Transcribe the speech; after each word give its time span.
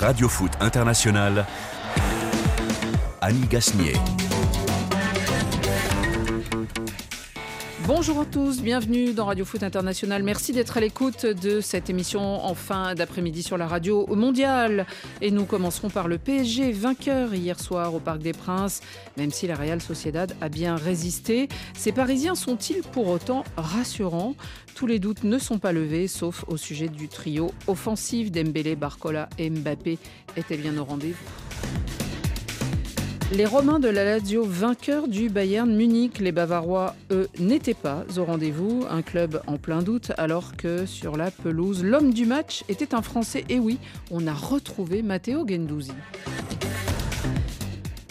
Radio 0.00 0.28
Foot 0.28 0.52
International, 0.62 1.44
Annie 3.20 3.46
Gasnier. 3.46 4.29
Bonjour 7.92 8.20
à 8.20 8.24
tous, 8.24 8.62
bienvenue 8.62 9.14
dans 9.14 9.24
Radio 9.26 9.44
Foot 9.44 9.64
International. 9.64 10.22
Merci 10.22 10.52
d'être 10.52 10.76
à 10.76 10.80
l'écoute 10.80 11.26
de 11.26 11.60
cette 11.60 11.90
émission 11.90 12.20
en 12.20 12.54
fin 12.54 12.94
d'après-midi 12.94 13.42
sur 13.42 13.58
la 13.58 13.66
radio 13.66 14.06
mondiale. 14.14 14.86
Et 15.20 15.32
nous 15.32 15.44
commencerons 15.44 15.90
par 15.90 16.06
le 16.06 16.16
PSG, 16.16 16.70
vainqueur 16.70 17.34
hier 17.34 17.58
soir 17.58 17.92
au 17.92 17.98
Parc 17.98 18.20
des 18.20 18.32
Princes. 18.32 18.80
Même 19.16 19.32
si 19.32 19.48
la 19.48 19.56
Real 19.56 19.80
Sociedad 19.80 20.32
a 20.40 20.48
bien 20.48 20.76
résisté, 20.76 21.48
ces 21.76 21.90
Parisiens 21.90 22.36
sont-ils 22.36 22.82
pour 22.82 23.08
autant 23.08 23.42
rassurants? 23.56 24.36
Tous 24.76 24.86
les 24.86 25.00
doutes 25.00 25.24
ne 25.24 25.38
sont 25.38 25.58
pas 25.58 25.72
levés, 25.72 26.06
sauf 26.06 26.44
au 26.46 26.56
sujet 26.56 26.88
du 26.88 27.08
trio 27.08 27.50
offensif 27.66 28.30
d'Embélé, 28.30 28.76
Barcola 28.76 29.28
et 29.36 29.50
Mbappé 29.50 29.98
était 30.36 30.56
bien 30.56 30.78
au 30.78 30.84
rendez-vous. 30.84 31.99
Les 33.32 33.46
Romains 33.46 33.78
de 33.78 33.88
la 33.88 34.04
Lazio, 34.04 34.44
vainqueurs 34.44 35.06
du 35.06 35.28
Bayern 35.28 35.72
Munich, 35.72 36.18
les 36.18 36.32
Bavarois, 36.32 36.96
eux, 37.12 37.28
n'étaient 37.38 37.74
pas 37.74 38.04
au 38.16 38.24
rendez-vous. 38.24 38.84
Un 38.90 39.02
club 39.02 39.40
en 39.46 39.56
plein 39.56 39.82
doute, 39.82 40.10
alors 40.18 40.56
que 40.56 40.84
sur 40.84 41.16
la 41.16 41.30
pelouse, 41.30 41.84
l'homme 41.84 42.12
du 42.12 42.26
match 42.26 42.64
était 42.68 42.92
un 42.92 43.02
Français. 43.02 43.44
Et 43.48 43.60
oui, 43.60 43.78
on 44.10 44.26
a 44.26 44.34
retrouvé 44.34 45.02
Matteo 45.02 45.46
Gendouzi. 45.46 45.92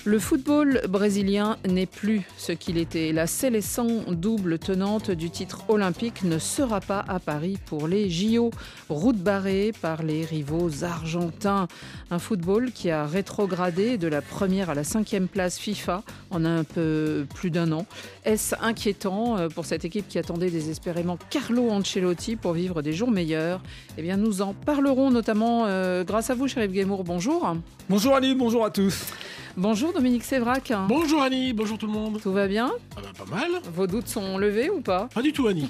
Le 0.05 0.17
football 0.17 0.81
brésilien 0.87 1.57
n'est 1.67 1.85
plus 1.85 2.21
ce 2.37 2.53
qu'il 2.53 2.77
était. 2.77 3.11
La 3.11 3.27
sélection 3.27 4.03
double 4.07 4.57
tenante 4.57 5.11
du 5.11 5.29
titre 5.29 5.65
olympique 5.67 6.23
ne 6.23 6.39
sera 6.39 6.79
pas 6.79 7.03
à 7.07 7.19
Paris 7.19 7.57
pour 7.65 7.87
les 7.87 8.09
JO. 8.09 8.51
Route 8.87 9.17
barrée 9.17 9.73
par 9.81 10.01
les 10.01 10.23
rivaux 10.23 10.83
argentins. 10.83 11.67
Un 12.11 12.19
football 12.19 12.71
qui 12.71 12.91
a 12.91 13.05
rétrogradé 13.05 13.97
de 13.97 14.07
la 14.07 14.21
première 14.21 14.69
à 14.69 14.73
la 14.73 14.85
cinquième 14.85 15.27
place 15.27 15.59
FIFA 15.59 16.03
en 16.31 16.45
un 16.45 16.63
peu 16.63 17.25
plus 17.35 17.51
d'un 17.51 17.73
an. 17.73 17.85
Est-ce 18.25 18.55
inquiétant 18.61 19.37
euh, 19.37 19.47
pour 19.47 19.65
cette 19.65 19.85
équipe 19.85 20.07
qui 20.07 20.19
attendait 20.19 20.49
désespérément 20.49 21.17
Carlo 21.29 21.69
Ancelotti 21.69 22.35
pour 22.35 22.53
vivre 22.53 22.81
des 22.81 22.93
jours 22.93 23.11
meilleurs? 23.11 23.61
Eh 23.97 24.01
bien, 24.01 24.17
nous 24.17 24.41
en 24.41 24.53
parlerons 24.53 25.09
notamment 25.09 25.65
euh, 25.65 26.03
grâce 26.03 26.29
à 26.29 26.35
vous, 26.35 26.47
Chérif 26.47 26.71
Guémour. 26.71 27.03
Bonjour. 27.03 27.55
Bonjour 27.89 28.15
Ali, 28.15 28.35
bonjour 28.35 28.65
à 28.65 28.69
tous. 28.69 29.13
Bonjour 29.57 29.91
Dominique 29.91 30.23
Sévrac. 30.23 30.71
Bonjour 30.87 31.21
Annie, 31.21 31.53
bonjour 31.53 31.77
tout 31.77 31.87
le 31.87 31.91
monde. 31.91 32.21
Tout 32.21 32.31
va 32.31 32.47
bien? 32.47 32.71
Ah 32.95 33.01
bah, 33.01 33.09
pas 33.17 33.35
mal. 33.35 33.49
Vos 33.73 33.87
doutes 33.87 34.07
sont 34.07 34.37
levés 34.37 34.69
ou 34.69 34.79
pas? 34.79 35.09
Pas 35.13 35.21
du 35.21 35.33
tout 35.33 35.47
Annie. 35.47 35.69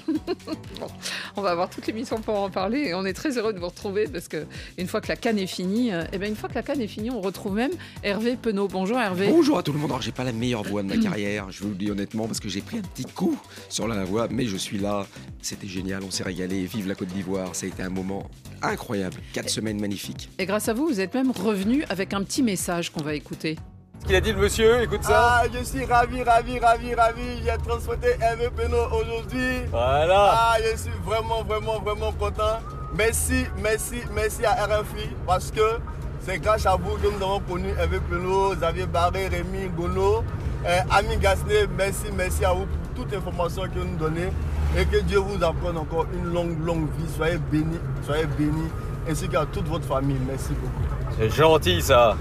On 1.36 1.42
va 1.42 1.50
avoir 1.50 1.70
toute 1.70 1.86
l'émission 1.86 2.20
pour 2.20 2.38
en 2.38 2.50
parler 2.50 2.80
et 2.88 2.94
on 2.94 3.04
est 3.04 3.12
très 3.12 3.38
heureux 3.38 3.52
de 3.52 3.58
vous 3.58 3.68
retrouver 3.68 4.06
parce 4.06 4.28
que 4.28 4.46
une 4.78 4.86
fois 4.86 5.00
que 5.00 5.08
la 5.08 5.16
canne 5.16 5.38
est 5.38 5.46
finie, 5.46 5.92
euh, 5.92 6.04
eh 6.12 6.18
ben 6.18 6.28
une 6.28 6.36
fois 6.36 6.48
que 6.48 6.54
la 6.54 6.62
canne 6.62 6.80
est 6.80 6.86
finie, 6.86 7.10
on 7.10 7.20
retrouve 7.20 7.54
même 7.54 7.70
Hervé 8.02 8.36
Penaud. 8.36 8.68
Bonjour 8.68 8.98
Hervé. 8.98 9.28
Bonjour 9.28 9.58
à 9.58 9.62
tout 9.62 9.72
le 9.72 9.78
monde. 9.78 9.90
Alors 9.90 10.02
j'ai 10.02 10.12
pas 10.12 10.24
la 10.24 10.32
meilleure 10.32 10.62
voix 10.62 10.82
de 10.82 10.88
ma 10.88 10.96
carrière, 10.96 11.50
je 11.50 11.62
vous 11.62 11.70
le 11.70 11.76
dis 11.76 11.90
honnêtement 11.90 12.26
parce 12.26 12.40
que 12.40 12.48
j'ai 12.50 12.60
pris 12.60 12.78
un 12.78 12.82
petit 12.82 13.04
coup 13.04 13.38
sur 13.68 13.88
la 13.88 14.04
voix, 14.04 14.28
mais 14.30 14.46
je 14.46 14.56
suis 14.56 14.78
là. 14.78 15.06
C'était 15.40 15.66
génial, 15.68 16.02
on 16.02 16.10
s'est 16.10 16.24
régalé. 16.24 16.64
Vive 16.66 16.88
la 16.88 16.94
Côte 16.94 17.08
d'Ivoire, 17.08 17.54
ça 17.54 17.66
a 17.66 17.68
été 17.68 17.82
un 17.82 17.90
moment 17.90 18.28
incroyable. 18.62 19.16
Quatre 19.32 19.48
semaines 19.48 19.80
magnifiques. 19.80 20.28
Et 20.38 20.46
grâce 20.46 20.68
à 20.68 20.74
vous, 20.74 20.86
vous 20.86 21.00
êtes 21.00 21.14
même 21.14 21.30
revenu 21.30 21.84
avec 21.88 22.12
un 22.12 22.22
petit 22.22 22.42
message 22.42 22.90
qu'on 22.90 23.02
va 23.02 23.14
écouter. 23.14 23.56
Ce 24.00 24.06
qu'il 24.06 24.16
a 24.16 24.20
dit 24.20 24.32
le 24.32 24.38
monsieur, 24.38 24.82
écoute 24.82 25.04
ça. 25.04 25.42
Ah, 25.42 25.44
je 25.52 25.62
suis 25.62 25.84
ravi, 25.84 26.22
ravi, 26.22 26.58
ravi, 26.58 26.94
ravi. 26.94 27.42
J'ai 27.44 27.56
transporté 27.62 28.08
Hervé 28.20 28.48
Penaud 28.56 28.86
aujourd'hui. 28.92 29.60
Voilà. 29.70 30.30
Ah, 30.32 30.56
je 30.58 30.76
suis 30.76 30.90
vraiment, 31.04 31.44
vraiment, 31.44 31.80
vraiment 31.80 32.12
content. 32.12 32.60
Merci, 32.96 33.44
merci, 33.62 33.96
merci 34.14 34.44
à 34.44 34.66
RFI 34.66 35.08
parce 35.26 35.50
que 35.50 35.78
c'est 36.24 36.38
grâce 36.38 36.66
à 36.66 36.76
vous 36.76 36.96
que 36.96 37.06
nous 37.06 37.22
avons 37.22 37.40
connu 37.40 37.68
Hervé 37.78 37.98
Penaud, 38.08 38.54
Xavier 38.54 38.86
Barré, 38.86 39.28
Rémi 39.28 39.68
Gono, 39.76 40.24
euh, 40.66 40.80
Ami 40.90 41.16
Gasné. 41.16 41.66
Merci, 41.76 42.06
merci 42.16 42.44
à 42.44 42.52
vous 42.52 42.66
pour 42.66 43.04
toute 43.04 43.14
information 43.14 43.62
que 43.62 43.78
vous 43.78 43.86
nous 43.86 43.96
donnez 43.96 44.30
et 44.76 44.84
que 44.84 45.00
Dieu 45.02 45.18
vous 45.18 45.42
accorde 45.42 45.76
encore 45.76 46.06
une 46.14 46.32
longue, 46.32 46.64
longue 46.64 46.86
vie. 46.98 47.12
Soyez 47.16 47.38
bénis, 47.50 47.78
soyez 48.04 48.26
bénis, 48.38 48.68
ainsi 49.08 49.28
qu'à 49.28 49.46
toute 49.46 49.66
votre 49.66 49.86
famille. 49.86 50.18
Merci 50.26 50.52
beaucoup. 50.54 50.94
C'est 51.18 51.30
gentil 51.30 51.82
ça. 51.82 52.16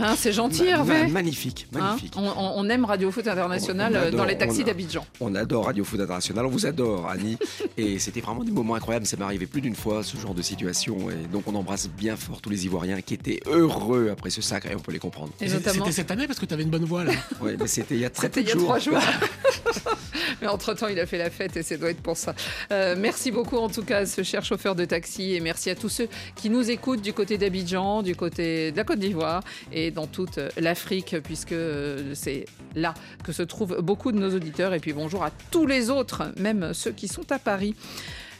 Hein, 0.00 0.14
c'est 0.16 0.32
gentil 0.32 0.64
Ma- 0.64 0.70
Hervé. 0.70 1.02
ma- 1.04 1.08
magnifique, 1.08 1.66
Hein 1.74 1.78
magnifique. 1.80 2.14
on, 2.16 2.22
on- 2.26 2.52
on 2.56 2.68
aime 2.68 2.84
Radio 2.84 3.10
Foot 3.10 3.26
International 3.26 3.92
On 3.92 3.96
euh, 3.96 4.00
dans 4.10 4.16
adore, 4.18 4.26
les 4.26 4.38
taxis 4.38 4.64
d'Abidjan. 4.64 5.04
On 5.20 5.34
adore 5.34 5.66
Radio 5.66 5.84
Foot 5.84 6.00
International, 6.00 6.46
on 6.46 6.50
vous 6.50 6.66
adore 6.66 7.08
Annie. 7.08 7.36
et 7.76 7.98
c'était 7.98 8.20
vraiment 8.20 8.44
des 8.44 8.52
moments 8.52 8.74
incroyables, 8.74 9.06
ça 9.06 9.16
m'est 9.16 9.24
arrivé 9.24 9.46
plus 9.46 9.60
d'une 9.60 9.74
fois 9.76 10.02
ce 10.02 10.16
genre 10.16 10.34
de 10.34 10.42
situation. 10.42 11.10
Et 11.10 11.26
donc 11.32 11.44
on 11.46 11.54
embrasse 11.54 11.88
bien 11.88 12.16
fort 12.16 12.40
tous 12.40 12.50
les 12.50 12.64
Ivoiriens 12.66 13.00
qui 13.00 13.14
étaient 13.14 13.40
heureux 13.46 14.10
après 14.12 14.30
ce 14.30 14.42
sacre 14.42 14.70
et 14.70 14.74
on 14.74 14.80
peut 14.80 14.92
les 14.92 14.98
comprendre. 14.98 15.32
Et 15.40 15.48
notamment, 15.48 15.80
C'était 15.84 15.92
cette 15.92 16.10
année 16.10 16.26
parce 16.26 16.38
que 16.38 16.46
tu 16.46 16.54
avais 16.54 16.62
une 16.62 16.70
bonne 16.70 16.84
voix 16.84 17.04
là. 17.04 17.12
Ouais, 17.40 17.56
mais 17.58 17.66
c'était 17.66 17.94
il 17.94 18.00
y 18.00 18.04
a 18.04 18.10
très 18.10 18.28
peu 18.28 18.40
C'était 18.40 18.52
de 18.54 18.58
il 18.58 18.60
y 18.60 18.62
a 18.62 18.64
trois 18.64 18.78
jours. 18.78 18.98
Mais 20.40 20.46
entre-temps, 20.46 20.86
il 20.88 20.98
a 21.00 21.06
fait 21.06 21.18
la 21.18 21.30
fête 21.30 21.56
et 21.56 21.62
ça 21.62 21.76
doit 21.76 21.90
être 21.90 22.00
pour 22.00 22.16
ça. 22.16 22.34
Euh, 22.70 22.94
merci 22.96 23.30
beaucoup 23.32 23.56
en 23.56 23.68
tout 23.68 23.82
cas 23.82 23.98
à 23.98 24.06
ce 24.06 24.22
cher 24.22 24.44
chauffeur 24.44 24.74
de 24.74 24.84
taxi 24.84 25.34
et 25.34 25.40
merci 25.40 25.68
à 25.70 25.74
tous 25.74 25.88
ceux 25.88 26.08
qui 26.36 26.48
nous 26.50 26.70
écoutent 26.70 27.02
du 27.02 27.12
côté 27.12 27.38
d'Abidjan, 27.38 28.02
du 28.02 28.14
côté 28.14 28.70
de 28.70 28.76
la 28.76 28.84
Côte 28.84 28.98
d'Ivoire 29.00 29.42
et 29.72 29.87
dans 29.90 30.06
toute 30.06 30.38
l'Afrique 30.56 31.16
puisque 31.22 31.52
euh, 31.52 32.12
c'est 32.14 32.46
là 32.74 32.94
que 33.24 33.32
se 33.32 33.42
trouvent 33.42 33.80
beaucoup 33.80 34.12
de 34.12 34.18
nos 34.18 34.34
auditeurs. 34.34 34.74
Et 34.74 34.80
puis 34.80 34.92
bonjour 34.92 35.24
à 35.24 35.30
tous 35.50 35.66
les 35.66 35.90
autres, 35.90 36.32
même 36.38 36.72
ceux 36.74 36.92
qui 36.92 37.08
sont 37.08 37.30
à 37.32 37.38
Paris. 37.38 37.74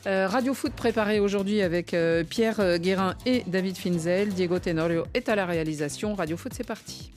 Euh, 0.07 0.29
Radio 0.29 0.55
Foot 0.55 0.73
préparé 0.73 1.21
aujourd'hui 1.21 1.61
avec 1.61 1.93
euh, 1.93 2.23
Pierre 2.25 2.61
euh, 2.61 2.79
Guérin 2.79 3.15
et 3.27 3.43
David 3.47 3.77
Finzel. 3.77 4.29
Diego 4.29 4.59
Tenorio 4.59 5.05
est 5.13 5.29
à 5.29 5.35
la 5.35 5.45
réalisation. 5.45 6.15
Radio 6.15 6.37
Foot, 6.37 6.53
c'est 6.55 6.67
parti. 6.67 7.11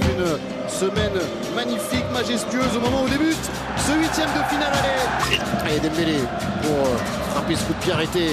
Une 0.00 0.68
semaine 0.68 1.12
magnifique, 1.54 2.04
majestueuse 2.12 2.76
au 2.76 2.80
moment 2.80 3.04
où 3.04 3.08
débute 3.08 3.36
ce 3.76 3.92
huitième 3.92 4.28
de 4.28 4.42
finale 4.48 4.72
aller. 4.72 5.76
Et 5.76 5.80
Dembélé 5.80 6.18
pour 6.62 6.86
euh, 6.86 6.96
frapper 7.30 7.54
ce 7.54 7.64
coup 7.64 7.74
de 7.74 7.78
pied 7.78 7.92
arrêté. 7.92 8.28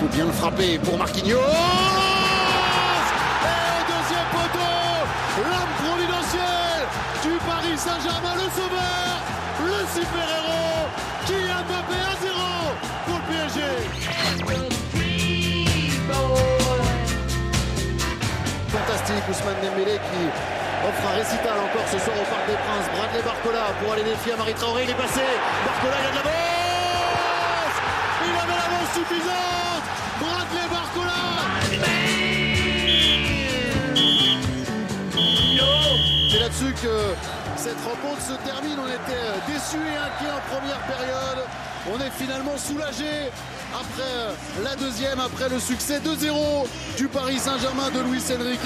Faut 0.00 0.08
bien 0.08 0.26
le 0.26 0.32
frapper 0.32 0.78
pour 0.78 0.98
Marquinhos. 0.98 1.38
Et 1.38 1.40
deuxième 3.88 4.28
poteau, 4.28 4.76
l'homme 5.40 5.74
providentiel 5.80 6.84
du 7.22 7.32
Paris 7.48 7.78
Saint-Germain, 7.78 8.34
le 8.36 8.48
sauveur, 8.52 9.24
le 9.64 9.78
super-héros, 9.96 10.84
Kylian 11.24 11.64
Mbappé 11.64 11.96
1-0 11.96 12.28
pour 13.06 13.16
le 13.16 13.24
PSG. 13.32 13.60
Fantastique, 18.68 19.24
Ousmane 19.30 19.60
Dembélé 19.64 19.96
qui 19.96 20.22
offre 20.86 21.04
un 21.08 21.16
récital 21.16 21.56
encore 21.56 21.88
ce 21.90 21.98
soir 21.98 22.16
au 22.20 22.26
Parc 22.28 22.44
des 22.46 22.58
Princes. 22.68 22.88
Bradley 22.92 23.22
Barcola 23.24 23.72
pour 23.80 23.92
aller 23.94 24.04
défier 24.04 24.34
à 24.34 24.36
Marie 24.36 24.52
Traoré, 24.54 24.84
il 24.84 24.90
est 24.90 24.94
passé. 24.94 25.24
Barcola, 25.64 25.96
il 26.02 26.06
a 26.06 26.10
de 26.10 26.16
l'avance 26.16 27.76
Il 28.28 28.34
avait 28.36 28.58
l'avance 28.60 28.92
suffisante 28.92 29.75
Bradley 30.20 30.68
Barcola 30.70 31.12
C'est 36.30 36.38
là-dessus 36.38 36.74
que 36.82 36.96
cette 37.56 37.80
rencontre 37.84 38.22
se 38.22 38.34
termine. 38.46 38.78
On 38.78 38.88
était 38.88 39.52
déçus 39.52 39.76
et 39.76 39.96
inquiets 39.96 40.32
en 40.32 40.54
première 40.54 40.80
période. 40.86 41.46
On 41.92 42.00
est 42.00 42.10
finalement 42.10 42.56
soulagé 42.56 43.30
après 43.74 44.02
euh, 44.02 44.32
la 44.64 44.74
deuxième, 44.76 45.20
après 45.20 45.48
le 45.48 45.60
succès 45.60 45.98
2-0 46.00 46.66
du 46.96 47.08
Paris 47.08 47.38
Saint-Germain 47.38 47.90
de 47.90 48.00
Luis 48.00 48.22
Enrique. 48.32 48.60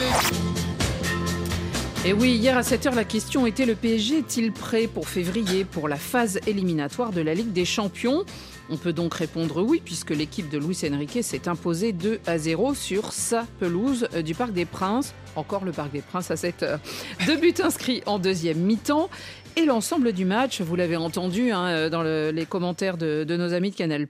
Et 2.06 2.14
oui, 2.14 2.30
hier 2.30 2.56
à 2.56 2.62
7h, 2.62 2.94
la 2.94 3.04
question 3.04 3.46
était 3.46 3.66
le 3.66 3.74
PSG 3.74 4.18
est-il 4.20 4.52
prêt 4.52 4.86
pour 4.86 5.06
février 5.06 5.64
pour 5.64 5.86
la 5.86 5.96
phase 5.96 6.40
éliminatoire 6.46 7.12
de 7.12 7.20
la 7.20 7.34
Ligue 7.34 7.52
des 7.52 7.66
Champions? 7.66 8.24
On 8.72 8.76
peut 8.76 8.92
donc 8.92 9.14
répondre 9.14 9.62
oui, 9.62 9.82
puisque 9.84 10.10
l'équipe 10.10 10.48
de 10.48 10.56
Luis 10.58 10.78
Enrique 10.90 11.18
s'est 11.22 11.48
imposée 11.48 11.92
2 11.92 12.20
à 12.26 12.38
0 12.38 12.74
sur 12.74 13.12
sa 13.12 13.44
pelouse 13.58 14.06
euh, 14.14 14.22
du 14.22 14.34
Parc 14.34 14.52
des 14.52 14.64
Princes. 14.64 15.12
Encore 15.34 15.64
le 15.64 15.72
Parc 15.72 15.90
des 15.92 16.02
Princes 16.02 16.30
à 16.30 16.34
7h. 16.36 16.78
Deux 17.26 17.36
buts 17.36 17.54
inscrits 17.62 18.02
en 18.06 18.18
deuxième 18.20 18.58
mi-temps. 18.58 19.10
Et 19.56 19.64
l'ensemble 19.64 20.12
du 20.12 20.24
match, 20.24 20.60
vous 20.60 20.76
l'avez 20.76 20.94
entendu 20.96 21.50
hein, 21.50 21.66
euh, 21.66 21.90
dans 21.90 22.02
le- 22.04 22.30
les 22.30 22.46
commentaires 22.46 22.96
de, 22.96 23.24
nos 23.28 23.52
amis 23.52 23.70
de 23.70 23.76
Canal+, 23.76 24.06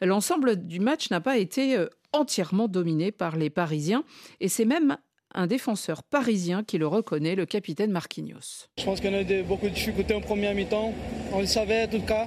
l'ensemble 0.00 0.56
du 0.66 0.80
match 0.80 1.10
n'a 1.10 1.20
pas 1.20 1.36
été 1.36 1.76
euh, 1.76 1.86
entièrement 2.14 2.68
dominé 2.68 3.12
par 3.12 3.36
les 3.36 3.50
Parisiens. 3.50 4.04
Et 4.40 4.48
c'est 4.48 4.64
même 4.64 4.96
un 5.34 5.46
défenseur 5.46 6.02
parisien 6.02 6.62
qui 6.62 6.76
le 6.78 6.86
reconnaît, 6.86 7.34
le 7.34 7.46
capitaine 7.46 7.90
Marquinhos. 7.90 8.68
Je 8.78 8.84
pense 8.84 9.00
qu'on 9.00 9.12
a 9.14 9.22
eu 9.22 9.42
beaucoup 9.42 9.66
de 9.68 9.74
difficultés 9.74 10.14
en 10.14 10.20
première 10.20 10.54
mi-temps. 10.54 10.92
On 11.32 11.40
le 11.40 11.46
savait 11.46 11.84
en 11.84 11.88
tout 11.88 12.02
cas. 12.02 12.26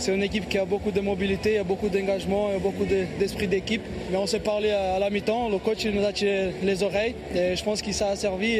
C'est 0.00 0.14
une 0.14 0.22
équipe 0.22 0.48
qui 0.48 0.56
a 0.56 0.64
beaucoup 0.64 0.90
de 0.90 1.00
mobilité, 1.00 1.58
a 1.58 1.64
beaucoup 1.64 1.90
d'engagement, 1.90 2.48
beaucoup 2.58 2.86
d'esprit 2.86 3.46
d'équipe. 3.46 3.82
Mais 4.10 4.16
on 4.16 4.26
s'est 4.26 4.40
parlé 4.40 4.70
à 4.70 4.98
la 4.98 5.10
mi-temps, 5.10 5.50
le 5.50 5.58
coach 5.58 5.84
nous 5.84 6.04
a 6.04 6.12
tiré 6.12 6.52
les 6.62 6.82
oreilles 6.82 7.14
je 7.54 7.62
pense 7.62 7.82
que 7.82 7.92
ça 7.92 8.08
a 8.08 8.16
servi. 8.16 8.58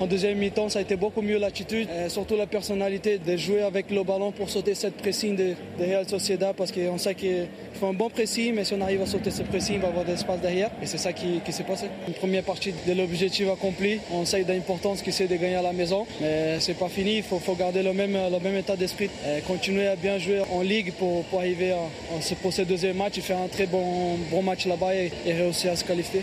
En 0.00 0.06
deuxième 0.06 0.38
mi-temps, 0.38 0.68
ça 0.68 0.78
a 0.78 0.82
été 0.82 0.96
beaucoup 0.96 1.22
mieux 1.22 1.38
l'attitude, 1.38 1.88
surtout 2.08 2.36
la 2.36 2.46
personnalité 2.46 3.18
de 3.18 3.36
jouer 3.36 3.62
avec 3.62 3.90
le 3.90 4.02
ballon 4.02 4.32
pour 4.32 4.48
sauter 4.48 4.74
cette 4.74 4.94
pressing 4.94 5.36
de, 5.36 5.54
de 5.78 5.84
Real 5.84 6.08
Sociedad 6.08 6.54
parce 6.56 6.72
qu'on 6.72 6.98
sait 6.98 7.14
qu'il 7.14 7.48
faut 7.74 7.86
un 7.86 7.92
bon 7.92 8.08
pressing, 8.08 8.54
mais 8.54 8.64
si 8.64 8.74
on 8.74 8.80
arrive 8.80 9.02
à 9.02 9.06
sauter 9.06 9.30
ce 9.30 9.42
pressing, 9.42 9.76
il 9.76 9.80
va 9.80 9.88
y 9.88 9.90
avoir 9.90 10.04
de 10.04 10.10
l'espace 10.10 10.40
derrière. 10.40 10.70
Et 10.82 10.86
c'est 10.86 10.98
ça 10.98 11.12
qui, 11.12 11.40
s'est 11.50 11.64
passé. 11.64 11.86
Une 12.06 12.14
première 12.14 12.44
partie 12.44 12.72
de 12.86 12.92
l'objectif 12.92 13.48
accompli. 13.48 13.98
On 14.12 14.24
sait 14.24 14.44
d'importance 14.44 15.02
qui 15.02 15.12
c'est 15.12 15.26
de 15.26 15.36
gagner 15.36 15.56
à 15.56 15.62
la 15.62 15.72
maison, 15.72 16.06
mais 16.20 16.60
c'est 16.60 16.78
pas 16.78 16.88
fini. 16.88 17.16
Il 17.18 17.22
faut, 17.22 17.40
garder 17.54 17.82
le 17.82 17.92
même, 17.92 18.16
état 18.56 18.76
d'esprit, 18.76 19.10
continuer 19.46 19.88
à 19.88 19.96
bien 19.96 20.18
jouer 20.18 20.42
en 20.52 20.62
ligue 20.78 20.94
pour, 20.94 21.24
pour 21.26 21.40
arriver 21.40 21.72
à, 21.72 21.82
à, 21.82 22.34
pour 22.42 22.52
ce 22.52 22.62
deuxième 22.62 22.96
match 22.96 23.18
et 23.18 23.20
faire 23.20 23.38
un 23.38 23.48
très 23.48 23.66
bon, 23.66 24.16
bon 24.30 24.42
match 24.42 24.66
là-bas 24.66 24.94
et, 24.94 25.12
et 25.26 25.32
réussir 25.32 25.72
à 25.72 25.76
se 25.76 25.84
qualifier. 25.84 26.22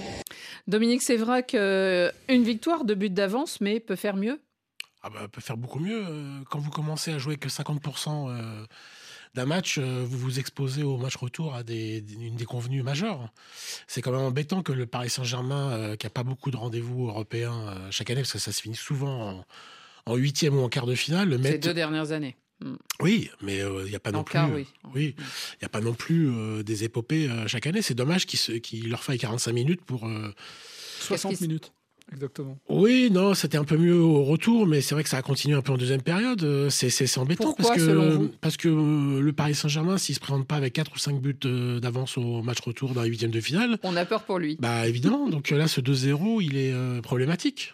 Dominique 0.68 1.02
Sévrac, 1.02 1.54
euh, 1.54 2.12
une 2.30 2.44
victoire, 2.44 2.86
deux 2.86 2.96
buts 2.96 3.10
d'avance, 3.10 3.62
mais 3.62 3.80
peut 3.80 3.96
faire 3.96 4.16
mieux 4.16 4.40
ah 5.08 5.12
bah, 5.12 5.28
peut 5.32 5.42
faire 5.42 5.56
beaucoup 5.56 5.78
mieux. 5.78 6.04
Quand 6.50 6.58
vous 6.58 6.72
commencez 6.72 7.14
à 7.14 7.20
jouer 7.20 7.38
que 7.38 7.48
50% 7.48 8.28
euh, 8.28 8.66
d'un 9.36 9.46
match, 9.46 9.78
euh, 9.78 10.04
vous 10.04 10.18
vous 10.18 10.40
exposez 10.40 10.82
au 10.82 10.98
match 10.98 11.16
retour 11.18 11.54
à 11.54 11.62
des, 11.62 12.04
une 12.20 12.36
déconvenue 12.36 12.82
majeure. 12.82 13.30
C'est 13.86 14.02
quand 14.02 14.12
même 14.12 14.22
embêtant 14.22 14.64
que 14.64 14.72
le 14.72 14.88
Paris 14.88 15.12
Saint-Germain, 15.12 15.72
euh, 15.74 15.96
qui 15.96 16.08
n'a 16.08 16.10
pas 16.10 16.24
beaucoup 16.24 16.50
de 16.50 16.58
rendez-vous 16.58 17.10
européens 17.10 17.68
euh, 17.68 17.92
chaque 17.92 18.10
année, 18.10 18.22
parce 18.22 18.34
que 18.34 18.40
ça 18.40 18.52
se 18.52 18.62
finit 18.62 18.76
souvent 18.76 19.46
en 20.08 20.16
huitième 20.16 20.58
ou 20.58 20.64
en 20.64 20.70
quart 20.70 20.88
de 20.88 20.96
finale, 20.96 21.30
le 21.30 21.38
Ces 21.38 21.44
mette... 21.44 21.64
deux 21.64 21.74
dernières 21.74 22.12
années. 22.12 22.36
Oui, 23.02 23.30
mais 23.42 23.60
il 23.60 23.90
n'y 23.90 23.96
a 23.96 24.00
pas 24.00 24.12
non 24.12 24.20
En 24.20 24.24
plus. 24.24 24.40
oui. 24.54 24.66
oui, 24.94 25.16
il 25.62 25.66
a 25.66 25.70
pas 25.70 25.82
non 25.82 25.94
plus 25.94 26.30
euh, 26.30 26.64
des 26.64 26.84
épopées 26.84 27.30
euh, 27.30 27.48
chaque 27.48 27.68
année. 27.68 27.82
C'est 27.82 27.94
dommage 27.96 28.26
qu'il 28.26 28.90
leur 28.90 29.04
faille 29.04 29.18
45 29.20 29.52
minutes 29.54 29.82
pour. 29.86 30.06
euh, 30.08 30.32
60 31.02 31.42
minutes, 31.42 31.72
exactement. 32.12 32.58
Oui, 32.70 33.10
non, 33.12 33.34
c'était 33.36 33.58
un 33.58 33.64
peu 33.66 33.78
mieux 33.78 34.00
au 34.00 34.24
retour, 34.24 34.66
mais 34.66 34.82
c'est 34.82 34.96
vrai 34.96 35.04
que 35.04 35.10
ça 35.10 35.18
a 35.18 35.22
continué 35.22 35.56
un 35.56 35.62
peu 35.62 35.72
en 35.74 35.78
deuxième 35.78 36.02
période. 36.02 36.42
Euh, 36.44 36.70
C'est 36.70 37.18
embêtant 37.18 37.44
Pourquoi, 37.44 37.66
parce 37.66 37.78
que 37.78 37.86
selon 37.86 38.10
vous 38.18 38.32
parce 38.42 38.58
que 38.58 38.70
euh, 38.70 39.22
le 39.22 39.34
Paris 39.34 39.54
Saint-Germain, 39.56 39.98
s'il 39.98 40.16
se 40.16 40.20
présente 40.20 40.48
pas 40.48 40.56
avec 40.56 40.74
4 40.74 40.94
ou 40.94 40.98
5 40.98 41.22
buts 41.22 41.36
euh, 41.46 41.80
d'avance 41.80 42.18
au 42.18 42.42
match 42.42 42.60
retour 42.62 42.94
dans 42.94 43.02
la 43.02 43.08
huitième 43.08 43.32
de 43.32 43.42
finale, 43.42 43.78
On 43.84 43.96
a 43.96 44.06
peur 44.06 44.24
pour 44.24 44.40
lui. 44.40 44.56
bah 44.60 44.88
évidemment. 44.88 45.30
donc 45.30 45.50
là, 45.52 45.68
ce 45.68 45.82
2-0, 45.82 46.42
il 46.42 46.58
est 46.58 46.72
euh, 46.74 47.02
problématique. 47.02 47.74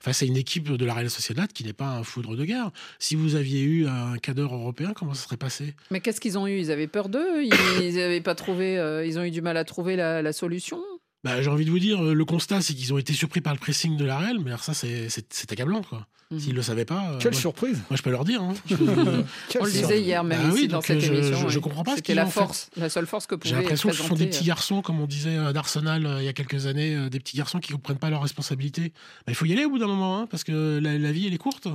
Face 0.00 0.22
à 0.22 0.26
une 0.26 0.36
équipe 0.36 0.70
de 0.72 0.84
la 0.84 0.94
Real 0.94 1.10
Sociedad 1.10 1.52
qui 1.52 1.64
n'est 1.64 1.72
pas 1.72 1.86
un 1.88 2.02
foudre 2.02 2.36
de 2.36 2.44
guerre. 2.44 2.70
Si 2.98 3.14
vous 3.14 3.34
aviez 3.34 3.62
eu 3.62 3.86
un 3.86 4.18
cadre 4.18 4.42
européen, 4.54 4.92
comment 4.94 5.14
ça 5.14 5.24
serait 5.24 5.36
passé? 5.36 5.74
Mais 5.90 6.00
qu'est-ce 6.00 6.20
qu'ils 6.20 6.38
ont 6.38 6.46
eu? 6.46 6.58
Ils 6.58 6.70
avaient 6.70 6.86
peur 6.86 7.08
d'eux? 7.08 7.42
Ils 7.42 7.94
n'avaient 7.96 8.20
pas 8.20 8.34
trouvé. 8.34 8.78
euh, 8.78 9.04
ils 9.06 9.18
ont 9.18 9.24
eu 9.24 9.30
du 9.30 9.42
mal 9.42 9.56
à 9.56 9.64
trouver 9.64 9.96
la, 9.96 10.22
la 10.22 10.32
solution? 10.32 10.78
Bah, 11.24 11.40
J'ai 11.42 11.50
envie 11.50 11.64
de 11.64 11.70
vous 11.70 11.78
dire, 11.78 12.02
euh, 12.04 12.14
le 12.14 12.24
constat, 12.24 12.60
c'est 12.60 12.74
qu'ils 12.74 12.92
ont 12.92 12.98
été 12.98 13.12
surpris 13.12 13.40
par 13.40 13.52
le 13.54 13.58
pressing 13.58 13.96
de 13.96 14.04
la 14.04 14.18
Real, 14.18 14.38
mais 14.40 14.50
alors 14.50 14.64
ça, 14.64 14.74
c'est- 14.74 15.08
accablant. 15.50 15.82
quoi. 15.82 16.06
Mhm. 16.30 16.40
S'ils 16.40 16.50
ne 16.52 16.56
le 16.56 16.62
savaient 16.62 16.86
pas. 16.86 17.10
euh, 17.10 17.18
Quelle 17.20 17.32
moi, 17.32 17.40
surprise 17.42 17.76
moi, 17.90 17.96
je 17.96 18.02
peux 18.02 18.10
leur 18.10 18.24
dire. 18.24 18.40
hein. 18.42 18.54
Je- 18.64 18.74
On 19.60 19.64
le 19.66 19.70
disait 19.70 20.00
hier 20.00 20.24
même 20.24 20.40
Bah 20.40 20.48
ici 20.48 20.62
oui, 20.62 20.68
dans 20.68 20.80
cette 20.80 20.96
euh, 20.96 21.00
je- 21.00 21.12
émission. 21.12 21.36
je- 21.46 21.48
je 21.52 21.58
comprends 21.58 21.82
pas 21.84 21.94
ce 21.96 22.00
qu'ils 22.00 22.14
la 22.14 22.24
ont 22.24 22.30
fait. 22.30 22.40
force, 22.40 22.70
la 22.76 22.88
seule 22.88 23.06
force 23.06 23.26
que 23.26 23.34
J'ai 23.44 23.54
l'impression 23.54 23.90
que 23.90 23.94
ce 23.96 24.02
sont 24.02 24.14
des 24.14 24.26
petits 24.28 24.44
garçons, 24.44 24.80
comme 24.80 24.98
on 24.98 25.06
disait 25.06 25.36
euh, 25.36 25.52
d'Arsenal 25.52 26.06
euh, 26.06 26.22
il 26.22 26.24
y 26.24 26.28
a 26.28 26.32
quelques 26.32 26.64
années, 26.66 27.10
des 27.10 27.18
petits 27.20 27.36
garçons 27.36 27.58
qui 27.60 27.72
ne 27.72 27.76
comprennent 27.76 27.98
pas 27.98 28.08
leurs 28.08 28.22
responsabilités. 28.22 28.92
Bah, 29.26 29.28
il 29.28 29.34
faut 29.34 29.44
y 29.44 29.52
aller 29.52 29.66
au 29.66 29.70
bout 29.70 29.78
d'un 29.78 29.86
moment, 29.88 30.20
hein, 30.20 30.26
parce 30.30 30.42
que 30.42 30.80
la, 30.82 30.96
la 30.96 31.12
vie, 31.12 31.26
elle 31.26 31.34
est 31.34 31.38
courte. 31.38 31.68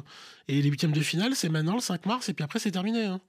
Et 0.47 0.59
les 0.61 0.69
huitièmes 0.69 0.91
de 0.91 1.01
finale, 1.01 1.33
c'est 1.35 1.49
maintenant 1.49 1.75
le 1.75 1.81
5 1.81 2.05
mars, 2.07 2.27
et 2.29 2.33
puis 2.33 2.44
après, 2.44 2.57
c'est 2.57 2.71
terminé. 2.71 3.03
hein. 3.05 3.21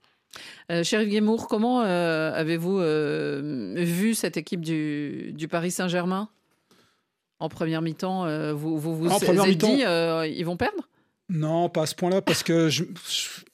Euh, 0.71 0.83
Chérif 0.83 1.09
Guémour, 1.09 1.47
comment 1.47 1.81
euh, 1.81 2.31
avez-vous 2.33 2.79
euh, 2.79 3.73
vu 3.77 4.13
cette 4.13 4.37
équipe 4.37 4.61
du, 4.61 5.31
du 5.33 5.47
Paris 5.47 5.71
Saint-Germain? 5.71 6.29
En 7.39 7.49
première 7.49 7.81
mi-temps 7.81 8.25
euh, 8.25 8.53
Vous 8.53 8.77
vous, 8.77 8.93
êtes 9.45 9.57
dit 9.57 9.83
ils 10.37 10.43
vont 10.43 10.57
perdre? 10.57 10.87
Non, 11.29 11.69
pas 11.69 11.83
à 11.83 11.85
ce 11.85 11.95
point-là, 11.95 12.21
parce 12.21 12.43
que 12.43 12.69
je- 12.69 12.83
je- 13.07 13.45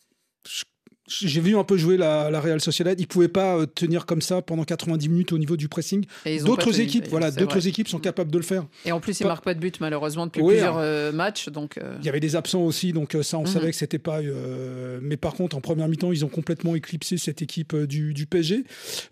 j'ai 1.22 1.42
vu 1.42 1.56
un 1.58 1.64
peu 1.64 1.78
jouer 1.78 1.98
la, 1.98 2.30
la 2.30 2.40
Real 2.40 2.60
Sociedad. 2.62 3.00
Ils 3.00 3.04
ne 3.04 3.08
pouvaient 3.08 3.28
pas 3.28 3.58
euh, 3.58 3.66
tenir 3.66 4.06
comme 4.06 4.22
ça 4.22 4.42
pendant 4.42 4.64
90 4.64 5.10
minutes 5.10 5.32
au 5.34 5.38
niveau 5.38 5.58
du 5.58 5.68
pressing. 5.70 6.06
D'autres 6.46 6.80
équipes, 6.80 7.08
voilà, 7.10 7.32
d'autres 7.32 7.68
équipes 7.68 7.88
sont 7.88 8.00
capables 8.00 8.32
de 8.32 8.38
le 8.38 8.44
faire. 8.44 8.66
Et 8.86 8.92
en 8.92 9.00
plus, 9.00 9.20
ils 9.20 9.24
Pas- 9.24 9.30
marquent 9.30 9.44
pas 9.46 9.54
de 9.54 9.60
but 9.60 9.80
malheureusement 9.80 10.26
depuis 10.26 10.42
Oui, 10.42 10.54
plusieurs 10.54 10.78
alors- 10.78 10.80
euh, 10.84 11.12
matchs. 11.12 11.50
Donc, 11.50 11.78
euh, 11.78 11.96
Il 12.00 12.06
y 12.06 12.10
avait 12.10 12.20
des 12.20 12.36
absents 12.36 12.62
aussi, 12.64 12.94
donc 12.94 13.16
ça, 13.22 13.38
on 13.38 13.42
Mhm. 13.42 13.48
savait 13.48 13.72
que 13.72 13.78
c'était 13.78 14.00
pas. 14.00 14.20
euh, 14.22 15.00
Mais 15.02 15.18
par 15.18 15.34
contre, 15.34 15.56
en 15.56 15.62
première 15.62 15.88
mi-temps, 15.88 16.12
ils 16.12 16.26
ont 16.26 16.30
complètement 16.30 16.76
éclipsé 16.76 17.18
cette 17.18 17.42
équipe 17.42 17.76
du, 17.76 18.14
du 18.14 18.26
PSG. 18.26 18.64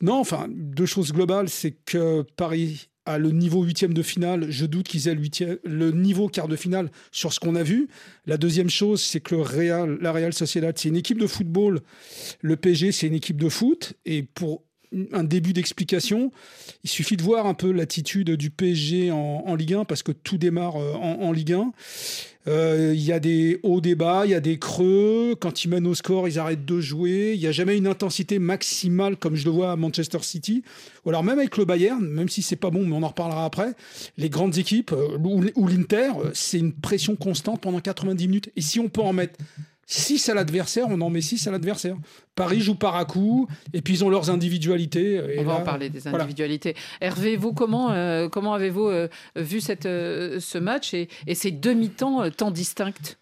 Non, 0.01 0.15
enfin, 0.19 0.47
deux 0.49 0.85
choses 0.85 1.11
globales, 1.13 1.49
c'est 1.49 1.71
que 1.85 2.23
Paris 2.35 2.89
a 3.05 3.17
le 3.17 3.31
niveau 3.31 3.63
huitième 3.63 3.93
de 3.93 4.01
finale. 4.01 4.49
Je 4.49 4.65
doute 4.65 4.87
qu'ils 4.87 5.07
aient 5.07 5.17
le 5.63 5.91
niveau 5.91 6.27
quart 6.27 6.47
de 6.47 6.55
finale 6.55 6.89
sur 7.11 7.33
ce 7.33 7.39
qu'on 7.39 7.55
a 7.55 7.63
vu. 7.63 7.87
La 8.25 8.37
deuxième 8.37 8.69
chose, 8.69 9.01
c'est 9.01 9.19
que 9.19 9.35
le 9.35 9.41
Real, 9.41 9.97
la 10.01 10.11
Real 10.11 10.33
Sociedad, 10.33 10.77
c'est 10.77 10.89
une 10.89 10.95
équipe 10.95 11.19
de 11.19 11.27
football. 11.27 11.81
Le 12.41 12.55
PSG, 12.55 12.91
c'est 12.91 13.07
une 13.07 13.15
équipe 13.15 13.37
de 13.37 13.49
foot. 13.49 13.93
Et 14.05 14.23
pour 14.23 14.63
un 15.11 15.23
début 15.23 15.53
d'explication, 15.53 16.31
il 16.83 16.89
suffit 16.89 17.17
de 17.17 17.23
voir 17.23 17.45
un 17.45 17.53
peu 17.53 17.71
l'attitude 17.71 18.31
du 18.31 18.49
PSG 18.49 19.11
en, 19.11 19.55
Ligue 19.55 19.73
1 19.73 19.85
parce 19.85 20.03
que 20.03 20.11
tout 20.11 20.37
démarre 20.37 20.75
euh, 20.77 20.93
en, 20.93 21.31
Ligue 21.31 21.53
1. 21.53 21.71
Euh, 22.47 22.91
Il 22.93 23.01
y 23.01 23.11
a 23.11 23.19
des 23.19 23.59
hauts, 23.63 23.81
des 23.81 23.95
bas, 23.95 24.23
il 24.25 24.31
y 24.31 24.35
a 24.35 24.39
des 24.39 24.59
creux. 24.59 25.35
Quand 25.39 25.63
ils 25.63 25.69
mènent 25.69 25.87
au 25.87 25.95
score, 25.95 26.27
ils 26.27 26.39
arrêtent 26.39 26.65
de 26.65 26.79
jouer. 26.81 27.33
Il 27.35 27.39
n'y 27.39 27.47
a 27.47 27.51
jamais 27.51 27.77
une 27.77 27.87
intensité 27.87 28.39
maximale 28.39 29.17
comme 29.17 29.35
je 29.35 29.45
le 29.45 29.51
vois 29.51 29.71
à 29.71 29.75
Manchester 29.75 30.19
City. 30.21 30.63
Ou 31.05 31.09
alors 31.09 31.23
même 31.23 31.39
avec 31.39 31.57
le 31.57 31.65
Bayern, 31.65 32.05
même 32.05 32.29
si 32.29 32.41
c'est 32.41 32.55
pas 32.55 32.69
bon, 32.69 32.85
mais 32.85 32.95
on 32.95 33.03
en 33.03 33.07
reparlera 33.07 33.45
après. 33.45 33.73
Les 34.17 34.29
grandes 34.29 34.57
équipes 34.57 34.91
euh, 34.91 35.17
ou, 35.55 35.67
l'Inter, 35.67 36.11
c'est 36.33 36.59
une 36.59 36.73
pression 36.73 37.15
constante 37.15 37.61
pendant 37.61 37.79
90 37.79 38.27
minutes. 38.27 38.51
Et 38.55 38.61
si 38.61 38.79
on 38.79 38.89
peut 38.89 39.01
en 39.01 39.13
mettre 39.13 39.39
6 39.85 40.29
à 40.29 40.33
l'adversaire, 40.33 40.87
on 40.89 41.01
en 41.01 41.09
met 41.09 41.21
6 41.21 41.47
à 41.47 41.51
l'adversaire. 41.51 41.95
Paris 42.35 42.61
joue 42.61 42.75
par 42.75 42.95
à 42.95 43.05
coup, 43.05 43.47
et 43.73 43.81
puis 43.81 43.95
ils 43.95 44.03
ont 44.03 44.09
leurs 44.09 44.29
individualités. 44.29 45.15
Et 45.15 45.39
on 45.39 45.43
va 45.43 45.53
là, 45.53 45.59
en 45.59 45.63
parler 45.63 45.89
des 45.89 45.99
voilà. 45.99 46.19
individualités. 46.19 46.75
Hervé, 47.01 47.35
vous, 47.35 47.53
comment, 47.53 47.91
euh, 47.91 48.29
comment 48.29 48.53
avez-vous 48.53 48.87
euh, 48.87 49.07
vu 49.35 49.61
cette, 49.61 49.85
euh, 49.85 50.39
ce 50.39 50.57
match 50.57 50.93
et, 50.93 51.09
et 51.27 51.35
ces 51.35 51.51
demi-temps 51.51 52.29
tant 52.31 52.51
distincts? 52.51 53.17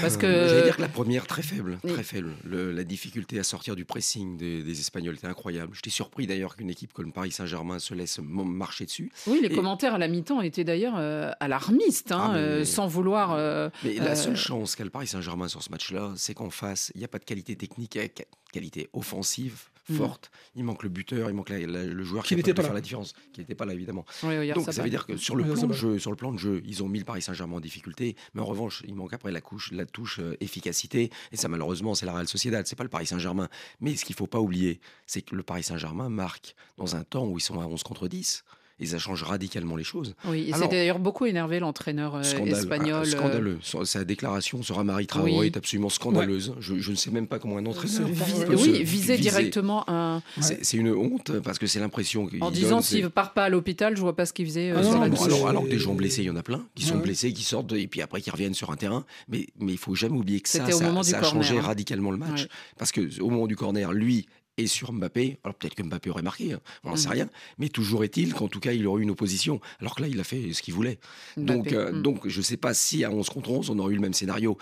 Parce 0.00 0.16
que. 0.16 0.26
Euh, 0.26 0.48
J'allais 0.48 0.62
dire 0.64 0.76
que 0.76 0.82
la 0.82 0.88
première, 0.88 1.26
très 1.26 1.42
faible. 1.42 1.78
Oui. 1.84 1.92
Très 1.92 2.02
faible. 2.02 2.32
Le- 2.44 2.72
la 2.72 2.84
difficulté 2.84 3.38
à 3.38 3.42
sortir 3.42 3.74
du 3.76 3.84
pressing 3.84 4.36
des, 4.36 4.62
des 4.62 4.80
Espagnols 4.80 5.14
était 5.14 5.26
incroyable. 5.26 5.74
J'étais 5.74 5.90
surpris 5.90 6.26
d'ailleurs 6.26 6.56
qu'une 6.56 6.70
équipe 6.70 6.92
comme 6.92 7.06
le 7.06 7.12
Paris 7.12 7.30
Saint-Germain 7.32 7.78
se 7.78 7.94
laisse 7.94 8.18
marcher 8.22 8.84
dessus. 8.84 9.10
Oui, 9.26 9.40
les 9.42 9.48
Et- 9.48 9.54
commentaires 9.54 9.94
à 9.94 9.98
la 9.98 10.08
mi-temps 10.08 10.40
étaient 10.42 10.64
d'ailleurs 10.64 10.94
euh, 10.98 11.30
alarmistes, 11.40 12.12
hein, 12.12 12.20
Ah, 12.24 12.32
mais- 12.34 12.38
euh, 12.38 12.64
sans 12.64 12.86
vouloir. 12.86 13.32
euh, 13.32 13.70
Mais 13.84 13.94
la 13.94 14.10
euh, 14.10 14.14
seule 14.14 14.36
chance 14.36 14.76
qu'a 14.76 14.84
le 14.84 14.90
Paris 14.90 15.06
Saint-Germain 15.06 15.48
sur 15.48 15.62
ce 15.62 15.70
match-là, 15.70 16.12
c'est 16.16 16.34
qu'en 16.34 16.50
face, 16.50 16.92
il 16.94 16.98
n'y 16.98 17.04
a 17.04 17.08
pas 17.08 17.18
de 17.18 17.24
qualité 17.24 17.56
technique, 17.56 17.94
il 17.94 18.02
y 18.02 18.04
a 18.04 18.08
ca- 18.16 18.24
qualité 18.52 18.88
offensive 18.92 19.68
Mm. 19.88 19.94
forte. 19.96 20.30
Il 20.54 20.64
manque 20.64 20.82
le 20.84 20.88
buteur, 20.88 21.28
il 21.28 21.34
manque 21.34 21.48
la- 21.48 21.58
la- 21.66 21.84
le 21.84 22.04
joueur 22.04 22.22
Qui 22.22 22.30
qui 22.30 22.36
n'était 22.36 22.54
pas 22.54 22.62
de 22.62 22.62
là. 22.62 22.68
faire 22.68 22.74
la 22.74 22.80
différence, 22.80 23.14
qui 23.32 23.40
n'était 23.40 23.54
pas 23.54 23.64
là 23.64 23.74
évidemment. 23.74 24.04
oui, 24.22 24.36
oui, 24.38 24.52
Donc 24.52 24.72
ça 24.72 24.82
veut 24.82 24.90
dire 24.90 25.06
que 25.06 25.16
sur 25.16 25.34
le 25.34 25.42
Oui, 25.44 25.52
plan 25.52 25.66
de 25.66 25.72
jeu, 25.72 25.98
sur 25.98 26.10
le 26.10 26.16
plan 26.16 26.32
de 26.32 26.38
jeu, 26.38 26.62
ils 26.64 26.82
ont 26.82 26.88
mis 26.88 26.98
le 27.00 27.04
Paris 27.04 27.22
Saint-Germain 27.22 27.56
en 27.56 27.60
difficulté, 27.60 28.14
mais 28.34 28.40
en 28.42 28.44
revanche, 28.46 28.82
il 28.86 28.94
manque 28.94 29.12
après 29.12 29.32
la 29.32 29.40
couche, 29.40 29.72
la 29.72 29.84
touche 29.86 30.20
euh, 30.20 30.36
efficacité, 30.40 31.10
et 31.32 31.36
ça 31.36 31.48
malheureusement 31.48 31.94
c'est 31.94 32.06
la 32.06 32.12
Real 32.12 32.28
Sociedad, 32.28 32.66
c'est 32.66 32.76
pas 32.76 32.84
le 32.84 32.90
Paris 32.90 33.06
Saint-Germain. 33.06 33.48
Mais 33.80 33.96
ce 33.96 34.04
qu'il 34.04 34.14
faut 34.14 34.26
pas 34.26 34.40
oublier, 34.40 34.80
c'est 35.06 35.22
que 35.22 35.34
le 35.34 35.42
Paris 35.42 35.62
Saint-Germain 35.64 36.08
marque 36.08 36.54
dans 36.76 36.94
un 36.96 37.02
temps 37.04 37.26
où 37.26 37.38
ils 37.38 37.42
sont 37.42 37.60
à 37.60 37.66
11 37.66 37.82
contre 37.82 38.06
10, 38.08 38.44
et 38.80 38.86
ça 38.86 38.98
change 38.98 39.22
radicalement 39.22 39.76
les 39.76 39.84
choses. 39.84 40.14
Oui, 40.26 40.40
il 40.42 40.48
s'est 40.48 40.54
Alors- 40.54 40.68
d'ailleurs 40.70 40.98
beaucoup 40.98 41.26
énervé, 41.26 41.60
l'entraîneur 41.60 42.16
euh, 42.16 42.22
espagnol. 42.22 43.02
ah, 43.04 43.06
euh, 43.06 43.10
scandaleux. 43.10 43.58
Sa- 43.62 43.84
Sa 43.84 44.04
déclaration 44.04 44.62
sur 44.62 44.78
Amari 44.78 45.06
Traoré 45.06 45.32
Oui. 45.38 45.46
est 45.46 45.56
absolument 45.56 45.88
scandaleuse. 45.88 46.54
Je, 46.60 46.76
je 46.78 46.90
ne 46.90 46.96
sais 46.96 47.10
même 47.10 47.26
pas 47.26 47.38
comment 47.38 47.58
un 47.58 47.66
entraîneur. 47.66 48.08
vi- 48.08 48.44
peut 48.44 48.56
se 48.56 48.62
oui, 48.64 48.82
viser 48.82 48.84
viser. 48.84 49.18
directement 49.18 49.84
un. 49.88 50.22
C'est 50.40 50.64
c'est 50.64 50.76
une 50.76 50.90
honte 50.90 51.38
parce 51.40 51.58
que 51.58 51.66
c'est 51.66 51.80
l'impression 51.80 52.26
qu'il 52.26 52.42
En 52.42 52.50
disant 52.50 52.80
c'est- 52.80 52.96
s'il 52.96 53.04
ne 53.04 53.08
part 53.08 53.32
pas 53.34 53.44
à 53.44 53.48
l'hôpital, 53.48 53.96
je 53.96 54.00
vois 54.00 54.16
pas 54.16 54.26
ce 54.26 54.32
qu'il 54.32 54.46
faisait. 54.46 54.70
euh, 54.70 54.76
Ah 54.78 54.82
non, 54.82 55.08
Bon, 55.08 55.24
alors, 55.24 55.48
alors 55.48 55.62
que 55.64 55.68
des 55.68 55.74
c'est- 55.78 55.84
gens 55.84 55.94
blessés, 55.94 56.22
il 56.22 56.26
y 56.26 56.30
en 56.30 56.36
a 56.36 56.42
plein 56.42 56.64
qui 56.74 56.84
sont 56.84 56.96
Ouais. 56.96 57.02
blessés, 57.02 57.32
qui 57.32 57.42
sortent 57.44 57.72
et 57.72 57.86
puis 57.86 58.00
après 58.02 58.20
qui 58.20 58.30
reviennent 58.30 58.54
sur 58.54 58.70
un 58.70 58.76
terrain. 58.76 59.04
Mais 59.28 59.46
mais 59.60 59.72
il 59.72 59.78
faut 59.78 59.94
jamais 59.94 60.16
oublier 60.16 60.40
que 60.40 60.48
ça, 60.48 60.64
ça, 60.66 60.72
ça 60.72 60.86
a 60.88 60.92
corner, 60.92 61.24
changé 61.24 61.58
hein. 61.58 61.62
radicalement 61.62 62.10
le 62.10 62.16
match 62.16 62.42
Ouais. 62.42 62.48
parce 62.78 62.92
que 62.92 63.20
au 63.20 63.30
moment 63.30 63.46
du 63.46 63.56
corner, 63.56 63.92
lui 63.92 64.26
est 64.58 64.66
sur 64.66 64.92
Mbappé. 64.92 65.38
Alors 65.44 65.54
peut-être 65.54 65.74
que 65.74 65.82
Mbappé 65.82 66.10
aurait 66.10 66.22
marqué, 66.22 66.52
hein, 66.52 66.60
on 66.84 66.90
n'en 66.90 66.96
sait 66.96 67.08
Mhm. 67.08 67.12
rien. 67.14 67.28
Mais 67.58 67.68
toujours 67.68 68.04
est-il 68.04 68.34
qu'en 68.34 68.48
tout 68.48 68.60
cas, 68.60 68.72
il 68.72 68.86
aurait 68.86 69.00
eu 69.00 69.04
une 69.04 69.10
opposition. 69.10 69.60
Alors 69.80 69.94
que 69.94 70.02
là, 70.02 70.08
il 70.08 70.20
a 70.20 70.24
fait 70.24 70.52
ce 70.52 70.62
qu'il 70.62 70.74
voulait. 70.74 70.98
Donc, 71.36 71.72
euh, 71.72 71.92
Mm. 71.92 72.02
donc 72.02 72.28
je 72.28 72.38
ne 72.38 72.42
sais 72.44 72.56
pas 72.56 72.74
si 72.74 73.04
à 73.04 73.10
11 73.10 73.28
contre 73.30 73.50
11, 73.50 73.70
on 73.70 73.78
aurait 73.78 73.92
eu 73.92 73.96
le 73.96 74.02
même 74.02 74.12
scénario. 74.14 74.58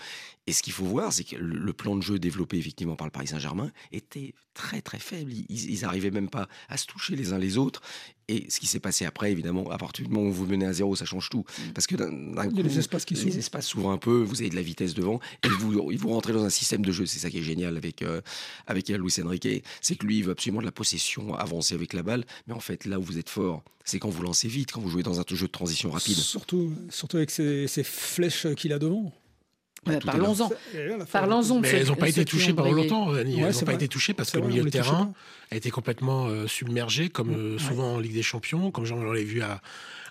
Et 0.47 0.53
ce 0.53 0.63
qu'il 0.63 0.73
faut 0.73 0.85
voir, 0.85 1.13
c'est 1.13 1.23
que 1.23 1.35
le, 1.35 1.73
plan 1.73 1.95
de 1.95 2.01
jeu 2.01 2.17
développé 2.17 2.57
effectivement 2.57 2.95
par 2.95 3.05
le 3.05 3.11
Paris 3.11 3.27
Saint-Germain 3.27 3.71
était 3.91 4.33
très 4.53 4.81
très 4.81 4.99
faible. 4.99 5.31
Ils, 5.31 5.69
ils 5.69 5.85
arrivaient 5.85 6.11
même 6.11 6.29
pas 6.29 6.47
à 6.67 6.77
se 6.77 6.87
toucher 6.87 7.15
les 7.15 7.31
uns 7.31 7.37
les 7.37 7.57
autres. 7.57 7.81
Et 8.27 8.49
ce 8.49 8.59
qui 8.59 8.65
s'est 8.65 8.79
passé 8.79 9.05
après, 9.05 9.31
évidemment, 9.31 9.69
à 9.71 9.77
partir 9.77 10.05
du 10.05 10.11
moment 10.11 10.29
où 10.29 10.31
vous 10.31 10.45
menez 10.45 10.65
à 10.65 10.73
zéro, 10.73 10.95
ça 10.95 11.05
change 11.05 11.29
tout. 11.29 11.43
Parce 11.75 11.85
que 11.85 11.95
d'un 11.95 12.49
coup, 12.49 12.55
les 12.63 12.79
espaces 12.79 13.05
qui 13.05 13.13
les 13.13 13.19
s'ouvrent. 13.19 13.37
espaces 13.37 13.67
s'ouvrent 13.67 13.91
un 13.91 13.97
peu, 13.97 14.21
vous 14.21 14.41
avez 14.41 14.49
de 14.49 14.55
la 14.55 14.61
vitesse 14.61 14.93
devant, 14.93 15.19
et 15.43 15.49
vous, 15.49 15.89
vous 15.97 16.09
rentrez 16.09 16.31
dans 16.31 16.45
un 16.45 16.49
système 16.49 16.83
de 16.83 16.91
jeu. 16.91 17.05
C'est 17.05 17.19
ça 17.19 17.29
qui 17.29 17.39
est 17.39 17.43
génial 17.43 17.75
avec, 17.77 18.01
euh, 18.01 18.21
avec 18.67 18.87
Luis 18.87 19.13
Enrique. 19.23 19.63
C'est 19.81 19.95
que 19.95 20.05
lui, 20.05 20.19
il 20.19 20.23
veut 20.23 20.31
absolument 20.31 20.61
de 20.61 20.65
la 20.65 20.71
possession, 20.71 21.35
avancer 21.35 21.75
avec 21.75 21.93
la 21.93 22.03
balle. 22.03 22.25
Mais 22.47 22.53
en 22.53 22.61
fait, 22.61 22.85
là 22.85 22.99
où 22.99 23.03
vous 23.03 23.17
êtes 23.17 23.29
fort, 23.29 23.63
c'est 23.83 23.99
quand 23.99 24.09
vous 24.09 24.23
lancez 24.23 24.47
vite, 24.47 24.71
quand 24.71 24.81
vous 24.81 24.89
jouez 24.89 25.03
dans 25.03 25.19
un 25.19 25.23
jeu 25.27 25.47
de 25.47 25.51
transition 25.51 25.91
rapide. 25.91 26.15
Surtout, 26.15 26.73
surtout 26.89 27.17
avec 27.17 27.31
ces, 27.31 27.67
ces 27.67 27.83
flèches 27.83 28.47
qu'il 28.55 28.71
a 28.71 28.79
devant. 28.79 29.11
Tout 29.85 29.91
est 29.91 29.99
Parlons-en. 30.05 30.49
Parlons-en 31.11 31.59
Mais 31.59 31.69
elles 31.69 31.87
n'ont 31.87 31.95
pas 31.95 32.09
été 32.09 32.23
touchées 32.25 32.53
pendant 32.53 32.71
longtemps, 32.71 33.13
Annie. 33.13 33.39
Elles 33.39 33.45
n'ont 33.53 33.59
pas 33.59 33.65
vrai. 33.65 33.75
été 33.75 33.87
touchées 33.87 34.13
parce 34.13 34.31
que 34.31 34.37
le 34.37 34.47
milieu 34.47 34.61
on 34.61 34.65
de 34.65 34.69
terrain 34.69 35.13
a 35.51 35.55
été 35.55 35.69
complètement 35.71 36.27
euh, 36.27 36.47
submergé, 36.47 37.09
comme 37.09 37.31
euh, 37.33 37.57
souvent 37.57 37.95
en 37.95 37.99
Ligue 37.99 38.13
des 38.13 38.21
Champions, 38.23 38.69
comme 38.71 38.85
j'en 38.85 39.11
l'ai 39.11 39.23
vu 39.23 39.41
à, 39.41 39.59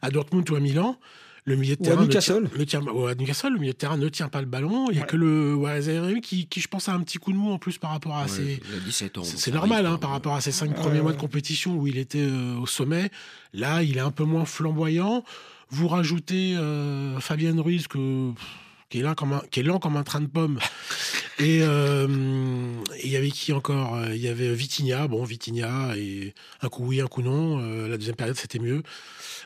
à 0.03 0.11
Dortmund 0.11 0.49
ou 0.51 0.57
à 0.57 0.61
Milan. 0.61 0.97
Le 1.45 1.57
milieu 1.57 1.75
de 1.77 1.81
Ou 1.81 1.85
à 1.87 1.89
terrain 1.91 2.03
ne 2.05 2.07
tient- 2.09 2.41
ne 2.41 2.65
tient, 2.65 2.83
ou 2.83 3.07
à 3.07 3.15
Newcastle, 3.15 3.53
le 3.55 3.59
milieu 3.59 3.73
de 3.73 3.77
terrain 3.79 3.97
ne 3.97 4.09
tient 4.09 4.29
pas 4.29 4.41
le 4.41 4.47
ballon. 4.47 4.91
Il 4.91 4.97
n'y 4.97 5.03
a 5.03 5.07
que 5.07 5.17
le 5.17 5.55
ouais, 5.55 5.81
qui, 6.21 6.47
qui, 6.47 6.61
je 6.61 6.69
pense, 6.69 6.89
a 6.89 6.93
un 6.93 7.01
petit 7.01 7.17
coup 7.19 7.33
de 7.33 7.39
mou 7.39 7.51
en 7.51 7.59
plus 7.59 7.79
par 7.79 7.93
rapport 7.93 8.15
à 8.17 8.23
Ouais, 8.25 8.29
ses, 8.29 8.61
il 8.69 8.77
a 8.77 8.81
17 8.85 9.19
ans. 9.19 9.25
c'est 9.25 9.51
normal 9.53 9.87
arrive, 9.87 9.95
hein, 9.95 9.99
par 9.99 10.11
rapport 10.11 10.35
à 10.35 10.41
ses 10.43 10.53
cinq 10.53 10.71
Ouais, 10.71 10.75
premiers 10.75 11.01
mois 11.01 11.13
de 11.13 11.17
compétition 11.19 11.77
où 11.77 11.87
il 11.87 11.97
était 11.97 12.19
euh, 12.21 12.57
au 12.59 12.67
sommet. 12.67 13.11
Là, 13.55 13.83
il 13.83 13.97
est 13.97 14.01
un 14.01 14.11
peu 14.11 14.25
moins 14.25 14.45
flamboyant. 14.45 15.25
Vous 15.71 15.89
rajoutez 15.89 16.57
euh, 16.57 17.19
Fabien 17.21 17.55
Ruiz 17.63 17.87
que, 17.89 18.33
qui, 18.91 18.99
est 18.99 19.03
là 19.03 19.15
comme 19.15 19.33
un, 19.33 19.43
qui 19.51 19.61
est 19.61 19.63
lent 19.63 19.79
comme 19.79 19.97
un 19.97 20.03
train 20.03 20.21
de 20.21 20.27
pommes. 20.27 20.59
Et 21.39 21.61
euh, 21.63 22.07
il 23.03 23.09
y 23.11 23.17
avait 23.17 23.31
qui 23.31 23.53
encore 23.55 23.97
Euh, 23.97 24.15
Il 24.15 24.21
y 24.21 24.29
avait 24.29 24.53
Vitinha. 24.53 25.09
Bon, 25.09 25.25
Vitinha, 25.25 25.95
et 25.97 26.35
un 26.61 26.69
coup 26.69 26.85
oui, 26.85 27.01
un 27.01 27.07
coup 27.07 27.23
non. 27.23 27.61
Euh, 27.63 27.89
la 27.89 27.97
deuxième 27.97 28.17
période, 28.17 28.37
c'était 28.37 28.59
mieux. 28.59 28.83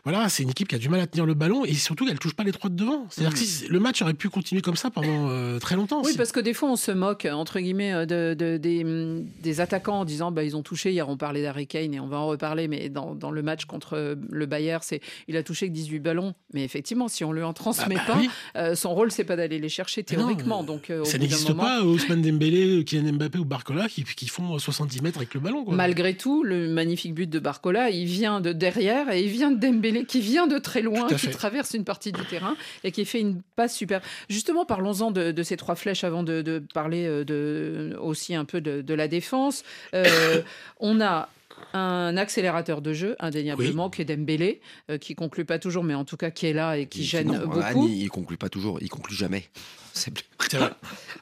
Voilà, 0.03 0.29
c'est 0.29 0.43
une 0.43 0.51
équipe 0.51 0.67
qui 0.69 0.75
a 0.75 0.79
du 0.79 0.89
mal 0.89 0.99
à 1.01 1.07
tenir 1.07 1.25
le 1.25 1.35
ballon 1.35 1.65
et 1.65 1.73
surtout 1.73 2.05
qu'elle 2.05 2.19
touche 2.19 2.35
pas 2.35 2.43
les 2.43 2.51
trois 2.53 2.69
de 2.69 2.75
devant. 2.75 3.07
C'est-à-dire 3.11 3.33
que 3.33 3.39
si- 3.39 3.69
le 3.69 3.79
match 3.79 4.03
aurait 4.03 4.13
pu 4.13 4.29
continuer 4.29 4.61
comme 4.61 4.75
ça 4.77 4.91
pendant 4.91 5.29
euh, 5.31 5.59
très 5.61 5.77
longtemps. 5.77 6.03
Oui, 6.05 6.13
parce 6.17 6.33
que 6.33 6.41
des 6.41 6.53
fois, 6.53 6.69
on 6.71 6.77
se 6.77 6.91
moque, 6.91 7.27
entre 7.31 7.61
guillemets, 7.61 8.05
de, 8.07 8.35
de- 8.37 8.57
des, 8.57 8.83
hum, 8.85 9.25
des 9.41 9.61
attaquants 9.61 10.01
en 10.01 10.05
disant 10.05 10.33
bah, 10.33 10.43
ils 10.43 10.57
ont 10.57 10.63
touché. 10.63 10.91
Hier, 10.91 11.09
on 11.09 11.17
parlait 11.17 11.43
d'Harry 11.43 11.67
Kane 11.69 11.95
et 11.95 12.01
on 12.01 12.09
va 12.09 12.19
en 12.19 12.27
reparler, 12.27 12.67
mais 12.67 12.89
dans, 12.89 13.15
dans 13.15 13.31
le 13.31 13.43
match 13.43 13.67
contre 13.67 14.17
le 14.31 14.47
Bayern, 14.47 14.81
c'est 14.83 15.01
il 15.29 15.37
a 15.37 15.43
touché 15.45 15.69
que 15.69 15.73
18 15.73 16.01
ballons. 16.01 16.35
Mais 16.53 16.65
effectivement, 16.65 17.07
si 17.09 17.23
on 17.25 17.33
lui 17.33 17.43
en 17.45 17.53
transmet 17.53 17.95
bah 17.95 18.03
pas, 18.07 18.17
oui. 18.19 18.29
euh, 18.57 18.75
son 18.75 18.93
rôle, 18.95 19.11
c'est 19.13 19.25
pas 19.25 19.34
d'aller 19.37 19.59
les 19.59 19.69
chercher 19.69 20.03
non, 20.03 20.17
théoriquement. 20.17 20.62
euh, 20.62 20.67
donc, 20.67 20.91
euh, 20.91 21.05
ça 21.05 21.19
n'existe 21.19 21.49
moment- 21.49 21.62
pas, 21.64 21.83
Ousmane 21.83 22.23
Dembélé, 22.23 22.85
Kylian 22.85 23.12
Mbappé 23.14 23.38
ou 23.38 23.45
Barcola 23.45 23.88
qui, 23.88 24.05
qui 24.05 24.29
font 24.29 24.59
70 24.59 25.03
mètres 25.03 25.19
avec 25.19 25.35
le 25.35 25.41
ballon. 25.41 25.64
Quoi. 25.64 25.75
Malgré 25.75 26.17
tout, 26.17 26.43
le 26.43 26.69
magnifique 26.69 27.14
but 27.14 27.29
de 27.29 27.38
Barcola, 27.38 27.91
il 27.91 28.07
vient 28.07 28.41
de 28.41 28.53
derrière 28.53 29.11
et 29.11 29.23
il 29.23 29.29
vient 29.31 29.50
de 29.50 29.59
Dembélé 29.59 30.05
qui 30.05 30.21
vient 30.21 30.47
de 30.47 30.59
très 30.59 30.83
loin, 30.83 31.07
qui 31.07 31.29
traverse 31.29 31.75
une 31.75 31.85
partie 31.85 32.12
du 32.12 32.25
terrain 32.25 32.57
et 32.85 32.93
qui 32.93 33.05
fait 33.05 33.21
une 33.21 33.41
passe 33.57 33.76
super. 33.76 34.00
Justement, 34.29 34.64
parlons-en 34.64 35.11
de, 35.11 35.33
de 35.33 35.43
ces 35.43 35.57
trois 35.57 35.75
flèches 35.75 36.05
avant 36.05 36.23
de, 36.23 36.43
de 36.43 36.62
parler 36.73 37.07
euh, 37.07 37.25
de, 37.25 37.97
aussi 38.00 38.35
un 38.35 38.45
peu 38.45 38.61
de, 38.61 38.83
de 38.83 38.95
la 38.95 39.09
défense. 39.09 39.62
Euh, 39.95 40.43
on 40.81 41.00
a 41.00 41.29
un 41.75 42.16
accélérateur 42.16 42.81
de 42.81 42.93
jeu, 42.93 43.16
indéniablement, 43.21 43.90
qui 43.90 44.00
est 44.02 44.04
Dembélé, 44.07 44.61
euh, 44.90 44.97
qui 44.99 45.14
conclut 45.14 45.45
pas 45.45 45.59
toujours, 45.59 45.85
mais 45.85 45.95
en 45.95 46.04
tout 46.04 46.16
cas 46.16 46.31
qui 46.31 46.47
est 46.47 46.52
là 46.52 46.78
et 46.78 46.87
qui 46.87 47.00
Il- 47.00 47.04
gêne 47.04 47.26
non, 47.28 47.38
beaucoup. 47.47 47.61
Annie, 47.61 48.00
il 48.02 48.09
conclut 48.09 48.37
pas 48.38 48.49
toujours, 48.49 48.78
il 48.81 48.88
conclut 48.88 49.14
jamais. 49.16 49.45
C'est. 49.93 50.12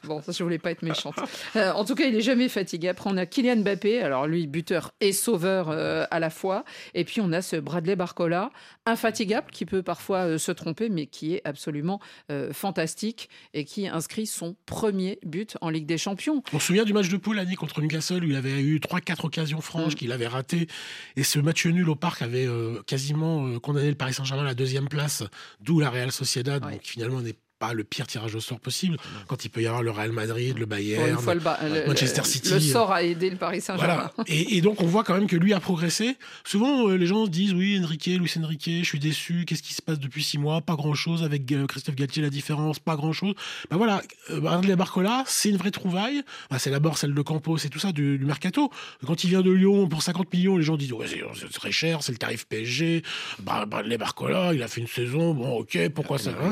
Bon, 0.05 0.21
ça, 0.21 0.31
je 0.33 0.43
voulais 0.43 0.57
pas 0.57 0.71
être 0.71 0.81
méchante. 0.81 1.15
Euh, 1.55 1.71
en 1.71 1.85
tout 1.85 1.95
cas, 1.95 2.05
il 2.05 2.15
est 2.15 2.21
jamais 2.21 2.49
fatigué. 2.49 2.89
Après, 2.89 3.09
on 3.09 3.15
a 3.15 3.25
Kylian 3.25 3.57
Mbappé, 3.57 4.01
alors 4.01 4.27
lui, 4.27 4.47
buteur 4.47 4.91
et 4.99 5.13
sauveur 5.13 5.69
euh, 5.69 6.03
à 6.11 6.19
la 6.19 6.29
fois. 6.29 6.65
Et 6.93 7.05
puis, 7.05 7.21
on 7.21 7.31
a 7.31 7.41
ce 7.41 7.55
Bradley 7.55 7.95
Barcola, 7.95 8.51
infatigable, 8.85 9.47
qui 9.51 9.65
peut 9.65 9.81
parfois 9.81 10.25
euh, 10.27 10.37
se 10.37 10.51
tromper, 10.51 10.89
mais 10.89 11.05
qui 11.05 11.35
est 11.35 11.41
absolument 11.45 12.01
euh, 12.31 12.51
fantastique 12.51 13.29
et 13.53 13.63
qui 13.63 13.87
inscrit 13.87 14.25
son 14.25 14.55
premier 14.65 15.19
but 15.23 15.55
en 15.61 15.69
Ligue 15.69 15.85
des 15.85 15.97
Champions. 15.97 16.43
On 16.51 16.59
se 16.59 16.67
souvient 16.67 16.83
du 16.83 16.91
match 16.93 17.07
de 17.07 17.17
poule, 17.17 17.39
Annie, 17.39 17.55
contre 17.55 17.79
Newcastle, 17.81 18.23
où 18.25 18.27
il 18.27 18.35
avait 18.35 18.59
eu 18.61 18.79
3-4 18.79 19.25
occasions 19.25 19.59
Mm. 19.59 19.61
franches 19.61 19.95
qu'il 19.95 20.11
avait 20.11 20.27
Et 21.15 21.23
ce 21.23 21.39
match 21.39 21.65
nul 21.65 21.89
au 21.89 21.95
parc 21.95 22.21
avait 22.21 22.45
euh, 22.47 22.81
quasiment 22.85 23.47
euh, 23.47 23.59
condamné 23.59 23.89
le 23.89 23.95
Paris 23.95 24.13
Saint-Germain 24.13 24.43
à 24.43 24.47
la 24.47 24.53
deuxième 24.55 24.87
place, 24.89 25.23
d'où 25.61 25.79
la 25.79 25.89
Real 25.89 26.11
Sociedad, 26.11 26.63
Ouais. 26.65 26.71
donc, 26.73 26.81
qui 26.81 26.91
finalement 26.91 27.21
n'est 27.21 27.35
pas 27.67 27.73
le 27.73 27.83
pire 27.83 28.07
tirage 28.07 28.35
au 28.35 28.39
sort 28.39 28.59
possible, 28.59 28.97
quand 29.27 29.45
il 29.45 29.49
peut 29.49 29.61
y 29.61 29.67
avoir 29.67 29.83
le 29.83 29.91
Real 29.91 30.11
Madrid, 30.11 30.57
le 30.57 30.65
Bayern. 30.65 31.17
fois, 31.17 31.33
le, 31.33 31.39
ba- 31.39 31.59
le- 31.63 31.87
Manchester 31.87 32.21
le- 32.21 32.27
City. 32.27 32.53
le 32.53 32.59
sort 32.59 32.91
a 32.91 33.03
aidé 33.03 33.29
le 33.29 33.37
Paris 33.37 33.61
Saint-Germain. 33.61 34.09
Voilà. 34.15 34.29
Et, 34.29 34.57
et 34.57 34.61
donc, 34.61 34.81
on 34.81 34.85
voit 34.85 35.03
quand 35.03 35.13
même 35.13 35.27
que 35.27 35.35
lui 35.37 35.53
a 35.53 35.59
progressé. 35.59 36.17
Souvent, 36.43 36.89
euh, 36.89 36.95
les 36.97 37.05
gens 37.07 37.25
se 37.25 37.29
disent 37.29 37.53
Oui, 37.53 37.79
Enrique, 37.83 38.05
Luis 38.07 38.31
Enrique, 38.37 38.69
je 38.79 38.83
suis 38.83 38.99
déçu. 38.99 39.45
Qu'est-ce 39.45 39.63
qui 39.63 39.73
se 39.73 39.81
passe 39.81 39.99
depuis 39.99 40.23
six 40.23 40.37
mois? 40.37 40.61
Pas 40.61 40.75
grand-chose. 40.75 41.23
Avec 41.23 41.49
euh, 41.51 41.65
Christophe 41.67 41.95
Galtier, 41.95 42.21
la 42.21 42.29
différence, 42.29 42.79
pas 42.79 42.95
grand-chose. 42.95 43.33
Ben 43.71 43.77
voilà, 43.77 44.01
euh, 44.31 44.39
Bradley 44.39 44.75
Barcola, 44.75 45.23
c'est 45.27 45.49
une 45.49 45.57
vraie 45.57 45.71
trouvaille. 45.71 46.21
Ben, 46.51 46.57
c'est 46.57 46.71
d'abord 46.71 46.97
celle 46.97 47.13
de 47.13 47.21
Campos 47.21 47.57
et 47.57 47.69
tout 47.69 47.79
ça, 47.79 47.91
du, 47.91 48.17
du 48.17 48.25
mercato. 48.25 48.69
Quand 49.05 49.23
il 49.23 49.29
vient 49.29 49.41
de 49.41 49.51
Lyon 49.51 49.87
pour 49.87 50.01
50 50.03 50.33
millions, 50.33 50.57
les 50.57 50.63
gens 50.63 50.75
disent 50.77 50.91
Ouais, 50.93 51.07
c'est 51.07 51.21
c'est 51.39 51.49
très 51.53 51.71
cher, 51.71 52.03
c'est 52.03 52.11
le 52.11 52.17
tarif 52.17 52.45
PSG. 52.47 53.03
Bah, 53.39 53.65
Bradley 53.65 53.97
Barcola, 53.97 54.53
il 54.53 54.61
a 54.63 54.67
fait 54.67 54.81
une 54.81 54.87
saison. 54.87 55.33
Bon, 55.33 55.59
ok, 55.59 55.77
pourquoi 55.93 56.17
il 56.17 56.23
ça 56.23 56.31
a- 56.31 56.49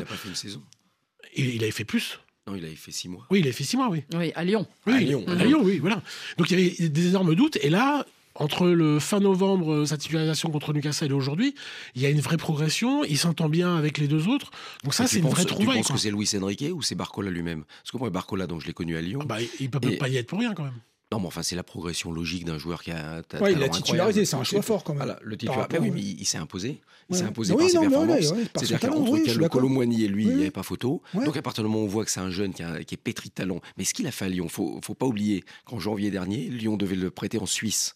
Et 1.34 1.42
il 1.56 1.62
avait 1.62 1.72
fait 1.72 1.84
plus. 1.84 2.18
Non, 2.46 2.56
il 2.56 2.64
avait 2.64 2.74
fait 2.74 2.90
6 2.92 3.08
mois. 3.08 3.26
Oui, 3.30 3.38
il 3.38 3.44
avait 3.44 3.52
fait 3.52 3.62
six 3.64 3.76
mois, 3.76 3.88
oui. 3.88 4.02
Oui, 4.14 4.32
à 4.34 4.42
Lyon. 4.44 4.66
Oui, 4.86 4.94
À 4.94 4.98
Lyon. 5.00 5.24
À 5.28 5.44
Lyon, 5.44 5.60
oui, 5.62 5.78
voilà. 5.78 6.02
Donc 6.38 6.50
il 6.50 6.58
y 6.58 6.62
avait 6.80 6.88
des 6.88 7.06
énormes 7.08 7.34
doutes. 7.36 7.56
Et 7.62 7.70
là, 7.70 8.04
entre 8.34 8.66
le 8.66 8.98
fin 8.98 9.20
novembre, 9.20 9.72
euh, 9.72 9.86
sa 9.86 9.96
titularisation 9.96 10.50
contre 10.50 10.72
Newcastle 10.72 11.10
et 11.10 11.12
aujourd'hui, 11.12 11.54
il 11.94 12.02
y 12.02 12.06
a 12.06 12.08
une 12.10 12.20
vraie 12.20 12.38
progression. 12.38 13.04
Il 13.04 13.16
s'entend 13.16 13.48
bien 13.48 13.76
avec 13.76 13.98
les 13.98 14.08
deux 14.08 14.26
autres. 14.26 14.50
Donc 14.82 14.92
ça, 14.94 15.04
tu 15.04 15.10
c'est 15.10 15.16
une 15.18 15.22
penses- 15.24 15.34
vraie 15.34 15.42
Tu 15.44 15.48
trouvaille. 15.52 15.76
penses 15.78 15.86
quoi. 15.86 15.96
que 15.96 16.02
c'est 16.02 16.10
Luis 16.10 16.28
Enrique 16.40 16.64
ou 16.74 16.82
c'est 16.82 16.94
Barcola 16.96 17.30
lui-même? 17.30 17.62
Parce 17.82 17.92
que 17.92 17.96
moi, 17.98 18.10
Barcola, 18.10 18.46
donc 18.48 18.60
je 18.62 18.66
l'ai 18.66 18.72
connu 18.72 18.96
à 18.96 19.02
Lyon. 19.02 19.20
Ah 19.22 19.26
bah, 19.26 19.36
il 19.60 19.70
peut 19.70 19.78
Et- 19.88 19.96
pas 19.98 20.08
y 20.08 20.16
être 20.16 20.26
pour 20.26 20.40
rien 20.40 20.52
quand 20.54 20.64
même. 20.64 20.80
Non, 21.12 21.20
mais 21.20 21.26
enfin, 21.26 21.42
c'est 21.42 21.56
la 21.56 21.62
progression 21.62 22.10
logique 22.10 22.44
d'un 22.44 22.58
joueur 22.58 22.82
qui 22.82 22.90
a. 22.90 23.22
Ouais, 23.40 23.52
il 23.52 23.58
talent 23.58 23.66
a 23.66 23.68
titularisé, 23.68 24.24
c'est 24.24 24.36
un 24.36 24.44
choix 24.44 24.62
fort 24.62 24.82
quand 24.82 24.94
même. 24.94 25.04
Voilà, 25.04 25.18
le 25.22 25.36
titulaire. 25.36 25.68
oui, 25.80 25.90
mais 25.92 26.00
il, 26.00 26.20
il 26.20 26.24
s'est 26.24 26.38
imposé. 26.38 26.80
Il 27.10 27.12
Ouais. 27.14 27.18
s'est 27.18 27.26
imposé 27.26 27.52
Oui, 27.52 27.58
par 27.64 27.68
ses 27.70 27.74
non, 27.76 27.82
performances. 27.82 28.30
ouais, 28.32 28.44
C'est-à-dire 28.56 28.80
qu'entre 28.80 29.10
oui, 29.10 29.24
le. 29.26 29.48
Colomboigny 29.48 30.04
et 30.04 30.08
lui, 30.08 30.22
il 30.22 30.26
Oui, 30.28 30.32
n'y 30.32 30.36
oui. 30.38 30.42
avait 30.44 30.50
pas 30.50 30.62
photo. 30.62 31.02
Donc 31.14 31.36
à 31.36 31.42
partir 31.42 31.62
du 31.64 31.68
moment 31.70 31.82
où 31.82 31.86
on 31.86 31.88
voit 31.88 32.04
que 32.04 32.10
c'est 32.10 32.20
un 32.20 32.30
jeune 32.30 32.54
qui, 32.54 32.62
a- 32.62 32.82
qui 32.84 32.94
est 32.94 32.98
pétri 32.98 33.28
de 33.28 33.34
talent, 33.34 33.60
mais 33.76 33.84
ce 33.84 33.92
qu'il 33.94 34.06
a 34.06 34.10
fait 34.10 34.24
à 34.24 34.28
Lyon, 34.28 34.48
faut, 34.48 34.80
faut 34.84 34.94
pas 34.94 35.06
oublier 35.06 35.44
qu'en 35.66 35.78
janvier 35.78 36.10
dernier, 36.10 36.48
Lyon 36.48 36.76
devait 36.76 36.96
le 36.96 37.10
prêter 37.10 37.38
en 37.38 37.46
Suisse. 37.46 37.94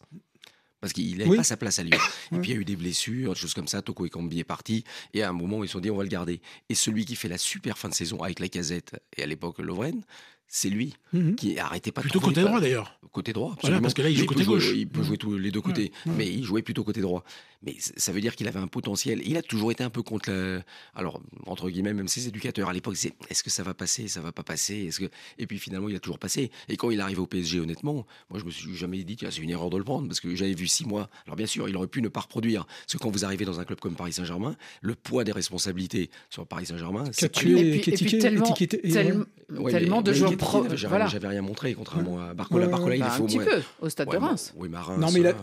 Parce 0.83 0.93
qu'il 0.93 1.17
n'avait 1.17 1.31
Oui. 1.31 1.37
pas 1.39 1.43
sa 1.45 1.57
place 1.57 1.79
à 1.79 1.83
Lyon. 1.85 1.99
Et 2.33 2.39
puis 2.39 2.51
il 2.51 2.55
y 2.55 2.57
a 2.59 2.61
eu 2.61 2.65
des 2.65 2.77
blessures, 2.77 3.33
des 3.33 3.39
choses 3.39 3.55
comme 3.55 3.67
ça. 3.67 3.81
Toko 3.81 4.05
Ekambi 4.05 4.41
est 4.41 4.45
parti. 4.45 4.85
Et 5.15 5.23
à 5.23 5.31
un 5.31 5.33
moment, 5.33 5.65
ils 5.65 5.69
se 5.69 5.73
sont 5.73 5.81
dit, 5.81 5.91
on 5.91 5.97
va 5.97 6.03
le 6.03 6.11
garder. 6.11 6.43
Et 6.69 6.75
celui 6.75 7.07
qui 7.07 7.17
fait 7.17 7.29
la 7.29 7.39
super 7.39 7.79
fin 7.79 7.89
de 7.89 7.95
saison 7.95 8.21
avec 8.23 8.41
la 8.41 8.49
casette 8.49 8.93
et 9.17 9.23
à 9.23 9.27
l'époque 9.27 9.59
Lovren, 9.59 10.03
c'est 10.49 10.69
lui 10.71 10.95
Mhm. 11.13 11.35
qui 11.37 11.59
arrêtait 11.59 11.93
pas 11.93 12.01
de 12.03 12.09
Plutôt 12.09 12.21
côté 12.21 12.43
droit 12.43 12.61
d'ailleurs. 12.61 12.99
Côté 13.13 13.33
droit, 13.33 13.49
Voilà, 13.49 13.59
absolument. 13.59 13.83
parce 13.83 13.95
que 13.95 14.03
là, 14.03 14.11
il 14.11 14.27
côté 14.27 14.41
peut 14.41 14.45
jouer- 14.45 14.55
gauche. 14.55 14.73
Il 14.75 14.89
peut 14.89 15.03
jouer 15.03 15.17
tous 15.17 15.37
les 15.39 15.51
deux 15.51 15.61
côtés, 15.63 15.91
Ouais. 16.07 16.13
mais 16.19 16.27
il 16.29 16.45
jouait 16.45 16.63
plutôt 16.63 16.85
côté 16.85 17.01
droit. 17.01 17.25
Mais 17.63 17.75
ça 17.79 18.13
veut 18.13 18.21
dire 18.21 18.37
qu'il 18.37 18.47
avait 18.49 18.59
un 18.61 18.67
potentiel. 18.67 19.23
Il 19.27 19.37
a 19.37 19.43
toujours 19.43 19.71
été 19.73 19.83
un 19.83 19.91
peu 19.91 20.03
contre 20.03 20.31
la... 20.31 20.61
Alors, 20.95 21.21
entre 21.47 21.71
guillemets, 21.71 21.95
même 21.95 22.09
ses 22.09 22.29
éducateurs 22.29 22.69
à 22.69 22.73
l'époque, 22.73 22.97
c'est 22.97 23.13
est-ce 23.31 23.43
que 23.43 23.51
ça 23.51 23.63
va 23.63 23.75
passer, 23.75 24.09
ça 24.09 24.21
va 24.21 24.31
pas 24.33 24.43
passer 24.43 24.75
est-ce 24.87 25.01
que... 25.01 25.11
Et 25.39 25.47
puis 25.47 25.59
finalement, 25.59 25.89
il 25.89 25.97
a 25.97 26.01
toujours 26.01 26.19
passé. 26.19 26.51
Et 26.69 26.77
quand 26.77 26.91
il 26.91 27.01
arrive 27.01 27.21
au 27.21 27.27
PSG, 27.27 27.61
honnêtement, 27.61 28.07
moi, 28.31 28.39
je 28.39 28.45
me 28.45 28.51
suis 28.51 28.75
jamais 28.77 29.03
dit, 29.05 29.17
tiens, 29.17 29.31
c'est 29.31 29.41
une 29.41 29.51
erreur 29.51 29.71
de 29.71 29.79
le 29.79 29.85
prendre, 29.85 30.07
parce 30.07 30.21
que 30.21 30.35
j'avais 30.35 30.55
vu 30.55 30.67
six 30.67 30.85
mois. 30.87 31.09
Alors, 31.27 31.37
bien 31.37 31.47
sûr, 31.47 31.69
il 31.69 31.77
aurait 31.77 31.87
pu 31.87 32.03
ne 32.03 32.09
pas 32.09 32.21
reproduire. 32.21 32.67
Parce 32.67 32.93
que 32.93 32.99
quand 32.99 33.11
vous 33.11 33.25
arrivez 33.25 33.45
dans 33.45 33.59
un 33.61 33.65
club 33.65 33.81
comme 33.81 33.95
Paris 33.97 34.13
Saint-Germain, 34.13 34.57
le 34.83 34.95
poids 34.95 35.25
des 35.25 35.33
responsabilités 35.33 36.11
sur 36.31 36.47
Paris 36.47 36.67
Saint-Germain, 36.67 37.05
Qui 37.05 37.11
a 37.11 37.13
c'est 37.15 37.29
pas 37.31 37.41
tué, 37.41 37.81
tellement- 38.19 38.53
Tellement, 38.53 39.25
Ouais, 39.49 39.71
tellement 39.73 39.97
mais- 39.99 40.03
de 40.03 40.13
joueurs 40.13 40.37
pro. 40.37 40.65
J'avais 40.75 40.89
Voilà. 40.89 41.07
j'avais 41.07 41.29
rien 41.29 41.43
montré, 41.43 41.75
contrairement 41.75 42.21
à 42.21 42.35
Barcola. 42.35 42.65
Ouais, 42.67 42.71
Barcola, 42.71 42.97
il 42.97 43.01
Bah, 43.01 43.11
fait 43.11 43.23
un 43.23 43.27
petit 43.27 43.39
peu 43.39 43.63
au 43.81 43.89
stade 43.89 44.11
de 44.11 44.17
Reims. 44.17 44.53
bon, 44.57 44.63
oui, 44.63 44.69
mais 44.69 44.77
à 44.77 44.83
Reims, 44.83 45.01
Non, 45.01 45.11
mais 45.13 45.21
il 45.21 45.27
a- 45.27 45.31
euh, 45.31 45.35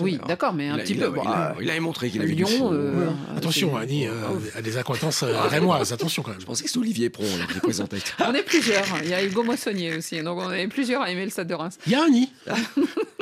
Oui, 0.00 0.18
d'accord, 0.26 0.52
mais 0.52 0.68
un 0.68 0.78
petit 0.78 0.94
peu. 0.94 1.12
il 1.60 1.70
a- 1.72 1.76
euh, 1.76 1.80
montré 1.80 2.10
qu'il 2.10 2.20
avait 2.22 2.30
du 2.32 2.44
Lyon. 2.44 2.48
fond. 2.58 2.72
euh, 2.72 2.92
Ouais. 3.06 3.12
Attention, 3.36 3.76
Annie, 3.76 4.06
euh, 4.06 4.12
à 4.56 4.62
des 4.62 4.76
acquaintances 4.76 5.22
euh, 5.22 5.40
rémoises. 5.42 5.92
Attention 5.92 6.22
quand 6.22 6.30
même. 6.32 6.40
Je 6.40 6.46
pensais 6.46 6.62
que 6.64 6.68
c'était 6.68 6.78
Olivier 6.80 7.10
Pron 7.10 7.24
là, 7.38 7.46
qui 7.52 7.58
présentait. 7.60 7.98
On 8.20 8.34
est 8.34 8.42
plusieurs. 8.42 8.84
Il 9.02 9.10
y 9.10 9.14
a 9.14 9.24
Hugo 9.24 9.42
Moissonnier 9.42 9.96
aussi. 9.96 10.22
Donc 10.22 10.38
on 10.38 10.50
est 10.52 10.68
plusieurs 10.68 11.02
à 11.02 11.10
aimer 11.10 11.24
le 11.24 11.30
stade 11.30 11.48
de 11.48 11.54
Reims. 11.54 11.78
Il 11.86 11.92
y 11.92 11.94
a 11.94 12.02
un 12.04 12.08
nid. 12.08 12.30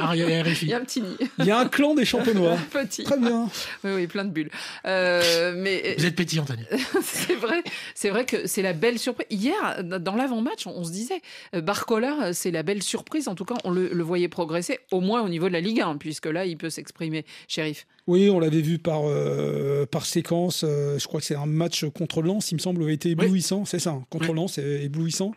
Ah, 0.02 0.16
il 0.16 0.20
y 0.26 0.32
a 0.34 0.42
RFI. 0.42 0.64
Il 0.64 0.68
y 0.70 0.72
a 0.72 0.78
un 0.78 0.80
petit 0.84 1.02
nid. 1.02 1.14
Il 1.40 1.44
y 1.44 1.50
a 1.50 1.58
un 1.58 1.66
clan 1.68 1.94
des 1.94 2.06
champenois. 2.06 2.56
Petit. 2.72 3.04
Très 3.04 3.18
bien. 3.18 3.50
Oui, 3.84 3.90
oui, 3.94 4.06
plein 4.06 4.24
de 4.24 4.30
bulles. 4.30 4.48
Euh, 4.86 5.52
mais 5.54 5.94
Vous 5.98 6.06
êtes 6.06 6.16
pétillante, 6.16 6.50
Annie. 6.50 6.64
c'est 7.02 7.34
vrai, 7.34 7.62
c'est 7.94 8.08
vrai 8.08 8.24
que 8.24 8.46
c'est 8.46 8.62
la 8.62 8.72
belle 8.72 8.98
surprise. 8.98 9.26
Hier, 9.30 9.84
dans 9.84 10.16
l'avant-match, 10.16 10.66
on, 10.66 10.70
on 10.74 10.84
se 10.84 10.90
disait, 10.90 11.20
euh, 11.54 11.60
Barcola, 11.60 12.32
c'est 12.32 12.50
la 12.50 12.62
belle 12.62 12.82
surprise. 12.82 13.28
En 13.28 13.34
tout 13.34 13.44
cas, 13.44 13.56
on 13.64 13.70
le, 13.70 13.88
le 13.92 14.02
voyait 14.02 14.28
progresser, 14.28 14.78
au 14.90 15.00
moins 15.02 15.20
au 15.20 15.28
niveau 15.28 15.48
de 15.48 15.52
la 15.52 15.60
Ligue 15.60 15.82
1, 15.82 15.98
puisque 15.98 16.24
là, 16.26 16.46
il 16.46 16.56
peut 16.56 16.70
s'exprimer. 16.70 17.26
Shérif. 17.46 17.86
Oui, 18.06 18.28
on 18.30 18.40
l'avait 18.40 18.60
vu 18.62 18.78
par, 18.78 19.02
euh, 19.04 19.86
par 19.86 20.04
séquence. 20.06 20.64
euh, 20.66 20.98
je 20.98 21.06
crois 21.06 21.20
que 21.20 21.26
c'est 21.26 21.34
un 21.36 21.46
match 21.46 21.84
contre 21.94 22.22
Lens, 22.22 22.50
il 22.50 22.54
me 22.56 22.60
semble, 22.60 22.82
a 22.84 22.90
été 22.90 23.10
éblouissant. 23.10 23.64
C'est 23.64 23.78
ça, 23.78 23.90
hein, 23.90 24.04
contre 24.10 24.30
Oui. 24.30 24.34
Lens, 24.36 24.54
c'est 24.54 24.82
éblouissant. 24.84 25.32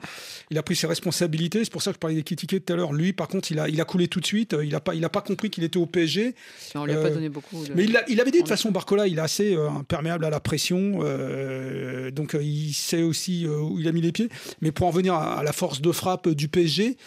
Il 0.49 0.57
a 0.57 0.63
pris 0.63 0.75
ses 0.75 0.87
responsabilités. 0.87 1.63
C'est 1.63 1.71
pour 1.71 1.81
ça 1.83 1.91
que 1.91 1.95
je 1.95 1.99
parlais 1.99 2.15
des 2.15 2.23
critiqués 2.23 2.59
tout 2.59 2.73
à 2.73 2.75
l'heure. 2.75 2.93
Lui, 2.93 3.13
par 3.13 3.27
contre, 3.27 3.51
il 3.51 3.59
a, 3.59 3.67
il 3.69 3.79
a 3.79 3.85
coulé 3.85 4.07
tout 4.07 4.19
de 4.19 4.25
suite. 4.25 4.33
suite. 4.53 4.55
Il 4.63 4.69
n'a 4.71 4.79
pas, 4.79 4.95
il 4.95 5.05
a 5.05 5.09
pas 5.09 5.21
compris 5.21 5.49
qu'il 5.51 5.63
était 5.63 5.77
au 5.77 5.85
PSG. 5.85 6.33
Mais 6.73 6.81
on 6.81 6.85
lui 6.85 6.93
a 6.93 6.95
pas 6.95 7.07
Euh, 7.09 7.13
donné 7.13 7.29
beaucoup. 7.29 7.63
de- 7.65 7.73
Mais 7.75 7.83
il, 7.83 8.19
avait 8.19 8.31
dit 8.31 8.37
de 8.37 8.43
toute 8.43 8.47
façon, 8.49 8.71
Barcola, 8.71 9.05
il 9.05 9.19
est 9.19 9.21
assez 9.21 9.53
euh, 9.55 9.69
imperméable 9.69 10.25
à 10.25 10.31
la 10.31 10.39
pression. 10.39 11.01
euh, 11.03 12.09
donc 12.09 12.33
euh, 12.35 12.41
il 12.43 12.73
sait 12.73 13.03
aussi 13.03 13.45
euh, 13.45 13.59
où 13.59 13.79
il 13.79 13.87
a 13.87 13.91
mis 13.91 14.01
les 14.01 14.11
pieds. 14.11 14.29
Mais 14.61 14.71
pour 14.71 14.87
en 14.87 14.91
venir 14.91 15.13
à, 15.13 15.39
à 15.39 15.43
la 15.43 15.53
force 15.53 15.81
de 15.81 15.91
frappe 15.91 16.29
du 16.29 16.47
PSG, 16.47 16.97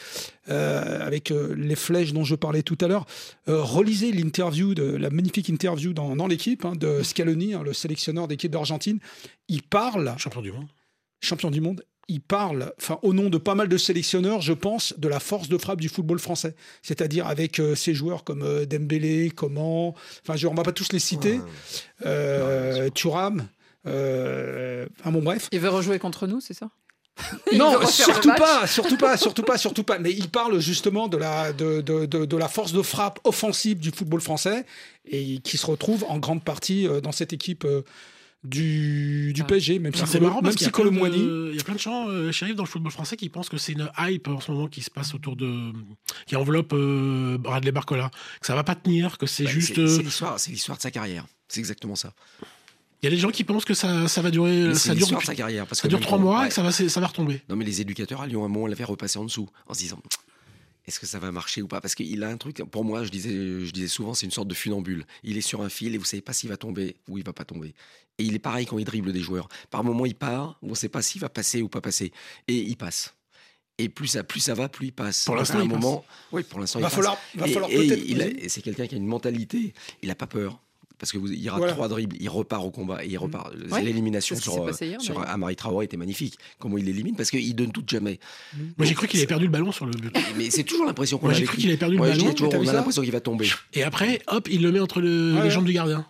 euh, 0.49 1.05
avec 1.07 1.31
euh, 1.31 1.55
les 1.57 1.77
flèches 1.77 2.13
dont 2.13 2.25
je 2.25 2.35
parlais 2.35 2.63
tout 2.63 2.79
à 2.81 2.89
l'heure, 2.89 3.07
euh, 3.49 3.63
relisez 3.63 4.13
l'interview, 4.13 4.75
de, 4.75 4.85
la 4.85 5.11
magnifique 5.11 5.49
interview 5.49 5.93
dans, 5.93 6.17
dans 6.17 6.27
l'équipe 6.27 6.65
hein, 6.65 6.75
de 6.77 7.03
Scaloni, 7.03 7.55
hein, 7.55 7.63
le 7.65 7.73
sélectionneur 7.73 8.29
d'équipe 8.29 8.51
d'Argentine. 8.51 8.99
Il 9.49 9.63
parle, 9.63 10.15
Champion 10.19 10.43
du 10.43 10.53
monde. 10.53 10.67
champion 11.21 11.51
du 11.51 11.61
monde, 11.61 11.83
il 12.09 12.21
parle, 12.21 12.73
enfin, 12.79 12.99
au 13.03 13.13
nom 13.13 13.31
de 13.31 13.39
pas 13.39 13.55
mal 13.55 13.69
de 13.69 13.77
sélectionneurs, 13.77 14.41
je 14.41 14.53
pense, 14.53 14.95
de 14.99 15.09
la 15.09 15.19
force 15.19 15.49
de 15.49 15.59
frappe 15.59 15.81
du 15.81 15.89
football 15.89 16.19
français. 16.19 16.55
C'est-à-dire 16.83 17.27
avec 17.27 17.59
euh, 17.59 17.75
ces 17.75 17.95
joueurs 17.95 18.23
comme 18.23 18.43
euh, 18.43 18.65
Dembélé, 18.65 19.31
Coman, 19.31 19.93
enfin, 20.23 20.37
je, 20.37 20.47
on 20.47 20.55
va 20.55 20.63
pas 20.63 20.73
tous 20.73 20.93
les 20.93 20.99
citer, 20.99 21.41
euh, 22.05 22.91
Thuram, 22.91 23.49
euh, 23.87 24.87
enfin 25.01 25.11
bon, 25.11 25.23
bref. 25.23 25.49
Il 25.53 25.61
veut 25.61 25.69
rejouer 25.69 25.99
contre 25.99 26.27
nous, 26.27 26.41
c'est 26.41 26.55
ça? 26.55 26.71
Non, 27.57 27.87
surtout 27.87 28.29
pas, 28.37 28.67
surtout 28.67 28.97
pas, 28.97 29.17
surtout 29.17 29.43
pas, 29.43 29.59
surtout 29.59 29.83
pas. 29.85 29.99
Mais 29.99 30.13
il 30.13 30.29
parle 30.29 30.59
justement 30.61 31.09
de 31.09 31.17
la, 31.17 31.53
de, 31.53 31.81
de, 31.81 32.07
de, 32.07 32.25
de 32.25 32.37
la 32.37 32.49
force 32.49 32.73
de 32.73 32.83
frappe 32.83 33.19
offensive 33.25 33.79
du 33.79 33.91
football 33.91 34.21
français 34.21 34.65
et 35.07 35.39
qui 35.39 35.57
se 35.57 35.67
retrouve 35.67 36.05
en 36.09 36.19
grande 36.19 36.43
partie 36.45 36.87
euh, 36.87 37.01
dans 37.01 37.13
cette 37.13 37.33
équipe 37.33 37.65
euh, 37.65 37.83
du, 38.45 39.33
du 39.33 39.43
Ah. 39.43 39.45
PSG, 39.45 39.79
même 39.79 39.95
si, 39.95 40.07
C'est 40.07 40.21
marrant 40.21 40.35
même 40.37 40.45
parce 40.45 40.57
qu'il 40.57 40.67
y 40.67 40.71
de- 40.71 41.51
il 41.53 41.57
y 41.57 41.61
a 41.61 41.65
plein 41.65 41.75
de 41.75 41.81
gens, 41.81 42.09
euh, 42.09 42.31
shérif, 42.33 42.55
dans 42.55 42.63
le 42.63 42.69
football 42.69 42.93
français 42.93 43.17
qui 43.17 43.29
pensent 43.29 43.49
que 43.49 43.59
c'est 43.59 43.73
une 43.73 43.89
hype 43.99 44.29
en 44.29 44.41
ce 44.41 44.51
moment 44.53 44.69
qui 44.69 44.83
se 44.83 44.91
passe 44.91 45.15
autour 45.15 45.35
de. 45.37 45.73
qui 46.27 46.37
enveloppe 46.37 46.73
euh, 46.75 47.39
Bradley 47.39 47.73
Barcola. 47.73 48.11
Que 48.41 48.47
ça 48.47 48.55
va 48.55 48.63
pas 48.63 48.75
tenir, 48.77 49.19
que 49.19 49.27
c'est 49.27 49.45
Bah, 49.45 49.51
juste. 49.51 49.75
C'est 49.75 49.81
euh, 49.81 49.87
c'est 49.89 50.03
l'histoire, 50.03 50.39
c'est 50.39 50.51
l'histoire 50.53 50.77
de 50.79 50.83
sa 50.83 50.91
carrière. 50.91 51.25
C'est 51.49 51.61
exactement 51.61 51.97
ça. 51.97 52.13
Il 53.03 53.07
y 53.07 53.09
a 53.09 53.11
des 53.11 53.19
gens 53.19 53.31
qui 53.31 53.45
pensent 53.45 53.65
que 53.65 53.75
ça, 53.75 54.09
ça 54.09 54.23
va 54.23 54.31
durer. 54.31 54.75
Ça 54.75 54.95
dure, 54.95 55.01
l'histoire 55.01 55.21
de 55.21 55.27
sa 55.27 55.35
carrière. 55.35 55.67
Parce 55.67 55.81
ça 55.81 55.83
que 55.83 55.89
dure 55.89 56.01
trois 56.01 56.19
mois 56.19 56.41
ouais. 56.41 56.47
et 56.47 56.49
que 56.49 56.55
ça 56.55 56.63
va, 56.63 56.73
ça 56.73 57.01
va 57.01 57.07
retomber. 57.07 57.43
Non, 57.49 57.57
mais 57.57 57.65
les 57.65 57.81
éducateurs 57.81 58.23
à 58.23 58.27
Lyon, 58.27 58.43
à 58.43 58.47
un 58.47 58.49
moment, 58.49 58.65
on 58.65 58.67
l'avait 58.67 58.85
repassé 58.85 59.19
en 59.19 59.25
dessous, 59.25 59.49
en 59.67 59.75
se 59.75 59.81
disant 59.81 60.01
est-ce 60.87 61.01
que 61.01 61.07
ça 61.07 61.19
va 61.19 61.33
marcher 61.33 61.63
ou 61.63 61.67
pas? 61.67 61.81
Parce 61.81 61.97
qu'il 61.97 62.23
a 62.23 62.29
un 62.29 62.37
truc, 62.37 62.59
pour 62.71 62.85
moi, 62.85 63.03
je 63.03 63.11
disais, 63.11 63.31
je 63.33 63.71
disais 63.73 63.89
souvent, 63.89 64.15
c'est 64.15 64.25
une 64.25 64.31
sorte 64.31 64.47
de 64.47 64.55
funambule. 64.55 65.05
Il 65.25 65.37
est 65.37 65.41
sur 65.41 65.63
un 65.63 65.69
fil 65.69 65.97
et 65.97 65.99
vous 65.99 66.05
savez 66.05 66.21
pas 66.21 66.33
s'il 66.33 66.49
va 66.49 66.57
tomber 66.57 66.95
ou 67.09 67.19
il 67.19 67.25
va 67.25 67.33
pas 67.33 67.45
tomber. 67.45 67.75
Et 68.19 68.23
il 68.25 68.35
est 68.37 68.39
pareil 68.39 68.67
quand 68.67 68.79
il 68.79 68.85
dribble 68.85 69.13
des 69.13 69.19
joueurs. 69.21 69.49
Par 69.71 69.83
moment, 69.83 70.07
il 70.07 70.15
part, 70.15 70.59
on 70.63 70.69
ne 70.71 70.75
sait 70.77 70.89
pas 70.89 71.03
s'il 71.03 71.21
va 71.21 71.29
passer 71.29 71.61
ou 71.61 71.69
pas 71.69 71.81
passer. 71.81 72.13
Et 72.47 72.55
il 72.55 72.77
passe. 72.77 73.15
Et 73.79 73.89
plus 73.89 74.07
ça, 74.07 74.23
plus 74.23 74.39
ça 74.39 74.55
va, 74.55 74.69
plus 74.69 74.87
il 74.87 74.93
passe. 74.93 75.25
Pour 75.25 75.35
l'instant, 75.35 75.59
un 75.59 75.65
il 75.65 75.69
passe. 75.69 75.81
moment, 75.83 76.05
oui, 76.31 76.45
pour 76.45 76.61
l'instant, 76.61 76.79
Va 76.79 76.87
il 76.87 76.91
falloir, 76.95 77.17
passe. 77.17 77.41
va 77.41 77.49
Et- 77.49 77.53
falloir 77.53 77.71
et 77.73 77.77
peut-être. 77.89 78.39
et 78.45 78.49
c'est 78.49 78.63
quelqu'un 78.63 78.87
qui 78.87 78.95
a 78.95 78.99
une 78.99 79.07
mentalité. 79.07 79.75
Il 80.03 80.09
n'a 80.09 80.15
pas 80.15 80.29
peur. 80.29 80.61
Parce 80.99 81.13
que 81.13 81.19
vous, 81.19 81.31
il 81.31 81.47
rate 81.51 81.59
Voilà. 81.59 81.73
trois 81.75 81.89
dribbles, 81.89 82.17
il 82.19 82.29
repart 82.31 82.65
au 82.65 82.71
combat 82.71 83.05
et 83.05 83.09
il 83.09 83.19
repart. 83.19 83.53
Ouais, 83.71 83.83
L'élimination 83.83 84.35
sur, 84.37 84.65
passé 84.65 84.87
hier, 84.87 85.01
sur. 85.01 85.21
Amari 85.29 85.55
Traoré 85.55 85.85
était 85.85 85.99
magnifique. 85.99 86.39
Comment 86.59 86.79
il 86.79 86.87
l'élimine? 86.87 87.15
Parce 87.17 87.31
qu'il 87.31 87.55
donne 87.55 87.71
tout 87.71 87.85
jamais. 87.87 88.19
Moi, 88.79 88.87
j'ai 88.87 88.95
cru 88.95 89.07
qu'il 89.07 89.19
avait 89.21 89.27
perdu 89.27 89.45
le 89.45 89.51
ballon 89.51 89.73
sur 89.73 89.85
le 89.85 89.93
but. 89.93 90.17
Mais 90.39 90.49
c'est 90.51 90.65
toujours 90.65 90.87
l'impression 90.87 91.19
qu'on 91.19 91.27
Moi, 91.27 91.35
a 91.35 91.39
j'ai 91.39 91.45
cru 91.45 91.59
qu'il 91.59 91.69
avait 91.69 91.77
perdu 91.77 91.97
le 91.97 92.03
ballon. 92.03 92.33
toujours, 92.33 92.55
on 92.55 92.67
a 92.69 92.73
l'impression 92.73 93.03
qu'il 93.03 93.13
va 93.13 93.21
tomber. 93.21 93.47
Et 93.75 93.83
après, 93.83 94.21
hop, 94.29 94.49
il 94.51 94.63
le 94.63 94.73
met 94.73 94.81
entre 94.81 95.01
le- 95.01 95.35
Ouais, 95.35 95.43
les 95.45 95.51
jambes 95.51 95.67
du 95.67 95.73
gardien. 95.75 96.07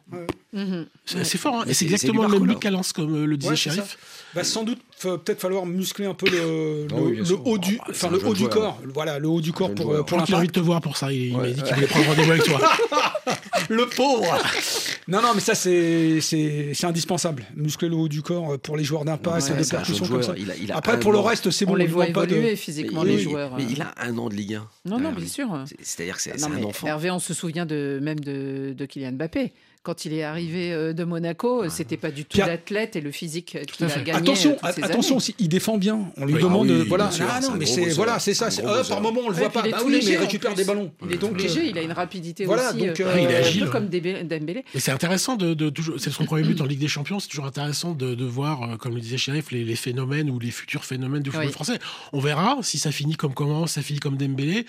Mhm. 0.57 0.87
C'est 1.05 1.25
c'est 1.25 1.39
fort, 1.39 1.61
hein. 1.61 1.65
Et 1.69 1.75
c'est- 1.75 1.85
exactement 1.85 2.23
le 2.23 2.29
même 2.29 2.39
Barcola. 2.39 2.55
but 2.55 2.61
qu'Alens, 2.61 2.93
comme 2.95 3.15
euh, 3.15 3.27
le 3.27 3.37
disait 3.37 3.51
Ouais, 3.51 3.57
Sheriff. 3.57 3.99
Va 4.35 4.43
sans 4.45 4.65
doute 4.65 4.81
peut-être 5.01 5.41
falloir 5.41 5.65
muscler 5.67 6.05
un 6.07 6.15
peu 6.15 6.29
le, 6.29 6.87
Ah 6.91 6.95
le, 6.97 7.03
oui, 7.03 7.23
haut 7.45 7.59
du, 7.59 7.79
Ah, 7.81 7.85
bah, 7.87 7.93
enfin 7.95 8.11
le 8.11 8.27
haut 8.27 8.33
du 8.35 8.41
joueur. 8.41 8.51
corps. 8.51 8.81
Voilà, 8.93 9.19
le 9.19 9.29
haut 9.29 9.41
du 9.41 9.53
corps 9.53 9.75
pour, 9.75 9.93
euh, 9.93 10.03
pour 10.03 10.23
qu'il 10.25 10.35
a 10.35 10.39
envie 10.39 10.47
l'impact. 10.47 10.55
de 10.55 10.61
te 10.61 10.65
voir 10.65 10.81
pour 10.81 10.97
ça. 10.97 11.13
Il, 11.13 11.27
il 11.29 11.37
m'a 11.37 11.49
dit 11.51 11.63
qu'il 11.63 11.75
voulait 11.75 11.87
prendre 11.87 12.07
rendez-vous 12.07 12.31
avec 12.33 12.43
toi. 12.45 12.61
Le 13.69 13.87
pauvre 13.89 14.39
Non, 15.09 15.21
non, 15.23 15.33
mais 15.35 15.41
ça, 15.41 15.55
c'est 15.57 16.21
indispensable. 16.85 17.45
Muscler 17.57 17.89
le 17.89 17.97
haut 17.97 18.09
du 18.09 18.23
corps 18.23 18.53
euh, 18.53 18.59
pour 18.59 18.77
les 18.77 18.85
joueurs 18.85 19.05
d'impasse 19.05 19.49
Ouais, 19.49 19.55
et 19.57 19.59
de 19.59 19.63
c'est 19.65 19.75
un 19.75 19.79
percussion 19.79 20.05
jeune 20.05 20.15
comme 20.15 20.23
ça. 20.23 20.35
Il 20.37 20.51
a- 20.51 20.57
il 20.57 20.71
a 20.71 20.77
Après, 20.77 21.01
pour 21.01 21.11
le 21.13 21.19
an. 21.19 21.23
reste, 21.23 21.51
c'est 21.51 21.65
On 21.65 21.71
bon. 21.71 21.75
les 21.75 21.87
ne 21.87 21.91
voit 21.91 22.05
demande 22.07 22.15
pas 22.15 22.27
de- 22.27 22.35
évoluer 22.37 22.55
physiquement, 22.57 23.03
Mais 23.03 23.11
les 23.13 23.17
il- 23.17 23.23
joueurs. 23.31 23.57
Mais 23.57 23.65
il 23.69 23.81
a 23.83 23.93
un 24.01 24.17
an 24.19 24.29
de 24.29 24.35
Ligue 24.35 24.55
1. 24.55 24.59
Non, 24.59 24.69
non, 24.85 24.99
derrière 24.99 25.17
bien 25.17 25.27
sûr. 25.29 25.65
C'est- 25.67 25.77
C'est-à-dire 25.83 26.17
que 26.17 26.23
c'est 26.23 26.43
un 26.45 26.63
enfant. 26.63 26.87
Hervé, 26.87 27.11
on 27.11 27.19
se 27.19 27.35
souvient 27.35 27.67
de, 27.67 27.99
même 28.03 28.21
de, 28.21 28.73
de 28.77 28.87
Kylian 28.87 29.13
Mbappé. 29.13 29.53
Quand 29.87 30.05
il 30.05 30.13
est 30.15 30.25
arrivé 30.25 30.73
euh, 30.73 30.93
de 30.93 31.05
Monaco, 31.05 31.69
c'était 31.69 31.97
pas 31.97 32.11
du 32.11 32.25
tout 32.25 32.31
Pierre- 32.39 32.49
l'athlète 32.49 32.97
et 32.97 33.01
le 33.01 33.13
physique 33.13 33.57
qu'il 33.71 33.87
à 33.87 33.89
a 33.95 33.99
gagné. 34.01 34.11
Attention, 34.19 34.51
euh, 34.51 34.67
toutes 34.67 34.75
ces 34.75 34.83
attention 34.83 35.11
années. 35.15 35.17
aussi, 35.19 35.35
il 35.39 35.49
défend 35.49 35.79
bien. 35.79 36.11
On 36.17 36.27
lui 36.27 36.35
Oui. 36.35 36.43
demande, 36.43 36.67
Ah 36.69 36.73
oui, 36.75 36.81
euh, 36.81 36.85
voilà. 36.89 37.09
sûr, 37.13 37.25
Ah 37.31 37.39
c'est 37.41 37.49
non, 37.49 37.55
mais 37.57 37.67
c'est 37.67 37.91
voilà, 37.91 38.19
c'est 38.19 38.35
ça. 38.35 38.49
Euh, 38.65 38.83
par 38.83 39.01
moment, 39.01 39.21
on 39.25 39.29
le 39.29 39.35
Ouais, 39.37 39.43
voit 39.43 39.51
pas. 39.51 39.61
il 39.65 39.69
est 39.69 39.71
Bah 39.71 39.79
oui, 39.87 39.93
mais 40.05 40.05
il 40.05 40.17
récupère 40.17 40.55
plus. 40.55 40.63
des 40.63 40.67
ballons. 40.67 40.91
Il 41.07 41.13
est 41.15 41.19
Donc, 41.19 41.41
léger, 41.41 41.69
il 41.69 41.79
a 41.79 41.83
une 41.83 41.93
rapidité 41.93 42.47
voilà, 42.47 42.71
aussi. 42.71 42.79
donc, 42.85 42.99
il 42.99 43.03
est 43.05 43.37
un 43.37 43.39
agile. 43.39 43.65
peu 43.67 43.71
comme 43.71 43.87
Dembélé. 43.89 44.65
Et 44.75 44.81
c'est 44.81 44.91
intéressant 44.91 45.37
de, 45.37 45.55
de 45.55 45.71
toujours. 45.71 46.01
C'est 46.01 46.11
son 46.11 46.25
premier 46.25 46.43
but 46.43 46.61
en 46.61 46.65
Ligue 46.67 46.81
des 46.81 46.89
Champions. 46.89 47.21
C'est 47.21 47.29
toujours 47.29 47.47
intéressant 47.47 47.93
de, 47.95 48.17
de 48.17 48.25
voir, 48.25 48.79
comme 48.79 48.93
le 48.97 49.01
disait 49.01 49.19
Sheriff, 49.19 49.53
les, 49.53 49.63
les 49.65 49.77
phénomènes 49.77 50.31
ou 50.31 50.41
les 50.41 50.51
futurs 50.51 50.85
phénomènes 50.85 51.23
du 51.23 51.31
football 51.31 51.53
français. 51.53 51.79
On 52.13 52.19
verra 52.19 52.59
si 52.63 52.79
ça 52.81 52.91
finit 52.91 53.15
comme 53.15 53.35
comment, 53.35 53.69
ça 53.69 53.83
finit 53.83 54.01
comme 54.01 54.17
Dembélé, 54.17 54.67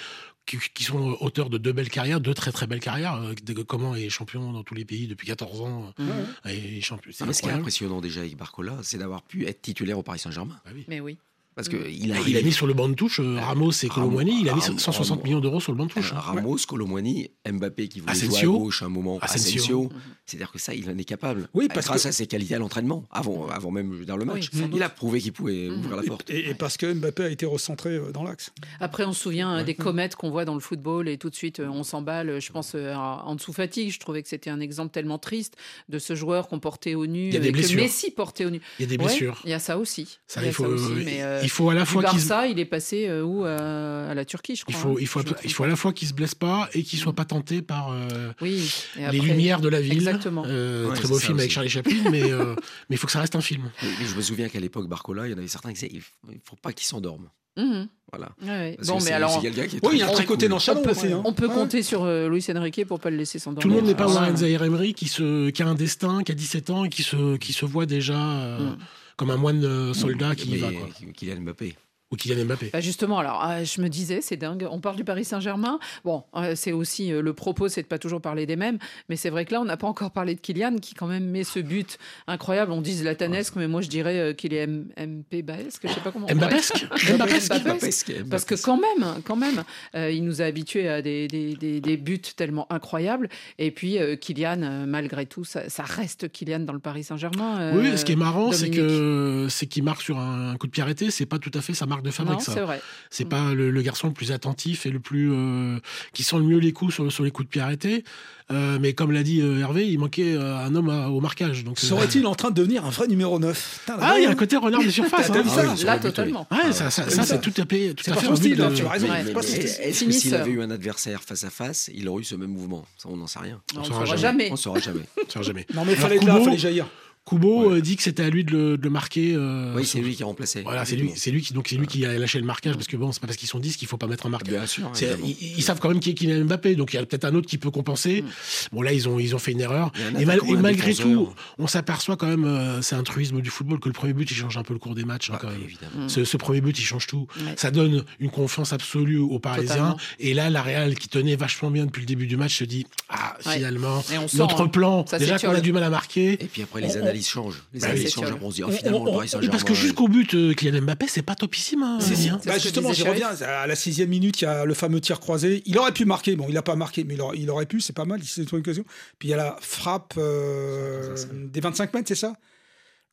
qui, 0.47 0.57
qui 0.73 0.83
sont 0.83 1.17
auteurs 1.19 1.49
de 1.51 1.59
deux 1.59 1.73
belles 1.73 1.89
carrières, 1.89 2.19
deux 2.19 2.33
très 2.33 2.51
très 2.51 2.65
belles 2.65 2.79
carrières. 2.79 3.13
Euh, 3.15 3.33
Comment 3.67 3.95
est 3.95 4.09
champion 4.09 4.51
dans 4.51 4.63
tous 4.63 4.73
les 4.73 4.85
pays 4.85 5.07
depuis 5.07 5.27
14 5.27 5.61
ans. 5.61 5.93
Euh, 5.99 6.25
Et 6.49 6.81
champion. 6.81 7.11
C'est 7.13 7.25
mais 7.25 7.33
ce 7.33 7.41
qui 7.43 7.49
est 7.49 7.51
impressionnant 7.51 8.01
déjà 8.01 8.21
avec 8.21 8.35
Barcola, 8.35 8.79
c'est 8.81 8.97
d'avoir 8.97 9.21
pu 9.21 9.45
être 9.45 9.61
titulaire 9.61 9.99
au 9.99 10.03
Paris 10.03 10.19
Saint-Germain. 10.19 10.59
Bah 10.65 10.71
oui. 10.73 10.85
Mais 10.87 10.99
oui. 10.99 11.17
Parce 11.57 11.67
que 11.69 11.75
Mm. 11.75 11.89
il 11.89 12.13
a, 12.13 12.15
Il 12.27 12.37
a 12.37 12.41
mis 12.43 12.53
sur 12.53 12.67
le 12.67 12.73
banc 12.75 12.87
de 12.87 12.93
touche 12.93 13.19
euh, 13.19 13.39
Ramos 13.39 13.71
et 13.83 13.87
Colomwani. 13.89 14.41
Il 14.41 14.49
a 14.49 14.53
mis 14.53 14.61
Ramos- 14.61 14.77
160 14.77 15.23
millions 15.23 15.39
d'euros 15.41 15.59
sur 15.59 15.71
le 15.73 15.77
banc 15.79 15.87
de 15.87 15.91
touche. 15.91 16.13
Hein. 16.13 16.19
Ramos, 16.19 16.57
Colomwani, 16.67 17.31
Mbappé 17.51 17.87
qui 17.89 17.99
voulait 17.99 18.13
jouer 18.13 18.23
à 18.25 18.29
Asensio. 18.29 18.59
gauche 18.59 18.83
à 18.83 18.85
un 18.85 18.89
moment, 18.89 19.17
Asensio. 19.21 19.55
Asensio. 19.57 19.89
C'est-à-dire 20.27 20.51
que 20.51 20.59
ça, 20.59 20.73
il 20.75 20.87
en 20.89 20.97
est 20.97 21.03
capable. 21.03 21.49
Oui, 21.55 21.67
parce 21.73 21.87
grâce 21.87 22.03
que- 22.03 22.09
à 22.09 22.11
ses 22.11 22.27
qualités 22.27 22.53
à 22.55 22.59
l'entraînement, 22.59 23.05
avant, 23.11 23.47
avant 23.47 23.71
même 23.71 24.05
dans 24.05 24.17
le 24.17 24.25
match. 24.25 24.49
il 24.73 24.83
a 24.83 24.89
prouvé 24.89 25.19
qu'il 25.19 25.33
pouvait 25.33 25.69
ouvrir 25.69 25.95
la 25.95 26.03
porte. 26.03 26.29
Et, 26.29 26.49
et 26.49 26.53
parce 26.53 26.77
que 26.77 26.93
Mbappé 26.93 27.23
a 27.23 27.29
été 27.29 27.45
recentré 27.47 27.95
euh, 27.95 28.11
dans 28.11 28.23
l'axe. 28.23 28.51
Après, 28.79 29.03
on 29.05 29.13
se 29.13 29.21
souvient 29.23 29.57
euh, 29.59 29.63
des 29.63 29.73
comètes 29.73 30.15
qu'on 30.15 30.29
voit 30.29 30.45
dans 30.45 30.53
le 30.53 30.59
football 30.59 31.09
et 31.09 31.17
tout 31.17 31.31
de 31.31 31.35
suite, 31.35 31.59
on 31.59 31.81
s'emballe. 31.83 32.39
Je 32.39 32.51
pense 32.51 32.75
à 32.75 33.23
en 33.25 33.33
dessous 33.35 33.53
fatigue. 33.53 33.91
Je 33.91 33.99
trouvais 33.99 34.21
que 34.21 34.29
c'était 34.29 34.51
un 34.51 34.59
exemple 34.59 34.91
tellement 34.91 35.17
triste 35.17 35.55
de 35.89 35.97
ce 35.97 36.13
joueur 36.13 36.47
qu'on 36.49 36.59
portait 36.59 36.93
au 36.93 37.07
nu, 37.07 37.29
Il 37.29 37.33
y 37.33 37.37
a 37.37 37.39
des 37.39 37.47
euh, 37.47 37.51
que 37.51 37.57
blessures. 37.57 37.81
Messi 37.81 38.11
portait 38.11 38.45
au 38.45 38.51
nu. 38.51 38.61
Il 38.77 38.83
y 38.83 38.85
a 38.85 38.87
des 38.87 38.97
Ouais, 38.97 39.05
blessures. 39.05 39.41
il 39.43 39.49
y 39.49 39.53
a 39.53 39.59
ça 39.59 39.77
aussi. 39.79 40.19
Ça, 40.27 40.41
il 40.41 40.43
y 40.43 40.45
a 40.47 40.49
il 40.49 40.53
faut, 40.53 40.63
ça 40.65 40.69
aussi, 40.69 40.91
euh, 40.91 41.01
mais, 41.05 41.23
euh, 41.23 41.41
il 41.47 41.49
faut 41.49 41.69
à 41.69 41.73
la 41.73 41.85
fois 41.85 42.03
qu'il 42.03 42.19
se- 42.19 42.51
il 42.51 42.59
est 42.59 42.65
passé 42.65 43.07
euh, 43.07 43.23
où 43.23 43.45
euh, 43.45 44.11
à 44.11 44.13
la 44.13 44.25
Turquie, 44.25 44.57
je 44.57 44.63
crois. 44.65 44.73
il 44.75 44.77
faut, 44.77 44.89
hein, 44.89 44.95
il 44.99 45.07
faut, 45.07 45.21
je 45.21 45.27
me 45.27 45.33
il 45.45 45.53
faut 45.53 45.63
à 45.63 45.67
la 45.67 45.75
fois 45.77 45.93
qu'il 45.93 46.07
se 46.07 46.13
blesse 46.13 46.35
pas 46.35 46.67
et 46.73 46.83
qu'il 46.83 46.99
soit 46.99 47.13
pas 47.13 47.23
tenté 47.23 47.61
par 47.61 47.91
euh. 47.93 48.33
Oui. 48.41 48.69
les 48.97 49.19
lumières 49.19 49.61
de 49.61 49.69
la 49.69 49.79
ville. 49.79 49.93
Exactement. 49.93 50.43
Euh, 50.45 50.89
Ouais, 50.89 50.95
très 50.95 51.07
beau 51.07 51.17
film 51.19 51.39
avec. 51.39 51.49
Charlie 51.51 51.69
Chaplin, 51.69 52.11
mais 52.11 52.29
euh, 52.31 52.53
mais 52.89 52.95
il 52.95 52.97
faut 52.97 53.07
que 53.07 53.13
ça 53.13 53.21
reste 53.21 53.35
un 53.37 53.41
film. 53.41 53.71
Je 53.81 54.13
me 54.15 54.21
souviens 54.21 54.49
qu'à 54.49 54.59
l'époque, 54.59 54.87
Barcola, 54.89 55.25
il 55.27 55.31
y 55.31 55.33
en 55.33 55.37
avait 55.37 55.47
certains 55.47 55.69
qui 55.69 55.75
disaient 55.75 55.91
il 55.93 56.01
faut- 56.01 56.11
il 56.31 56.39
faut 56.43 56.57
pas 56.57 56.73
qu'il 56.73 56.85
s'endorme. 56.85 57.29
Mhm. 57.55 57.87
Voilà. 58.11 58.29
Ouais, 58.45 58.77
Bon, 58.85 58.99
mais 59.03 59.11
alors, 59.13 59.31
c'est 59.33 59.41
quelqu'un 59.41 59.65
qui 59.67 59.77
est 59.77 59.79
Oui, 59.85 59.93
il 59.93 59.97
y 59.99 60.01
a 60.03 60.07
un 60.07 60.23
côté 60.23 60.45
cool. 60.45 60.49
nonchalant 60.49 60.79
on 60.79 60.83
peut, 60.83 60.91
aussi. 60.91 61.07
hein. 61.11 61.21
on 61.25 61.33
peut 61.33 61.47
Ouais. 61.47 61.53
compter 61.55 61.81
sur 61.81 62.03
euh, 62.03 62.29
Luis 62.29 62.45
Enrique 62.55 62.85
pour 62.85 62.99
pas 62.99 63.09
le 63.09 63.17
laisser 63.17 63.39
s'endormir. 63.39 63.63
Tout 63.63 63.69
le 63.69 63.75
monde 63.75 63.85
n'est 63.85 63.95
pas 63.95 64.07
Warren 64.07 64.37
Zaire 64.37 64.61
Emery 64.63 64.93
qui, 64.93 65.07
se, 65.07 65.49
qui 65.49 65.63
a 65.63 65.67
un 65.67 65.73
destin, 65.73 66.21
qui 66.23 66.31
a 66.31 66.35
17 66.35 66.69
ans 66.69 66.83
et 66.85 66.89
qui 66.89 67.01
se, 67.03 67.37
qui 67.37 67.53
se 67.53 67.65
voit 67.65 67.85
déjà 67.87 68.13
euh, 68.19 68.59
Mm. 68.73 68.77
Comme 69.17 69.31
un 69.31 69.37
moine 69.37 69.63
euh, 69.65 69.93
soldat 69.93 70.35
qui 70.35 70.51
y 70.51 70.57
va. 70.57 70.71
Quoi. 70.71 70.87
Kylian 71.13 71.41
Mbappé. 71.41 71.75
Ou 72.11 72.15
Kylian 72.15 72.45
Mbappé. 72.45 72.69
Bah 72.71 72.79
justement, 72.79 73.19
alors 73.19 73.39
ah, 73.43 73.63
je 73.65 73.81
me 73.81 73.89
disais, 73.89 74.21
c'est 74.21 74.37
dingue. 74.37 74.65
On 74.71 74.79
parle 74.79 74.95
du 74.95 75.03
Paris 75.03 75.25
Saint-Germain. 75.25 75.77
Bon, 76.05 76.23
euh, 76.37 76.53
c'est 76.55 76.71
aussi 76.71 77.11
euh, 77.11 77.21
le 77.21 77.33
propos, 77.33 77.67
c'est 77.67 77.81
de 77.81 77.87
pas 77.87 77.99
toujours 77.99 78.21
parler 78.21 78.45
des 78.45 78.55
mêmes. 78.55 78.77
Mais 79.09 79.17
c'est 79.17 79.29
vrai 79.29 79.43
que 79.43 79.53
là, 79.53 79.59
on 79.59 79.65
n'a 79.65 79.75
pas 79.75 79.87
encore 79.87 80.11
parlé 80.11 80.33
de 80.33 80.39
Kylian, 80.39 80.77
qui 80.77 80.93
quand 80.93 81.07
même 81.07 81.25
met 81.25 81.43
ce 81.43 81.59
but 81.59 81.97
incroyable. 82.27 82.71
On 82.71 82.79
dit 82.79 82.93
zlatanesque, 82.95 83.55
mais 83.57 83.67
moi 83.67 83.81
je 83.81 83.89
dirais 83.89 84.19
euh, 84.19 84.33
qu'il 84.33 84.53
est 84.53 84.63
M- 84.63 84.87
MP 84.97 85.41
baesque. 85.43 85.81
Je 85.85 85.93
sais 85.93 85.99
pas 85.99 86.11
comment. 86.11 86.27
Mbappesque 86.33 86.87
Mbappesque. 87.17 87.53
Mbappesque. 87.65 88.13
Parce 88.29 88.45
que 88.45 88.55
quand 88.55 88.77
même, 88.77 89.21
quand 89.25 89.35
même, 89.35 89.63
euh, 89.95 90.09
il 90.09 90.23
nous 90.23 90.41
a 90.41 90.45
habitués 90.45 90.87
à 90.87 91.01
des, 91.01 91.27
des, 91.27 91.55
des- 91.55 91.81
des 91.81 91.97
buts 91.97 92.21
tellement 92.21 92.71
incroyables. 92.71 93.27
Et 93.59 93.71
puis 93.71 93.97
euh, 93.99 94.15
Kylian, 94.15 94.61
euh, 94.63 94.85
malgré 94.85 95.25
tout, 95.25 95.43
ça, 95.43 95.69
ça 95.69 95.83
reste 95.83 96.31
Kylian 96.31 96.59
dans 96.61 96.73
le 96.73 96.79
Paris 96.79 97.03
Saint-Germain. 97.03 97.59
euh, 97.59 97.71
oui, 97.75 97.97
ce 97.97 98.05
qui 98.05 98.13
est 98.13 98.15
marrant, 98.15 98.53
c'est 98.53 98.69
que 98.69 99.47
c'est 99.49 99.67
qu'il 99.67 99.83
marque 99.83 100.01
sur 100.01 100.17
un 100.19 100.55
coup 100.55 100.67
de 100.67 100.71
pied 100.71 100.83
arrêté. 100.83 101.11
C'est 101.11 101.25
pas 101.25 101.39
tout 101.39 101.51
à 101.53 101.59
fait 101.61 101.73
sa 101.73 101.85
marque 101.85 101.96
de 102.01 102.07
Non, 102.07 102.11
fabrique, 102.11 102.41
ça. 102.41 102.53
c'est 102.53 102.61
vrai. 102.61 102.81
C'est 103.09 103.25
Mm. 103.25 103.29
pas 103.29 103.53
le, 103.53 103.71
le 103.71 103.81
garçon 103.81 104.07
le 104.07 104.13
plus 104.13 104.31
attentif 104.31 104.85
et 104.85 104.89
le 104.91 104.99
plus 104.99 105.31
euh, 105.31 105.79
qui 106.13 106.23
sent 106.23 106.37
le 106.37 106.43
mieux 106.43 106.57
les 106.59 106.73
coups 106.73 106.93
sur, 106.93 107.11
sur 107.11 107.23
les 107.23 107.31
coups 107.31 107.47
de 107.47 107.51
pied 107.51 107.61
arrêtés. 107.61 108.03
Euh, 108.49 108.77
mais 108.79 108.93
comme 108.93 109.11
l'a 109.11 109.23
dit 109.23 109.41
euh, 109.41 109.59
Hervé, 109.59 109.85
il 109.89 109.99
manquait 109.99 110.33
euh, 110.33 110.55
un 110.57 110.73
homme 110.73 110.89
à- 110.89 111.09
au 111.09 111.19
marquage. 111.19 111.65
Donc, 111.65 111.77
euh, 111.83 111.85
Serait-il 111.85 112.25
en 112.25 112.33
train 112.35 112.49
de 112.49 112.55
devenir 112.55 112.85
un 112.85 112.89
vrai 112.89 113.07
numéro 113.07 113.39
9 113.39 113.79
Putain, 113.85 113.97
Ah, 114.01 114.13
il 114.17 114.23
y 114.23 114.25
a 114.25 114.29
un 114.29 114.35
côté 114.35 114.55
renard 114.55 114.81
de 114.81 114.89
surface. 114.89 115.29
Hein. 115.29 115.43
Ah 115.45 115.49
ça 115.49 115.73
oui, 115.75 115.83
Là, 115.83 115.97
totalement. 115.99 116.47
Ouais, 116.49 116.71
ça, 116.71 116.89
ça, 116.89 117.03
Oui, 117.05 117.11
ça, 117.11 117.23
ça. 117.23 117.35
c'est 117.35 117.41
tout 117.41 117.61
à 117.61 117.65
fait, 117.65 117.93
tout 117.93 118.03
C'est 118.05 118.11
à 118.11 118.15
pas 118.15 118.21
fait 118.21 118.35
style, 118.37 118.55
de- 118.55 118.63
hein, 118.63 118.71
tu 118.73 118.85
as 118.85 118.89
raison. 118.89 119.07
Est-ce 119.13 120.05
que 120.05 120.11
s'il 120.11 120.33
avait 120.35 120.51
eu 120.51 120.61
un 120.61 120.71
adversaire 120.71 121.21
face 121.23 121.43
à 121.43 121.49
face, 121.49 121.89
il 121.93 122.07
aurait 122.07 122.21
eu 122.21 122.25
ce 122.25 122.35
même 122.35 122.51
mouvement 122.51 122.85
Ça, 122.97 123.09
on 123.11 123.17
n'en 123.17 123.27
sait 123.27 123.39
rien. 123.39 123.59
On 123.75 123.79
ne 123.81 123.85
saura 123.85 124.15
jamais. 124.15 124.49
On 124.51 124.55
saura 124.55 124.79
jamais. 124.79 125.65
Non, 125.73 125.83
mais 125.85 125.91
il 125.93 125.97
fallait 125.97 126.15
être 126.15 126.25
là, 126.25 126.37
il 126.39 126.45
fallait 126.45 126.57
jaillir. 126.57 126.87
Kubo 127.27 127.71
euh, 127.73 127.81
dit 127.81 127.95
que 127.97 128.03
c'était 128.03 128.23
à 128.23 128.29
lui 128.29 128.43
de 128.43 128.51
le, 128.51 128.77
de 128.77 128.83
le 128.83 128.89
marquer. 128.89 129.33
euh, 129.35 129.73
Oui, 129.75 129.85
c'est 129.85 129.99
lui 129.99 130.15
qui 130.15 130.23
a 130.23 130.25
remplacé. 130.25 130.61
Voilà, 130.61 130.85
c'est 130.85 130.95
lui, 130.95 131.11
c'est 131.15 131.29
lui 131.31 131.41
qui 131.41 131.53
donc 131.53 131.67
c'est 131.67 131.75
lui 131.75 131.87
qui 131.87 132.05
a 132.05 132.17
lâché 132.17 132.39
le 132.39 132.45
marquage 132.45 132.75
parce 132.75 132.87
que 132.87 132.95
bon, 132.97 133.11
c'est 133.11 133.19
pas 133.19 133.27
parce 133.27 133.37
qu'ils 133.37 133.49
sont 133.49 133.59
10 133.59 133.75
qu'il 133.77 133.87
faut 133.87 133.97
pas 133.97 134.07
mettre 134.07 134.25
un 134.25 134.29
marquage. 134.29 134.53
Bien 134.53 134.65
sûr. 134.65 134.91
Ils, 135.23 135.35
ils 135.57 135.61
savent 135.63 135.79
quand 135.79 135.89
même 135.89 135.99
qui 135.99 136.11
est 136.11 136.13
Kylian 136.13 136.45
Mbappé, 136.45 136.75
donc 136.75 136.93
il 136.93 136.95
y 136.95 136.99
a 136.99 137.05
peut-être 137.05 137.25
un 137.25 137.35
autre 137.35 137.47
qui 137.47 137.57
peut 137.57 137.71
compenser. 137.71 138.23
Bon 138.71 138.81
là, 138.81 138.93
ils 138.93 139.09
ont 139.09 139.19
ils 139.19 139.35
ont 139.35 139.39
fait 139.39 139.51
une 139.51 139.59
erreur. 139.61 139.91
Il 139.95 140.01
y 140.01 140.03
a 140.03 140.07
un 140.07 140.19
Et, 140.21 140.25
mal- 140.25 140.39
malgré 140.61 140.93
tout, 140.93 141.33
on 141.57 141.67
s'aperçoit 141.67 142.15
quand 142.17 142.27
même, 142.27 142.45
euh, 142.45 142.81
c'est 142.81 142.95
un 142.95 143.03
truisme 143.03 143.41
du 143.41 143.49
football 143.49 143.79
que 143.79 143.89
le 143.89 143.93
premier 143.93 144.13
but 144.13 144.29
il 144.31 144.35
change 144.35 144.57
un 144.57 144.63
peu 144.63 144.73
le 144.73 144.79
cours 144.79 144.95
des 144.95 145.03
matchs. 145.03 145.29
hein, 145.29 145.33
Ah, 145.35 145.39
quand 145.41 145.49
même. 145.49 145.61
évidemment. 145.63 146.07
Ce, 146.07 146.23
ce 146.23 146.37
premier 146.37 146.61
but, 146.61 146.77
il 146.79 146.83
change 146.83 147.07
tout. 147.07 147.27
Ouais. 147.37 147.53
Ça 147.57 147.71
donne 147.71 148.05
une 148.19 148.29
confiance 148.29 148.71
absolue 148.73 149.17
aux 149.17 149.39
Parisiens. 149.39 149.67
Totalement. 149.75 149.97
Et 150.19 150.33
là, 150.33 150.49
la 150.49 150.61
Real, 150.61 150.95
qui 150.95 151.09
tenait 151.09 151.35
vachement 151.35 151.71
bien 151.71 151.85
depuis 151.85 152.01
le 152.01 152.05
début 152.07 152.27
du 152.27 152.37
match, 152.37 152.57
se 152.57 152.63
dit 152.63 152.85
Ah, 153.09 153.35
Ouais. 153.45 153.55
finalement, 153.55 154.03
Et 154.13 154.17
on 154.17 154.27
sent, 154.27 154.37
notre 154.37 154.61
hein. 154.61 154.67
plan, 154.67 155.05
Ça 155.05 155.19
déjà 155.19 155.37
qu'on 155.37 155.49
a 155.49 155.59
du 155.61 155.73
mal 155.73 155.83
à 155.83 155.89
marquer. 155.89 156.33
Et 156.33 156.47
puis 156.47 156.61
après, 156.61 156.81
les 156.81 156.95
On- 156.97 157.05
analyses 157.17 157.27
changent. 157.29 157.63
Les 157.73 157.79
Bah, 157.79 157.87
analyses 157.87 158.03
c'est 158.05 158.09
changent. 158.13 158.27
sûr. 158.27 158.39
On 158.41 158.49
se 158.51 158.55
dit, 158.55 158.63
oh, 158.63 158.67
On- 158.69 158.71
finalement, 158.71 159.01
on- 159.01 159.05
le 159.05 159.11
Paris 159.11 159.27
Saint-Germain. 159.29 159.51
parce 159.51 159.63
que 159.63 159.73
jusqu'au 159.73 160.07
but, 160.07 160.33
euh, 160.35 160.53
Kylian 160.53 160.81
Mbappé, 160.81 161.07
c'est 161.07 161.21
pas 161.21 161.35
topissime. 161.35 161.83
Hein, 161.83 161.99
si. 161.99 162.29
Hein. 162.29 162.39
C'est 162.43 162.49
Bah, 162.49 162.57
justement, 162.57 162.93
j'y 162.93 163.03
reviens. 163.03 163.29
À 163.41 163.67
la 163.67 163.75
sixième 163.75 164.09
minute, 164.09 164.41
il 164.41 164.45
y 164.45 164.47
a 164.47 164.65
le 164.65 164.73
fameux 164.73 165.01
tir 165.01 165.19
croisé. 165.19 165.63
Il 165.65 165.77
aurait 165.77 165.91
pu 165.91 166.05
marquer. 166.05 166.35
Bon, 166.35 166.45
il 166.47 166.53
n'a 166.53 166.61
pas 166.61 166.75
marqué, 166.75 167.03
mais 167.03 167.15
il 167.15 167.21
aurait, 167.21 167.37
il 167.37 167.49
aurait 167.49 167.65
pu. 167.65 167.81
C'est 167.81 167.93
pas 167.93 168.05
mal. 168.05 168.19
Il 168.21 168.27
s'est 168.27 168.45
trouvé 168.45 168.59
une 168.59 168.63
occasion. 168.65 168.83
Puis 169.19 169.29
il 169.29 169.31
y 169.31 169.33
a 169.33 169.37
la 169.37 169.57
frappe 169.61 170.13
euh, 170.17 171.15
des 171.33 171.59
25 171.59 171.93
mètres, 171.93 172.07
c'est 172.07 172.15
ça? 172.15 172.33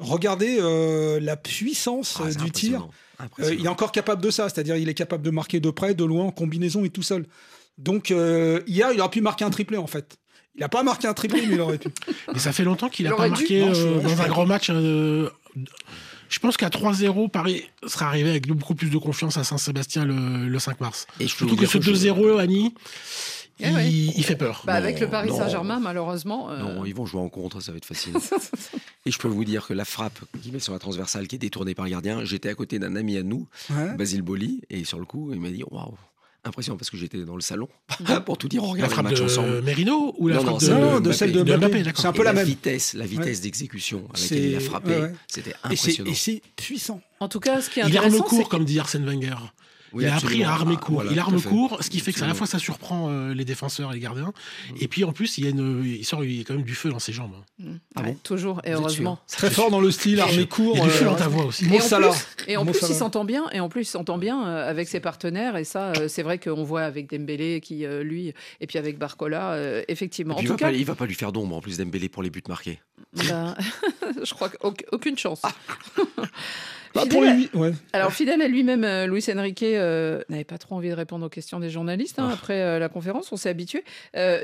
Regardez 0.00 0.58
euh, 0.60 1.20
la 1.20 1.36
puissance 1.36 2.18
Ah, 2.20 2.28
du 2.32 2.50
tir. 2.50 2.88
Euh, 3.40 3.54
il 3.56 3.64
est 3.64 3.68
encore 3.68 3.92
capable 3.92 4.20
de 4.22 4.30
ça. 4.30 4.48
C'est-à-dire, 4.48 4.76
il 4.76 4.88
est 4.88 4.94
capable 4.94 5.22
de 5.22 5.30
marquer 5.30 5.60
de 5.60 5.70
près, 5.70 5.94
de 5.94 6.04
loin, 6.04 6.24
en 6.24 6.30
combinaison 6.32 6.84
et 6.84 6.90
tout 6.90 7.02
seul. 7.04 7.26
Donc, 7.78 8.10
euh, 8.10 8.60
hier, 8.66 8.90
il 8.92 9.00
aurait 9.00 9.10
pu 9.10 9.20
marquer 9.20 9.44
un 9.44 9.50
triplé, 9.50 9.76
en 9.76 9.86
fait. 9.86 10.16
Il 10.56 10.60
n'a 10.60 10.68
pas 10.68 10.82
marqué 10.82 11.06
un 11.08 11.14
triplé, 11.14 11.44
mais 11.46 11.54
il 11.54 11.60
aurait 11.60 11.78
pu. 11.78 11.88
Et 12.34 12.38
ça 12.38 12.52
fait 12.52 12.64
longtemps 12.64 12.88
qu'il 12.88 13.06
Il 13.06 13.10
n'a 13.10 13.16
pas 13.16 13.28
marqué 13.28 13.64
Non, 13.64 13.72
euh, 13.74 14.00
dans 14.00 14.22
un 14.22 14.28
grand 14.28 14.46
match. 14.46 14.68
euh, 14.70 15.28
je 16.28 16.38
pense 16.38 16.56
qu'à 16.56 16.68
3-0, 16.68 17.28
Paris 17.30 17.64
sera 17.86 18.06
arrivé 18.06 18.30
avec 18.30 18.46
beaucoup 18.46 18.74
plus 18.74 18.90
de 18.90 18.98
confiance 18.98 19.36
à 19.36 19.44
Saint-Sébastien 19.44 20.04
le, 20.04 20.48
le 20.48 20.58
5 20.58 20.80
mars. 20.80 21.06
Et 21.20 21.26
Surtout 21.28 21.56
que 21.56 21.66
ce 21.66 21.78
que 21.78 21.84
je- 21.84 21.90
2-0, 21.92 22.38
Annie, 22.38 22.74
Eh 23.60 23.68
il, 23.68 23.74
ouais. 23.74 23.88
il 23.90 24.24
fait 24.24 24.34
peur. 24.36 24.62
Bah, 24.64 24.72
Non, 24.74 24.78
avec 24.78 24.98
le 25.00 25.08
Paris. 25.08 25.30
Saint-Germain, 25.36 25.78
malheureusement. 25.80 26.50
euh, 26.50 26.58
Non, 26.60 26.84
ils 26.84 26.94
vont 26.94 27.06
jouer 27.06 27.20
en 27.20 27.28
contre, 27.28 27.60
ça 27.60 27.70
va 27.72 27.76
être 27.78 27.84
facile. 27.84 28.14
Et 29.06 29.10
je 29.10 29.18
peux 29.18 29.28
vous 29.28 29.44
dire 29.44 29.66
que 29.66 29.74
la 29.74 29.84
frappe 29.84 30.18
qui 30.42 30.50
met 30.50 30.58
sur 30.60 30.72
la 30.72 30.78
transversale, 30.78 31.28
qui 31.28 31.36
est 31.36 31.38
détournée 31.38 31.74
par 31.74 31.84
le 31.84 31.90
gardien, 31.92 32.24
j'étais 32.24 32.48
à 32.48 32.54
côté 32.54 32.78
d'un 32.78 32.96
ami 32.96 33.16
à 33.16 33.22
nous, 33.22 33.46
Ouais. 33.70 33.94
Basile 33.94 34.22
Boli, 34.22 34.62
et 34.70 34.84
sur 34.84 34.98
le 34.98 35.04
coup, 35.04 35.30
il 35.32 35.40
m'a 35.40 35.50
dit 35.50 35.62
Waouh, 35.70 35.94
impressionnant 36.44 36.76
parce 36.76 36.90
que 36.90 36.96
j'étais 36.96 37.18
dans 37.24 37.34
le 37.36 37.40
salon. 37.40 37.68
pour 38.26 38.38
tout 38.38 38.48
dire, 38.48 38.62
on 38.62 38.66
La 38.66 38.72
regarde 38.72 38.90
le 38.90 38.94
frappe 38.94 39.04
match 39.06 39.18
de 39.18 39.24
ensemble. 39.24 39.62
Merino 39.62 40.14
ou 40.18 40.28
la 40.28 40.36
Non, 40.36 40.40
frappe 40.42 40.52
non, 40.52 40.58
de, 40.58 40.64
celle 40.64 40.74
Non, 40.80 40.94
de 40.94 41.00
Mbappé. 41.00 41.14
celle 41.14 41.32
de 41.32 41.42
de 41.42 41.56
Mbappé. 41.56 41.82
C'est 41.96 42.06
un 42.06 42.12
peu 42.12 42.20
Et 42.20 42.24
la 42.24 42.32
la 42.32 42.38
même. 42.40 42.46
vitesse, 42.46 42.94
la 42.94 43.06
vitesse 43.06 43.38
Ouais. 43.38 43.42
d'exécution 43.42 44.08
avec 44.14 44.20
laquelle 44.30 44.44
il 44.50 44.56
a 44.56 44.60
frappé, 44.60 44.90
ouais, 44.96 45.12
c'était 45.28 45.54
impressionnant. 45.64 46.10
Et 46.10 46.14
c'est 46.14 46.42
puissant. 46.56 47.00
En 47.20 47.28
tout 47.28 47.40
cas, 47.40 47.60
ce 47.60 47.70
qui 47.70 47.80
est 47.80 47.84
Il 47.84 47.96
intéressant, 47.96 48.24
c'est 48.28 48.36
court, 48.36 48.48
comme 48.48 48.64
dit 48.64 48.78
Arsène 48.78 49.04
Wenger. 49.06 49.34
Oui, 49.94 50.04
il 50.04 50.06
a 50.08 50.16
appris 50.16 50.26
absolument. 50.42 50.48
à 50.50 50.52
armer 50.54 50.74
Ah, 50.76 50.80
court. 50.80 50.94
voilà, 50.96 51.12
il 51.12 51.18
arme 51.18 51.40
court, 51.40 51.78
ce 51.80 51.88
qui 51.88 52.00
fait 52.00 52.12
que 52.12 52.18
ça, 52.18 52.24
à 52.24 52.28
la 52.28 52.32
Absolument. 52.32 52.46
fois 52.46 52.46
ça 52.46 52.58
surprend 52.58 53.08
euh, 53.10 53.32
les 53.34 53.44
défenseurs 53.44 53.90
et 53.92 53.94
les 53.94 54.00
gardiens. 54.00 54.32
Et 54.80 54.88
puis 54.88 55.04
en 55.04 55.12
plus, 55.12 55.38
il, 55.38 55.44
y 55.44 55.46
a 55.46 55.50
une, 55.50 55.82
il 55.84 56.04
sort 56.04 56.24
il 56.24 56.36
y 56.36 56.40
a 56.40 56.44
quand 56.44 56.54
même 56.54 56.64
du 56.64 56.74
feu 56.74 56.90
dans 56.90 56.98
ses 56.98 57.12
jambes. 57.12 57.32
hein. 57.62 57.64
Ah 57.94 58.02
Ouais, 58.02 58.08
bon 58.12 58.18
toujours, 58.22 58.60
et 58.64 58.72
heureusement. 58.72 59.18
Très 59.28 59.50
fort 59.50 59.70
dans 59.70 59.80
le 59.80 59.90
style, 59.90 60.20
armé 60.20 60.46
court. 60.46 60.76
Il 60.76 60.80
y 60.80 60.82
a 60.82 60.84
du 60.86 60.90
feu 60.90 61.04
euh, 61.06 61.10
dans 61.10 61.16
ta 61.16 61.28
voix 61.28 61.44
aussi. 61.46 61.64
Et 61.66 61.68
en 61.68 61.78
plus, 61.78 62.26
et 62.48 62.56
en 62.56 62.64
Mo 62.64 62.72
plus, 62.72 62.88
il 62.88 62.94
s'entend 62.94 63.24
bien. 63.24 63.44
Et 63.52 63.60
en 63.60 63.68
plus, 63.68 63.82
il 63.82 63.90
s'entend 63.90 64.18
bien 64.18 64.46
euh, 64.46 64.68
avec 64.68 64.88
ses 64.88 65.00
partenaires. 65.00 65.56
Et 65.56 65.64
ça, 65.64 65.92
c'est 66.08 66.22
vrai 66.22 66.38
qu'on 66.38 66.64
voit 66.64 66.82
avec 66.82 67.08
Dembélé, 67.10 67.60
qui 67.60 67.86
lui, 68.02 68.32
et 68.60 68.66
puis 68.66 68.78
avec 68.78 68.98
Barcola, 68.98 69.52
euh, 69.52 69.82
effectivement. 69.88 70.36
En 70.36 70.42
tout 70.42 70.48
va 70.48 70.56
cas, 70.56 70.66
pas, 70.66 70.72
il 70.72 70.84
va 70.84 70.94
pas 70.94 71.06
lui 71.06 71.14
faire 71.14 71.32
d'ombre 71.32 71.56
en 71.56 71.60
plus 71.60 71.78
d'Embélé 71.78 72.08
pour 72.08 72.22
les 72.22 72.30
buts 72.30 72.42
marqués. 72.48 72.80
ben, 73.14 73.54
je 74.24 74.34
crois 74.34 74.48
qu'aucune 74.50 75.16
chance. 75.18 75.42
Bah, 76.94 77.02
Fidèle 77.02 77.48
pour 77.50 77.64
les 77.64 77.70
ouais. 77.70 77.74
Alors, 77.92 78.12
fidèle 78.12 78.40
à 78.40 78.46
lui-même, 78.46 78.84
euh, 78.84 79.06
Luis 79.06 79.24
Enrique 79.34 79.64
euh, 79.64 80.22
n'avait 80.28 80.44
pas 80.44 80.58
trop 80.58 80.76
envie 80.76 80.90
de 80.90 80.94
répondre 80.94 81.26
aux 81.26 81.28
questions 81.28 81.58
des 81.58 81.68
journalistes 81.68 82.20
hein, 82.20 82.30
après 82.32 82.60
euh, 82.60 82.78
la 82.78 82.88
conférence, 82.88 83.32
on 83.32 83.36
s'est 83.36 83.48
habitué, 83.48 83.82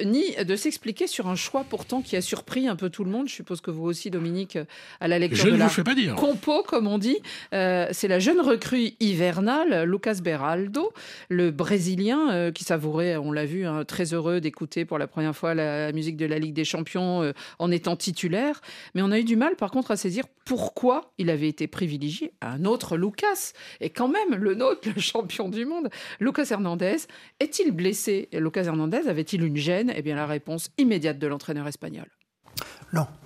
ni 0.05 0.35
de 0.45 0.57
s'expliquer 0.57 1.07
sur 1.07 1.29
un 1.29 1.37
choix 1.37 1.65
pourtant 1.69 2.03
qui 2.03 2.17
a 2.17 2.21
surpris 2.21 2.67
un 2.67 2.75
peu 2.75 2.91
tout 2.91 3.05
le 3.05 3.11
monde. 3.11 3.29
Je 3.29 3.35
suppose 3.35 3.61
que 3.61 3.71
vous 3.71 3.85
aussi, 3.85 4.11
Dominique, 4.11 4.59
à 5.01 5.07
la 5.07 5.19
lecture 5.19 5.45
Je 5.45 5.51
de 5.51 5.57
la 5.57 5.69
pas 5.85 5.95
dire. 5.95 6.17
compo, 6.17 6.63
comme 6.67 6.89
on 6.89 6.99
dit. 6.99 7.19
C'est 7.53 8.09
la 8.09 8.19
jeune 8.19 8.41
recrue 8.41 8.93
hivernale, 8.99 9.85
Lucas 9.85 10.19
Beraldo, 10.23 10.93
le 11.29 11.51
Brésilien 11.51 12.51
qui 12.53 12.65
savourait, 12.65 13.17
on 13.17 13.31
l'a 13.33 13.47
vu, 13.47 13.65
hein, 13.67 13.85
très 13.85 14.13
heureux 14.13 14.41
d'écouter 14.41 14.85
pour 14.85 14.99
la 14.99 15.07
première 15.07 15.37
fois 15.37 15.55
la 15.55 15.93
musique 15.93 16.17
de 16.17 16.27
la 16.27 16.39
Ligue 16.39 16.55
des 16.55 16.65
Champions 16.65 17.33
en 17.59 17.71
étant 17.71 17.97
titulaire. 17.97 18.61
Mais 18.95 19.03
on 19.03 19.11
a 19.13 19.19
eu 19.19 19.25
du 19.25 19.37
mal, 19.37 19.57
par 19.57 19.71
contre, 19.71 19.93
à 19.93 19.97
saisir 19.97 20.25
pourquoi 20.45 21.13
il 21.19 21.31
avait 21.31 21.49
été 21.49 21.69
privilégié 21.69 22.33
un 22.41 22.65
autre 22.65 22.97
Lucas. 22.97 23.53
Et 23.81 23.91
quand 23.91 24.09
même, 24.09 24.35
le 24.35 24.55
nôtre, 24.55 24.89
le 24.95 25.01
champion 25.01 25.49
du 25.49 25.65
monde, 25.65 25.91
Lucas 26.19 26.49
Hernandez, 26.51 26.97
est-il 27.39 27.73
blessé? 27.73 28.29
Lucas 28.33 28.65
Hernandez 28.65 29.09
avait-il 29.09 29.45
une 29.45 29.57
gêne? 29.57 29.93
Eh 29.95 30.03
bien, 30.03 30.17
la 30.17 30.27
réponse 30.27 30.71
immédiate 30.79 31.19
de 31.19 31.27
l'entraîneur 31.27 31.67
espagnol. 31.67 32.07
No, 32.93 33.03
ningún 33.03 33.20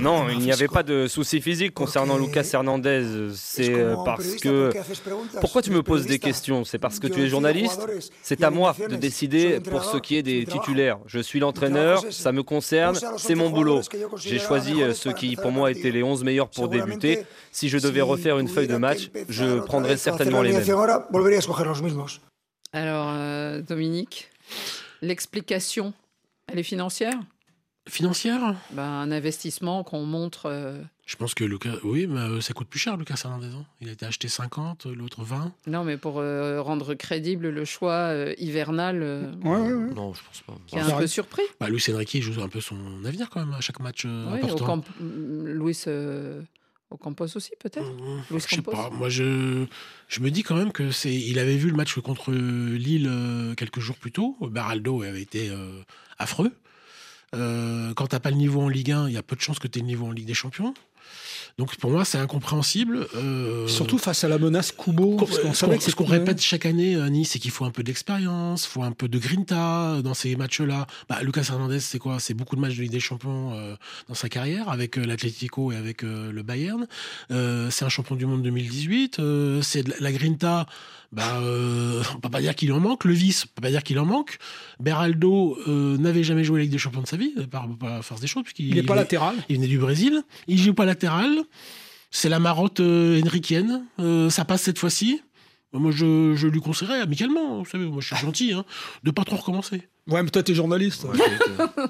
Non, 0.00 0.28
il 0.28 0.38
n'y 0.38 0.52
avait 0.52 0.68
pas 0.68 0.82
de 0.82 1.06
souci 1.08 1.40
physique 1.40 1.74
concernant 1.74 2.18
Lucas 2.18 2.48
Hernandez. 2.52 3.30
C'est 3.34 3.74
euh, 3.74 3.96
un 3.96 4.04
parce 4.04 4.36
que... 4.36 4.70
Pourquoi 5.40 5.62
tu 5.62 5.70
me 5.70 5.82
poses 5.82 6.06
des 6.06 6.18
questions? 6.18 6.64
C'est 6.64 6.78
parce 6.78 6.98
que 6.98 7.06
tu 7.06 7.22
es 7.22 7.28
journaliste. 7.28 7.80
C'est 8.22 8.44
à 8.44 8.50
moi 8.50 8.74
de 8.88 8.96
décider 8.96 9.60
pour 9.60 9.84
ce 9.84 9.96
qui 9.96 10.16
est 10.16 10.18
c'est 10.18 10.22
des 10.22 10.44
titulaires. 10.46 10.98
Je 11.06 11.20
suis 11.20 11.38
l'entraîneur, 11.38 12.00
c'est 12.00 12.10
ça 12.12 12.32
me 12.32 12.42
concerne, 12.42 12.98
c'est 13.16 13.34
11 13.34 13.38
mon 13.38 13.50
boulot. 13.50 13.82
J'ai 14.16 14.40
choisi 14.40 14.82
euh, 14.82 14.94
ceux 14.94 15.12
qui 15.12 15.36
pour 15.36 15.52
moi 15.52 15.70
étaient 15.70 15.92
les 15.92 16.02
11 16.02 16.24
meilleurs 16.24 16.50
pour 16.50 16.68
débuter. 16.68 17.24
Si 17.52 17.68
je 17.68 17.78
devais 17.78 18.00
refaire 18.00 18.38
une 18.38 18.48
feuille 18.48 18.66
de 18.66 18.76
match, 18.76 19.10
je 19.28 19.60
prendrais 19.60 19.96
certainement 19.96 20.42
les 20.42 20.52
mêmes. 20.52 20.64
Alors, 22.72 23.08
euh, 23.10 23.62
Dominique, 23.62 24.30
l'explication, 25.00 25.92
elle 26.48 26.58
est 26.58 26.64
financière? 26.64 27.14
Financière 27.88 28.54
Ben, 28.72 28.82
Un 28.84 29.10
investissement 29.10 29.82
qu'on 29.84 30.04
montre. 30.04 30.46
euh, 30.46 30.80
Je 31.06 31.16
pense 31.16 31.34
que 31.34 31.44
Lucas. 31.44 31.76
Oui, 31.84 32.06
mais 32.06 32.20
euh, 32.20 32.40
ça 32.40 32.52
coûte 32.52 32.68
plus 32.68 32.78
cher, 32.78 32.96
Lucas 32.96 33.20
Hernandez. 33.24 33.46
hein. 33.46 33.64
Il 33.80 33.88
a 33.88 33.92
été 33.92 34.04
acheté 34.06 34.28
50, 34.28 34.86
l'autre 34.86 35.22
20. 35.24 35.52
Non, 35.66 35.84
mais 35.84 35.96
pour 35.96 36.18
euh, 36.18 36.60
rendre 36.60 36.94
crédible 36.94 37.48
le 37.48 37.64
choix 37.64 37.92
euh, 38.12 38.34
hivernal, 38.38 39.00
euh, 39.02 39.32
Ouais, 39.42 39.50
ouais, 39.58 39.72
ouais. 39.72 39.94
Non, 39.94 40.12
je 40.14 40.20
pense 40.22 40.40
pas. 40.46 40.54
qui 40.66 40.76
est 40.76 40.80
un 40.80 40.86
peu 40.86 40.92
arrive. 40.92 41.06
surpris. 41.08 41.42
Bah, 41.60 41.68
Luis 41.68 41.84
Enrique 41.92 42.14
il 42.14 42.22
joue 42.22 42.40
un 42.42 42.48
peu 42.48 42.60
son 42.60 42.76
avenir 43.04 43.30
quand 43.30 43.40
même 43.44 43.54
à 43.54 43.60
chaque 43.60 43.80
match 43.80 44.02
euh, 44.06 44.26
Oui, 44.32 44.40
au 44.42 44.44
important. 44.44 44.64
camp... 44.66 44.84
Louis 45.00 45.76
euh, 45.86 46.42
au 46.90 46.96
Campos 46.96 47.24
aussi, 47.36 47.50
peut-être? 47.60 47.86
Mmh, 47.86 48.22
Luis 48.30 48.40
Je 48.40 48.48
sais 48.48 48.56
Campos? 48.56 48.70
pas. 48.72 48.90
Moi, 48.90 49.08
je, 49.08 49.64
je 50.08 50.20
me 50.20 50.30
dis 50.30 50.42
quand 50.42 50.56
même 50.56 50.72
que 50.72 50.90
c'est. 50.90 51.14
Il 51.14 51.38
avait 51.38 51.56
vu 51.56 51.68
le 51.70 51.76
match 51.76 51.98
contre 52.00 52.32
Lille 52.32 53.06
euh, 53.10 53.54
quelques 53.54 53.80
jours 53.80 53.96
plus 53.96 54.12
tôt. 54.12 54.36
Baraldo 54.40 55.02
avait 55.02 55.20
été 55.22 55.48
euh, 55.50 55.80
affreux. 56.18 56.52
Euh, 57.34 57.92
quand 57.94 58.06
t'as 58.08 58.20
pas 58.20 58.30
le 58.30 58.36
niveau 58.36 58.60
en 58.62 58.68
Ligue 58.68 58.92
1, 58.92 59.08
il 59.08 59.14
y 59.14 59.18
a 59.18 59.22
peu 59.22 59.36
de 59.36 59.40
chances 59.40 59.58
que 59.58 59.68
tu 59.68 59.78
aies 59.78 59.82
le 59.82 59.88
niveau 59.88 60.06
en 60.06 60.12
Ligue 60.12 60.26
des 60.26 60.34
Champions. 60.34 60.74
Donc 61.56 61.74
pour 61.76 61.90
moi, 61.90 62.04
c'est 62.04 62.18
incompréhensible. 62.18 63.06
Euh, 63.16 63.66
Surtout 63.66 63.98
face 63.98 64.22
à 64.22 64.28
la 64.28 64.38
menace 64.38 64.70
Kubo. 64.72 65.16
qu'on- 65.16 65.24
parce 65.26 65.36
ce 65.38 65.40
qu'on 65.66 65.76
que 65.76 65.82
c'est 65.82 65.90
ce 65.90 65.96
qu'on 65.96 66.04
répète 66.04 66.40
chaque 66.40 66.66
année 66.66 66.94
à 66.94 67.08
Nice, 67.10 67.30
c'est 67.32 67.38
qu'il 67.40 67.50
faut 67.50 67.64
un 67.64 67.70
peu 67.70 67.82
d'expérience, 67.82 68.64
faut 68.66 68.82
un 68.84 68.92
peu 68.92 69.08
de 69.08 69.18
grinta 69.18 70.00
dans 70.02 70.14
ces 70.14 70.36
matchs-là. 70.36 70.86
Bah, 71.08 71.18
Lucas 71.22 71.46
Hernandez, 71.50 71.80
c'est 71.80 71.98
quoi? 71.98 72.20
C'est 72.20 72.34
beaucoup 72.34 72.54
de 72.54 72.60
matchs 72.60 72.76
de 72.76 72.82
Ligue 72.82 72.92
des 72.92 73.00
Champions 73.00 73.52
euh, 73.54 73.74
dans 74.08 74.14
sa 74.14 74.28
carrière 74.28 74.68
avec 74.68 74.98
euh, 74.98 75.04
l'Atlético 75.04 75.72
et 75.72 75.76
avec 75.76 76.04
euh, 76.04 76.30
le 76.30 76.42
Bayern. 76.42 76.86
Euh, 77.32 77.70
c'est 77.70 77.84
un 77.84 77.88
champion 77.88 78.14
du 78.14 78.26
monde 78.26 78.42
2018. 78.42 79.18
euh, 79.18 79.60
c'est 79.62 80.00
la 80.00 80.12
grinta. 80.12 80.66
Bah, 81.10 81.38
euh, 81.40 82.02
on 82.14 82.20
peut 82.20 82.28
pas 82.28 82.40
dire 82.40 82.54
qu'il 82.54 82.72
en 82.72 82.80
manque. 82.80 83.04
Le 83.04 83.14
vice, 83.14 83.44
on 83.44 83.54
peut 83.54 83.62
pas 83.62 83.70
dire 83.70 83.82
qu'il 83.82 83.98
en 83.98 84.04
manque. 84.04 84.38
Beraldo 84.78 85.56
euh, 85.66 85.96
n'avait 85.96 86.22
jamais 86.22 86.44
joué 86.44 86.58
la 86.58 86.62
Ligue 86.64 86.72
des 86.72 86.78
Champions 86.78 87.02
de 87.02 87.06
sa 87.06 87.16
vie, 87.16 87.32
par, 87.50 87.68
par 87.76 88.04
force 88.04 88.20
des 88.20 88.26
choses, 88.26 88.42
puisqu'il 88.42 88.68
Il 88.68 88.74
n'est 88.74 88.82
pas 88.82 88.94
latéral. 88.94 89.36
il 89.48 89.56
venait 89.56 89.68
du 89.68 89.78
Brésil. 89.78 90.22
Il 90.48 90.58
joue 90.58 90.74
pas 90.74 90.84
latéral. 90.84 91.44
C'est 92.10 92.28
la 92.28 92.38
marotte 92.38 92.80
euh, 92.80 93.20
henriquienne. 93.22 93.84
Euh, 94.00 94.30
ça 94.30 94.44
passe 94.44 94.62
cette 94.62 94.78
fois-ci. 94.78 95.20
Moi, 95.74 95.90
je, 95.94 96.34
je 96.34 96.46
lui 96.46 96.60
conseillerais 96.60 97.00
amicalement, 97.00 97.58
vous 97.58 97.66
savez, 97.66 97.84
moi 97.84 98.00
je 98.00 98.06
suis 98.14 98.16
gentil, 98.24 98.52
hein, 98.54 98.64
de 99.04 99.10
pas 99.10 99.24
trop 99.24 99.36
recommencer. 99.36 99.82
Ouais, 100.08 100.22
mais 100.22 100.30
toi, 100.30 100.42
t'es 100.42 100.54
journaliste. 100.54 101.04
Ouais, 101.04 101.18
donc, 101.18 101.70
euh, 101.78 101.86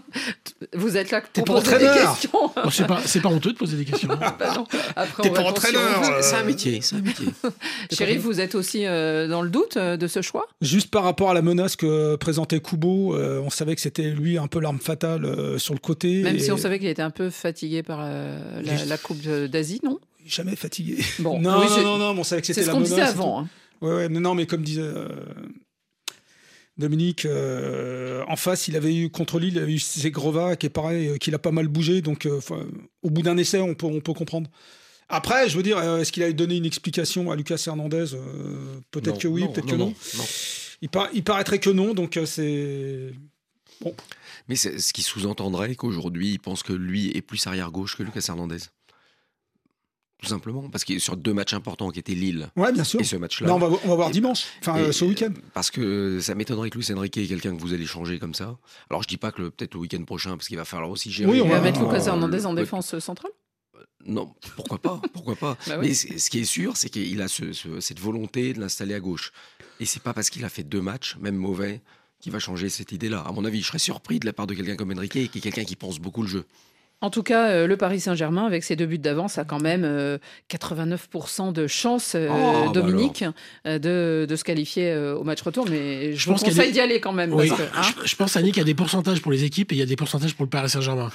Vous 0.74 0.96
êtes 0.96 1.12
là 1.12 1.20
pour 1.20 1.44
poser 1.44 1.78
des 1.78 1.86
entraîneur. 1.86 2.10
questions. 2.10 2.30
Bon, 2.64 2.70
c'est 2.70 2.86
pas, 2.88 3.00
c'est 3.06 3.20
pas 3.20 3.28
honteux 3.28 3.52
de 3.52 3.56
poser 3.56 3.76
des 3.76 3.84
questions. 3.84 4.10
hein. 4.10 4.36
Bah 4.36 4.54
non. 4.56 4.66
Après, 4.96 5.22
T'es 5.22 5.30
on 5.30 5.34
pas 5.34 5.42
entraîneur. 5.44 6.02
euh, 6.02 6.18
c'est 6.20 6.34
un 6.34 6.42
métier, 6.42 6.80
c'est 6.82 6.96
un 6.96 7.00
métier. 7.00 7.28
Chérif, 7.92 8.20
vous 8.22 8.40
êtes 8.40 8.56
aussi 8.56 8.84
euh, 8.84 9.28
dans 9.28 9.42
le 9.42 9.50
doute 9.50 9.76
euh, 9.76 9.96
de 9.96 10.08
ce 10.08 10.20
choix? 10.22 10.48
Juste 10.60 10.90
par 10.90 11.04
rapport 11.04 11.30
à 11.30 11.34
la 11.34 11.42
menace 11.42 11.76
que 11.76 12.16
présentait 12.16 12.58
Kubo, 12.58 13.14
euh, 13.14 13.40
on 13.44 13.50
savait 13.50 13.76
que 13.76 13.80
c'était 13.80 14.10
lui 14.10 14.36
un 14.38 14.48
peu 14.48 14.58
l'arme 14.58 14.80
fatale 14.80 15.24
euh, 15.24 15.58
sur 15.58 15.74
le 15.74 15.80
côté. 15.80 16.22
Même 16.22 16.34
et 16.34 16.40
si 16.40 16.50
on 16.50 16.56
savait 16.56 16.80
qu'il 16.80 16.88
était 16.88 17.02
un 17.02 17.10
peu 17.10 17.30
fatigué 17.30 17.84
par 17.84 18.00
euh, 18.02 18.60
la, 18.62 18.84
la 18.84 18.98
Coupe 18.98 19.20
d'Asie, 19.22 19.80
non? 19.84 20.00
Jamais 20.26 20.56
fatigué. 20.56 20.98
Bon, 21.20 21.40
non, 21.40 21.60
oui, 21.60 21.66
non, 21.76 21.82
non, 21.84 21.98
non, 21.98 22.14
mais 22.14 22.20
on 22.20 22.24
savait 22.24 22.40
que 22.42 22.48
c'était 22.48 22.60
C'est 22.60 22.66
ce 22.66 22.70
la 22.72 22.74
qu'on 22.74 22.80
disait 22.80 23.00
avant. 23.00 23.46
Ouais, 23.80 23.92
ouais, 23.94 24.08
non, 24.08 24.20
non, 24.20 24.34
mais 24.34 24.46
comme 24.46 24.62
disait. 24.62 24.80
euh, 24.82 25.08
Dominique, 26.76 27.24
euh, 27.24 28.22
en 28.28 28.36
face, 28.36 28.68
il 28.68 28.76
avait 28.76 28.94
eu 28.94 29.10
contre 29.10 29.40
Lille, 29.40 29.54
il 29.54 29.58
avait 29.58 29.72
eu 29.74 29.78
Zegrova, 29.80 30.54
qui 30.54 30.66
est 30.66 30.70
pareil, 30.70 31.08
euh, 31.08 31.16
qu'il 31.16 31.34
a 31.34 31.38
pas 31.40 31.50
mal 31.50 31.66
bougé. 31.66 32.02
Donc, 32.02 32.24
euh, 32.26 32.38
au 33.02 33.10
bout 33.10 33.22
d'un 33.22 33.36
essai, 33.36 33.58
on 33.60 33.74
peut, 33.74 33.86
on 33.86 34.00
peut 34.00 34.12
comprendre. 34.12 34.48
Après, 35.08 35.48
je 35.48 35.56
veux 35.56 35.64
dire, 35.64 35.78
euh, 35.78 35.98
est-ce 35.98 36.12
qu'il 36.12 36.22
a 36.22 36.30
donné 36.32 36.56
une 36.56 36.66
explication 36.66 37.32
à 37.32 37.36
Lucas 37.36 37.60
Hernandez 37.66 38.14
Euh, 38.14 38.78
Peut-être 38.92 39.18
que 39.18 39.26
oui, 39.26 39.42
peut-être 39.52 39.66
que 39.66 39.74
non. 39.74 39.86
non, 39.86 39.94
non. 40.18 40.24
Il, 40.80 40.88
par- 40.88 41.08
il 41.12 41.24
paraîtrait 41.24 41.58
que 41.58 41.70
non, 41.70 41.94
donc 41.94 42.16
euh, 42.16 42.26
c'est. 42.26 43.12
Mais 44.48 44.54
c'est 44.54 44.78
ce 44.78 44.92
qui 44.92 45.02
sous-entendrait 45.02 45.74
qu'aujourd'hui, 45.74 46.30
il 46.32 46.38
pense 46.38 46.62
que 46.62 46.72
lui 46.72 47.10
est 47.16 47.22
plus 47.22 47.44
arrière-gauche 47.48 47.96
que 47.96 48.04
Lucas 48.04 48.24
Hernandez. 48.28 48.58
Tout 50.20 50.26
simplement, 50.26 50.68
parce 50.68 50.83
qu'il 50.85 50.96
est 50.96 51.00
sur 51.00 51.16
deux 51.16 51.33
matchs 51.33 51.54
importants 51.54 51.90
qui 51.90 52.00
étaient 52.00 52.14
Lille 52.14 52.48
Ouais, 52.57 52.72
bien 52.72 52.83
sûr. 52.83 53.00
et 53.00 53.04
ce 53.04 53.14
match-là. 53.16 53.46
Là, 53.46 53.54
on 53.54 53.59
va, 53.59 53.68
on 53.85 53.88
va 53.88 53.94
voir 53.94 54.09
Et- 54.09 54.12
dimanche, 54.12 54.46
enfin 54.61 54.76
Et- 54.76 54.81
euh, 54.83 54.92
ce 54.92 55.04
week-end. 55.04 55.33
Parce 55.54 55.70
que 55.70 56.18
ça 56.20 56.35
m'étonnerait 56.35 56.70
que 56.70 56.78
Luis 56.78 56.92
Enrique 56.92 57.16
est 57.18 57.26
quelqu'un 57.28 57.54
que 57.57 57.61
vous 57.61 57.72
allez 57.72 57.87
changer 57.87 58.18
comme 58.18 58.35
ça. 58.35 58.59
Alors 58.90 59.02
je 59.04 59.09
dis 59.09 59.16
pas 59.16 59.31
que 59.31 59.42
le- 59.42 59.50
peut-être 59.50 59.74
le 59.74 59.81
week-end 59.81 60.02
prochain, 60.04 60.31
parce 60.37 60.48
qu'il 60.48 60.57
va 60.57 60.64
falloir 60.64 60.90
aussi 60.90 61.12
gérer. 61.12 61.31
Oui, 61.31 61.40
on 61.40 61.48
va 61.48 61.61
mettre 61.61 61.81
Lucas 61.81 62.02
euh, 62.02 62.07
Hernandez 62.09 62.46
en 62.46 62.52
le- 62.52 62.62
défense 62.62 62.98
centrale? 62.98 63.31
Non, 64.07 64.35
pourquoi 64.57 64.78
pas 64.78 65.00
Pourquoi 65.12 65.37
pas 65.37 65.57
Bah 65.68 65.76
oui. 65.81 65.88
Mais 65.88 65.94
ce 65.94 66.31
qui 66.31 66.40
est 66.40 66.44
sûr, 66.44 66.76
c'est 66.76 66.88
qu'il 66.88 67.20
a 67.20 67.28
ce- 67.28 67.52
ce- 67.52 67.81
cette 67.81 68.00
volonté 68.00 68.52
de 68.54 68.61
l'installer 68.61 68.94
à 68.94 69.00
gauche. 69.00 69.33
Et 69.81 69.87
c'est 69.87 70.02
pas 70.02 70.12
parce 70.14 70.31
qu'il 70.31 70.44
a 70.44 70.48
fait 70.48 70.64
deux 70.64 70.81
matchs, 70.81 71.16
même 71.20 71.37
mauvais, 71.37 71.81
qu'il 72.20 72.33
va 72.33 72.40
changer 72.40 72.68
cette 72.68 72.90
idée-là. 72.90 73.20
À 73.20 73.31
mon 73.33 73.44
avis, 73.44 73.61
je 73.62 73.66
serais 73.68 73.78
surpris 73.78 74.18
de 74.18 74.26
la 74.26 74.33
part 74.33 74.48
de 74.48 74.54
quelqu'un 74.54 74.74
comme 74.74 74.90
Enrique, 74.92 75.12
qui 75.12 75.38
est 75.38 75.40
quelqu'un 75.40 75.62
qui 75.64 75.76
pense 75.76 76.00
beaucoup 76.00 76.22
le 76.22 76.28
jeu. 76.28 76.44
En 77.00 77.11
tout 77.11 77.22
cas, 77.22 77.50
euh, 77.50 77.66
le 77.68 77.76
Paris 77.76 78.00
Saint-Germain, 78.00 78.44
avec 78.44 78.64
ses 78.64 78.74
deux 78.74 78.87
buts 78.87 78.98
d'avance, 78.98 79.38
a 79.38 79.44
quand 79.44 79.61
même 79.61 79.84
euh, 79.84 80.18
89% 80.50 81.52
de 81.52 81.66
chance, 81.68 82.14
euh, 82.16 82.26
Oh, 82.28 82.64
bah 82.66 82.72
Dominique, 82.72 83.24
euh, 83.66 83.78
de, 83.78 84.26
de 84.28 84.37
se 84.37 84.42
qualifier 84.42 84.90
euh, 84.90 85.14
au 85.16 85.22
match 85.22 85.40
retour. 85.42 85.66
Mais 85.70 86.12
je, 86.12 86.18
Je 86.18 86.24
vous 86.26 86.32
pense 86.32 86.42
qu'il 86.42 86.48
y 86.48 86.52
a 86.52 86.56
conseille 86.56 86.66
des- 86.68 86.72
d'y 86.72 86.80
aller 86.80 87.00
quand 87.00 87.12
même. 87.12 87.32
Oui, 87.32 87.48
parce 87.48 87.61
que, 87.61 87.66
hein, 87.76 87.82
je, 88.02 88.08
je 88.08 88.16
pense, 88.16 88.37
Annick, 88.37 88.54
qu'il 88.54 88.61
y 88.61 88.64
a 88.64 88.66
des 88.66 88.74
pourcentages 88.74 89.22
pour 89.22 89.30
les 89.30 89.44
équipes 89.44 89.70
et 89.72 89.76
il 89.76 89.78
y 89.78 89.82
a 89.82 89.87
des 89.87 89.94
pourcentages 89.94 90.34
pour 90.34 90.44
le 90.44 90.50
Paris 90.50 90.70
Saint-Germain. 90.70 91.11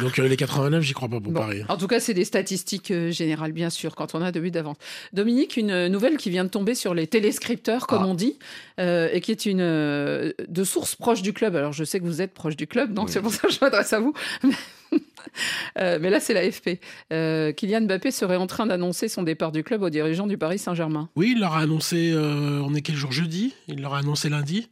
Donc 0.00 0.18
euh, 0.18 0.26
les 0.26 0.36
89, 0.36 0.82
j'y 0.82 0.92
crois 0.92 1.08
pas 1.08 1.20
pour 1.20 1.30
Bon. 1.32 1.40
Paris. 1.40 1.62
En 1.68 1.76
tout 1.76 1.86
cas, 1.86 2.00
c'est 2.00 2.14
des 2.14 2.24
statistiques 2.24 2.90
euh, 2.90 3.10
générales, 3.12 3.52
bien 3.52 3.70
sûr, 3.70 3.94
quand 3.94 4.16
on 4.16 4.22
a 4.22 4.32
deux 4.32 4.40
buts 4.40 4.50
d'avance. 4.50 4.76
Dominique, 5.12 5.56
une 5.56 5.70
euh, 5.70 5.88
nouvelle 5.88 6.16
qui 6.16 6.30
vient 6.30 6.44
de 6.44 6.50
tomber 6.50 6.74
sur 6.74 6.94
les 6.94 7.06
téléscripteurs, 7.06 7.86
comme 7.86 8.02
Ah. 8.02 8.06
on 8.08 8.14
dit, 8.14 8.38
euh, 8.80 9.08
et 9.12 9.20
qui 9.20 9.30
est 9.30 9.46
une 9.46 9.60
euh, 9.60 10.32
de 10.48 10.64
source 10.64 10.96
proche 10.96 11.22
du 11.22 11.32
club. 11.32 11.54
Alors, 11.54 11.72
je 11.72 11.84
sais 11.84 12.00
que 12.00 12.04
vous 12.04 12.20
êtes 12.22 12.34
proche 12.34 12.56
du 12.56 12.66
club, 12.66 12.92
donc 12.92 13.06
Oui. 13.06 13.12
c'est 13.12 13.20
pour 13.22 13.32
ça 13.32 13.46
que 13.46 13.52
je 13.54 13.58
m'adresse 13.60 13.92
à 13.92 14.00
vous. 14.00 14.12
Euh, 15.78 15.98
mais 16.00 16.10
là, 16.10 16.18
c'est 16.18 16.34
l'AFP. 16.34 16.80
Euh, 17.12 17.52
Kylian 17.52 17.82
Mbappé 17.82 18.10
serait 18.10 18.36
en 18.36 18.48
train 18.48 18.66
d'annoncer 18.66 19.08
son 19.08 19.22
départ 19.22 19.52
du 19.52 19.62
club 19.62 19.82
aux 19.82 19.90
dirigeants 19.90 20.26
du 20.26 20.36
Paris 20.36 20.58
Saint-Germain. 20.58 21.08
Oui, 21.14 21.34
il 21.36 21.40
leur 21.40 21.54
a 21.54 21.60
annoncé, 21.60 22.10
euh, 22.12 22.60
on 22.64 22.74
est 22.74 22.80
quel 22.80 22.96
jour 22.96 23.12
jeudi? 23.12 23.54
Il 23.68 23.80
leur 23.82 23.94
a 23.94 23.98
annoncé 23.98 24.28
lundi. 24.28 24.68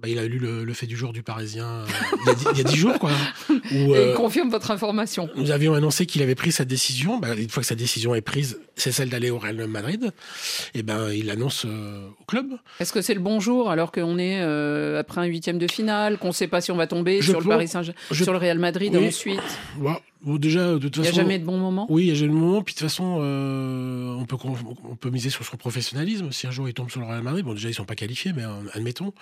Bah, 0.00 0.08
il 0.08 0.18
a 0.18 0.26
lu 0.26 0.38
le, 0.40 0.64
le 0.64 0.74
fait 0.74 0.86
du 0.86 0.96
jour 0.96 1.12
du 1.12 1.22
Parisien 1.22 1.66
euh, 1.66 1.86
il, 2.20 2.26
y 2.26 2.30
a 2.60 2.64
dix, 2.64 2.72
il 2.72 2.76
jours, 2.76 2.98
quoi. 2.98 3.12
Où, 3.48 3.54
Et 3.72 3.96
euh, 3.96 4.08
il 4.10 4.14
confirme 4.16 4.50
votre 4.50 4.72
information. 4.72 5.30
nous 5.36 5.52
avions 5.52 5.72
annoncé 5.74 6.04
qu'il 6.04 6.20
avait 6.20 6.34
pris 6.34 6.50
sa 6.50 6.64
décision. 6.64 7.18
Bah, 7.18 7.28
une 7.36 7.48
fois 7.48 7.62
que 7.62 7.66
sa 7.68 7.76
décision 7.76 8.12
est 8.14 8.20
prise, 8.20 8.58
c'est 8.74 8.90
celle 8.90 9.08
d'aller 9.08 9.30
au 9.30 9.38
Real 9.38 9.56
Madrid. 9.68 10.10
Et 10.74 10.82
ben, 10.82 11.10
il 11.12 11.26
l'annonce 11.26 11.64
euh, 11.64 12.08
au 12.20 12.24
club. 12.24 12.46
Est-ce 12.80 12.92
que 12.92 13.02
c'est 13.02 13.14
le 13.14 13.20
bonjour 13.20 13.70
alors 13.70 13.92
qu'on 13.92 14.18
est 14.18 14.40
après 14.98 15.20
un 15.20 15.24
huitième 15.24 15.58
de 15.58 15.70
finale, 15.70 16.18
qu'on 16.18 16.28
ne 16.28 16.32
sait 16.32 16.48
pas 16.48 16.60
si 16.60 16.72
on 16.72 16.76
va 16.76 16.88
tomber 16.88 17.22
Je 17.22 17.30
sur 17.30 17.40
le 17.40 17.48
Paris 17.48 17.68
Saint-Germain, 17.68 17.98
je- 18.10 18.24
sur 18.24 18.32
le 18.32 18.38
Real 18.38 18.58
Madrid 18.58 18.94
Oui. 18.96 19.06
ensuite? 19.06 19.40
Ouais. 19.78 19.92
Bon, 20.24 20.36
déjà, 20.36 20.72
de 20.74 20.78
toute 20.78 20.96
Il 20.96 21.02
n'y 21.02 21.08
a 21.08 21.12
jamais 21.12 21.38
de 21.38 21.44
bon 21.44 21.58
moment? 21.58 21.86
Oui, 21.90 22.04
il 22.04 22.08
y 22.08 22.10
a 22.10 22.14
jamais 22.14 22.32
de 22.32 22.36
moment. 22.38 22.62
Puis 22.62 22.74
de 22.74 22.78
toute 22.78 22.88
façon, 22.88 23.18
euh, 23.20 24.14
on, 24.18 24.24
peut, 24.24 24.36
con- 24.36 24.56
on 24.90 24.96
peut 24.96 25.10
miser 25.10 25.28
sur 25.30 25.44
son 25.44 25.56
professionnalisme. 25.56 26.32
Si 26.32 26.46
un 26.46 26.50
jour 26.50 26.68
il 26.68 26.74
tombe 26.74 26.90
sur 26.90 27.00
le 27.00 27.06
Real 27.06 27.22
Madrid, 27.22 27.44
bon, 27.44 27.52
déjà, 27.54 27.68
ils 27.68 27.74
sont 27.74 27.84
pas 27.84 27.94
qualifiés, 27.94 28.32
mais 28.34 28.42
euh, 28.44 28.48
admettons. 28.72 29.12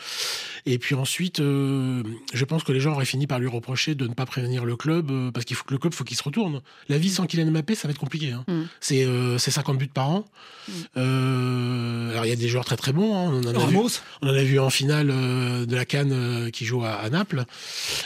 Et 0.65 0.79
puis 0.79 0.95
ensuite, 0.95 1.41
euh, 1.41 2.03
je 2.33 2.45
pense 2.45 2.63
que 2.63 2.73
les 2.73 2.81
gens 2.81 2.93
auraient 2.93 3.05
fini 3.05 3.27
par 3.27 3.39
lui 3.41 3.49
reprocher 3.49 3.95
de 3.95 4.07
ne 4.07 4.15
pas 4.15 4.27
prévenir 4.27 4.65
le 4.65 4.77
club, 4.77 5.11
euh, 5.11 5.31
parce 5.33 5.45
qu'il 5.45 5.57
faut 5.57 5.65
que 5.65 5.73
le 5.75 5.79
club, 5.79 5.93
faut 5.93 6.05
qu'il 6.05 6.17
se 6.17 6.23
retourne. 6.23 6.61
La 6.89 6.99
vie 6.99 7.11
sans 7.11 7.27
Kylian 7.27 7.51
Mbappé, 7.51 7.75
ça 7.75 7.89
va 7.89 7.93
être 7.93 7.99
compliqué. 7.99 8.31
hein. 8.33 8.45
Mm. 8.49 8.63
C'est 8.81 9.05
euh, 9.05 9.39
c'est 9.39 9.51
50 9.51 9.79
buts 9.79 9.89
par 9.93 10.09
an. 10.09 10.25
Mm. 10.69 10.73
Euh, 10.99 12.11
alors, 12.13 12.27
il 12.27 12.29
y 12.29 12.33
a 12.33 12.37
des 12.37 12.49
joueurs 12.49 12.65
très 12.65 12.77
très 12.77 12.93
bons. 12.93 13.15
hein. 13.17 13.31
On, 13.33 13.41
en 13.49 13.49
a 13.49 13.53
vu, 13.67 13.77
Ramos 13.77 13.89
on 14.23 14.29
en 14.29 14.35
a 14.35 14.43
vu 14.43 14.59
en 14.59 14.71
finale 14.71 15.11
euh, 15.11 15.67
de 15.67 15.75
la 15.75 15.85
Cannes 15.85 16.13
euh, 16.13 16.51
qui 16.51 16.65
joue 16.65 16.85
à, 16.85 16.91
à 16.93 17.11
Naples. 17.11 17.45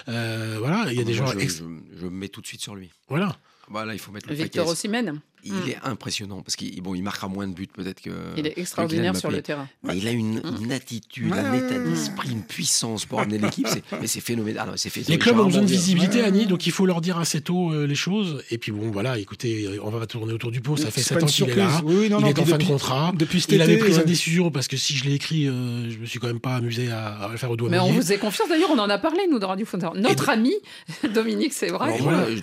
Euh, 0.09 0.56
voilà, 0.59 0.87
il 0.90 0.96
y 0.96 1.00
a 1.00 1.04
des 1.04 1.14
Moi, 1.14 1.26
joueurs. 1.26 1.32
je, 1.38 1.44
ex- 1.44 1.59
je- 1.59 2.00
je 2.00 2.04
me 2.06 2.11
mets 2.11 2.28
tout 2.28 2.40
de 2.40 2.46
suite 2.46 2.61
sur 2.61 2.74
lui. 2.74 2.86
Voilà. 3.09 3.37
Voilà, 3.68 3.94
il 3.94 3.99
faut 3.99 4.12
mettre 4.12 4.29
le 4.29 4.35
Victor 4.35 4.64
paquet. 4.64 4.72
Osimhen, 4.72 5.20
Il 5.46 5.52
Mm. 5.54 5.68
est 5.70 5.78
impressionnant 5.85 6.42
parce 6.42 6.56
qu'il 6.56 6.80
bon, 6.82 6.94
il 6.94 7.02
marquera 7.02 7.28
moins 7.28 7.46
de 7.48 7.54
buts 7.54 7.68
peut-être 7.72 8.00
que. 8.00 8.11
il 8.37 8.46
est 8.46 8.59
extraordinaire 8.59 9.16
sur 9.16 9.30
le 9.30 9.42
terrain. 9.42 9.68
Mais 9.85 9.96
il 9.96 10.06
a 10.09 10.11
une, 10.11 10.42
une 10.61 10.72
attitude, 10.72 11.30
Ouais, 11.32 11.38
un 11.38 11.54
état 11.54 11.78
d'esprit, 11.78 12.30
une 12.32 12.42
puissance 12.42 13.04
pour 13.06 13.20
amener 13.20 13.38
l'équipe. 13.38 13.66
Mais 14.00 14.06
c'est 14.06 14.20
phénoménal. 14.20 14.68
Ah 14.72 14.76
fait- 14.76 15.09
Les 15.09 15.18
clubs 15.18 15.38
ont 15.38 15.46
besoin 15.46 15.62
de 15.62 15.66
visibilité, 15.66 16.18
Ouais. 16.20 16.24
Annie, 16.26 16.46
donc 16.46 16.66
il 16.66 16.72
faut 16.72 16.87
leur 16.87 17.00
dire 17.00 17.18
assez 17.18 17.40
tôt 17.40 17.72
euh, 17.72 17.87
les 17.87 17.94
choses. 17.94 18.42
Et 18.50 18.59
puis 18.59 18.72
bon, 18.72 18.90
voilà, 18.90 19.18
écoutez, 19.18 19.78
on 19.82 19.90
va 19.90 20.06
tourner 20.06 20.32
autour 20.32 20.50
du 20.50 20.61
pot. 20.61 20.76
Ça 20.76 20.90
fait 20.90 21.00
C'est 21.02 21.09
7 21.14 21.18
pas 21.18 21.24
ans 21.24 21.28
qu'il 21.28 21.48
est 21.50 21.54
là. 21.56 21.80
Oui, 21.85 21.94
oui, 22.00 22.09
non, 22.11 22.18
il 22.18 22.22
non, 22.24 22.28
est 22.28 22.38
en 22.40 22.44
fin 22.44 22.59
de 22.59 22.64
contrat. 22.64 23.12
Depuis 23.16 23.40
cet 23.40 23.52
Il 23.52 23.62
avait 23.62 23.78
pris 23.78 23.92
sa 23.92 24.00
ouais. 24.00 24.04
décision 24.04 24.50
parce 24.50 24.68
que 24.68 24.76
si 24.76 24.94
je 24.96 25.04
l'ai 25.04 25.14
écrit, 25.14 25.46
euh, 25.46 25.90
je 25.90 25.98
me 25.98 26.06
suis 26.06 26.18
quand 26.18 26.26
même 26.26 26.40
pas 26.40 26.56
amusé 26.56 26.90
à, 26.90 27.06
à 27.16 27.28
le 27.30 27.37
faire 27.37 27.50
au 27.50 27.56
doigt 27.56 27.68
Mais 27.70 27.78
on 27.78 27.92
vous 27.92 28.12
est 28.12 28.18
confiance. 28.18 28.48
D'ailleurs, 28.48 28.70
on 28.70 28.78
en 28.78 28.88
a 28.90 28.98
parlé, 28.98 29.20
nous, 29.30 29.38
de 29.38 29.44
Radio 29.44 29.64
Fontaine. 29.66 29.90
Notre 29.96 30.28
ami, 30.28 30.52
Dominique, 31.14 31.52
c'est 31.52 31.68
vrai. 31.68 31.92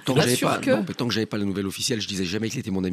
Tant 0.05 1.07
que 1.07 1.13
j'avais 1.13 1.25
pas 1.25 1.37
la 1.37 1.45
nouvelle 1.45 1.67
officielle, 1.67 2.01
je 2.01 2.07
disais 2.07 2.25
jamais 2.25 2.49
qu'il 2.49 2.59
était 2.59 2.71
mon 2.71 2.83
ami. 2.83 2.92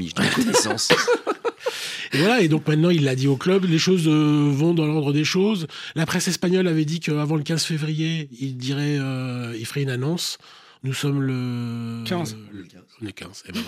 Et 2.13 2.19
voilà, 2.19 2.41
et 2.41 2.49
donc 2.49 2.67
maintenant 2.67 2.91
il 2.91 3.05
l'a 3.05 3.15
dit 3.15 3.29
au 3.29 3.37
club, 3.37 3.67
les 3.67 3.79
choses 3.79 4.09
euh, 4.09 4.51
vont 4.53 4.75
dans 4.75 4.85
l'ordre 4.85 5.13
des 5.13 5.23
choses. 5.23 5.69
La 5.95 6.07
presse 6.07 6.27
espagnole 6.27 6.67
avait 6.67 6.85
dit 6.85 6.99
qu'avant 6.99 7.37
le 7.37 7.45
15 7.45 7.63
février, 7.63 8.29
il 8.41 8.57
dirait, 8.57 8.99
euh, 8.99 9.55
il 9.57 9.65
ferait 9.65 9.83
une 9.83 9.91
annonce. 9.91 10.39
Nous 10.83 10.95
sommes 10.95 11.21
le 11.23 12.05
15. 12.07 12.37
le- 12.53 12.65
On 13.03 13.07
est 13.07 13.13
15. 13.13 13.45
Et 13.49 13.53
ben 13.53 13.61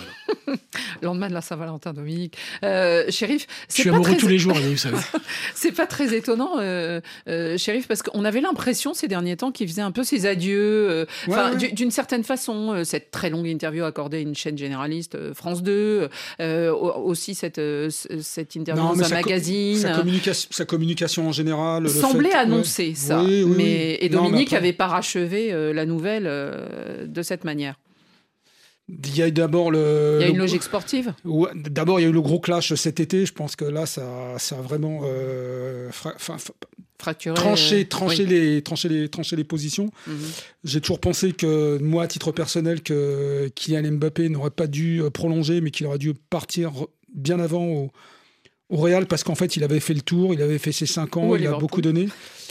voilà. 0.46 0.59
Lendemain 1.03 1.29
de 1.29 1.35
la 1.35 1.40
Saint-Valentin, 1.42 1.92
Dominique. 1.92 2.37
Euh, 2.64 3.05
shérif, 3.11 3.42
Je 3.42 3.64
c'est 3.68 3.83
suis 3.83 3.90
pas 3.90 3.96
amoureux 3.96 4.11
très... 4.12 4.18
tous 4.18 4.29
les 4.29 4.38
jours, 4.38 4.55
vous 4.55 4.77
savez. 4.77 4.96
C'est 5.55 5.72
pas 5.72 5.87
très 5.87 6.14
étonnant, 6.14 6.59
euh, 6.59 7.01
euh, 7.29 7.57
shérif, 7.59 7.87
parce 7.88 8.03
qu'on 8.03 8.25
avait 8.25 8.40
l'impression 8.40 8.92
ces 8.94 9.09
derniers 9.09 9.37
temps 9.37 9.53
qu'il 9.53 9.68
faisait 9.68 9.83
un 9.83 9.90
peu 9.90 10.05
ses 10.05 10.27
adieux. 10.27 10.61
euh, 10.90 11.07
Ouais, 11.29 11.35
ouais. 11.37 11.72
d'une 11.72 11.90
certaine 11.90 12.25
façon, 12.25 12.72
euh, 12.72 12.85
cette 12.85 13.11
très 13.11 13.31
longue 13.31 13.46
interview 13.46 13.85
accordée 13.85 14.18
à 14.18 14.20
une 14.20 14.35
chaîne 14.35 14.57
généraliste, 14.59 15.14
euh, 15.14 15.35
France 15.35 15.62
2, 15.62 16.09
euh, 16.40 16.70
au- 16.72 17.03
aussi 17.11 17.35
cette, 17.35 17.59
euh, 17.59 17.88
interview 18.55 18.83
Non, 18.85 18.92
dans 18.94 19.01
un 19.01 19.05
sa 19.05 19.16
co- 19.20 19.29
magazine. 19.29 19.77
Sa, 19.79 19.92
communication, 19.92 20.48
sa 20.51 20.64
communication 20.64 21.29
en 21.29 21.33
général. 21.33 21.83
le 21.85 21.88
semblait 21.88 22.31
fait- 22.31 22.37
annoncer 22.37 22.88
ouais. 22.88 22.94
ça. 22.94 23.22
Oui, 23.22 23.42
oui, 23.44 23.55
mais, 23.57 23.62
oui. 23.64 23.96
Et 24.07 24.09
Non, 24.11 24.22
mais 24.22 24.29
Dominique 24.29 24.48
après- 24.48 24.57
avait 24.57 24.72
parachevé 24.72 25.53
euh, 25.53 25.72
la 25.72 25.85
nouvelle 25.87 26.25
euh, 26.27 27.01
de 27.06 27.22
cette 27.22 27.44
manière. 27.44 27.78
Il 28.88 29.16
y 29.16 29.22
a 29.22 29.28
eu 29.28 29.32
d'abord 29.32 29.70
le. 29.70 30.18
Il 30.18 30.22
y 30.22 30.24
a 30.24 30.26
le- 30.28 30.32
une 30.34 30.38
logique 30.38 30.62
sportive. 30.64 31.14
Ouais, 31.24 31.50
D'abord, 31.54 32.00
il 32.00 32.02
y 32.02 32.06
a 32.06 32.08
eu 32.08 32.12
le 32.12 32.20
gros 32.20 32.40
clash 32.40 32.74
cet 32.74 32.98
été. 33.00 33.24
Je 33.26 33.32
pense 33.32 33.54
que 33.56 33.64
là, 33.64 33.86
ça, 33.86 34.34
ça 34.38 34.58
a 34.58 34.60
vraiment 34.60 35.00
euh, 35.04 35.90
fra- 35.92 36.14
Fracturé. 36.98 37.34
tranché, 37.34 37.80
euh, 37.80 37.88
tranché, 37.88 38.22
oui. 38.24 38.28
les, 38.30 38.62
tranché, 38.62 38.88
les, 38.88 39.08
tranché 39.08 39.36
les 39.36 39.44
positions. 39.44 39.90
Mhm. 40.06 40.16
J'ai 40.64 40.80
toujours 40.80 41.00
pensé 41.00 41.32
que, 41.32 41.78
moi, 41.78 42.04
à 42.04 42.06
titre 42.06 42.32
personnel, 42.32 42.82
que 42.82 43.48
Kylian 43.54 43.92
Mbappé 43.92 44.28
n'aurait 44.28 44.50
pas 44.50 44.66
dû 44.66 45.00
euh, 45.02 45.10
prolonger, 45.10 45.60
mais 45.60 45.70
qu'il 45.70 45.86
aurait 45.86 45.98
dû 45.98 46.12
partir 46.14 46.72
bien 47.14 47.40
avant 47.40 47.64
au, 47.66 47.90
au 48.68 48.76
Real, 48.76 49.06
parce 49.06 49.24
qu'en 49.24 49.34
fait, 49.36 49.56
il 49.56 49.64
avait 49.64 49.80
fait 49.80 49.94
le 49.94 50.02
tour, 50.02 50.34
il 50.34 50.42
avait 50.42 50.58
fait 50.58 50.72
ses 50.72 50.86
5 50.86 51.16
ans, 51.16 51.34
il 51.36 51.46
a 51.46 51.52
beaucoup 51.56 51.80
donné. 51.80 52.08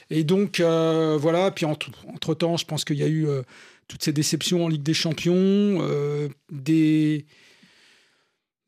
Et 0.10 0.24
donc, 0.26 0.60
euh, 0.60 1.18
voilà. 1.20 1.52
Puis, 1.52 1.66
entre, 1.66 1.88
entre-temps, 2.14 2.58
je 2.58 2.66
pense 2.66 2.84
qu'il 2.84 2.98
y 2.98 3.04
a 3.04 3.08
eu 3.08 3.28
euh, 3.28 3.44
toutes 3.92 4.04
ces 4.04 4.14
déceptions 4.14 4.64
en 4.66 4.68
Ligue 4.70 4.84
des 4.84 4.94
Champions, 4.94 5.36
euh, 5.36 6.30
des 6.52 7.26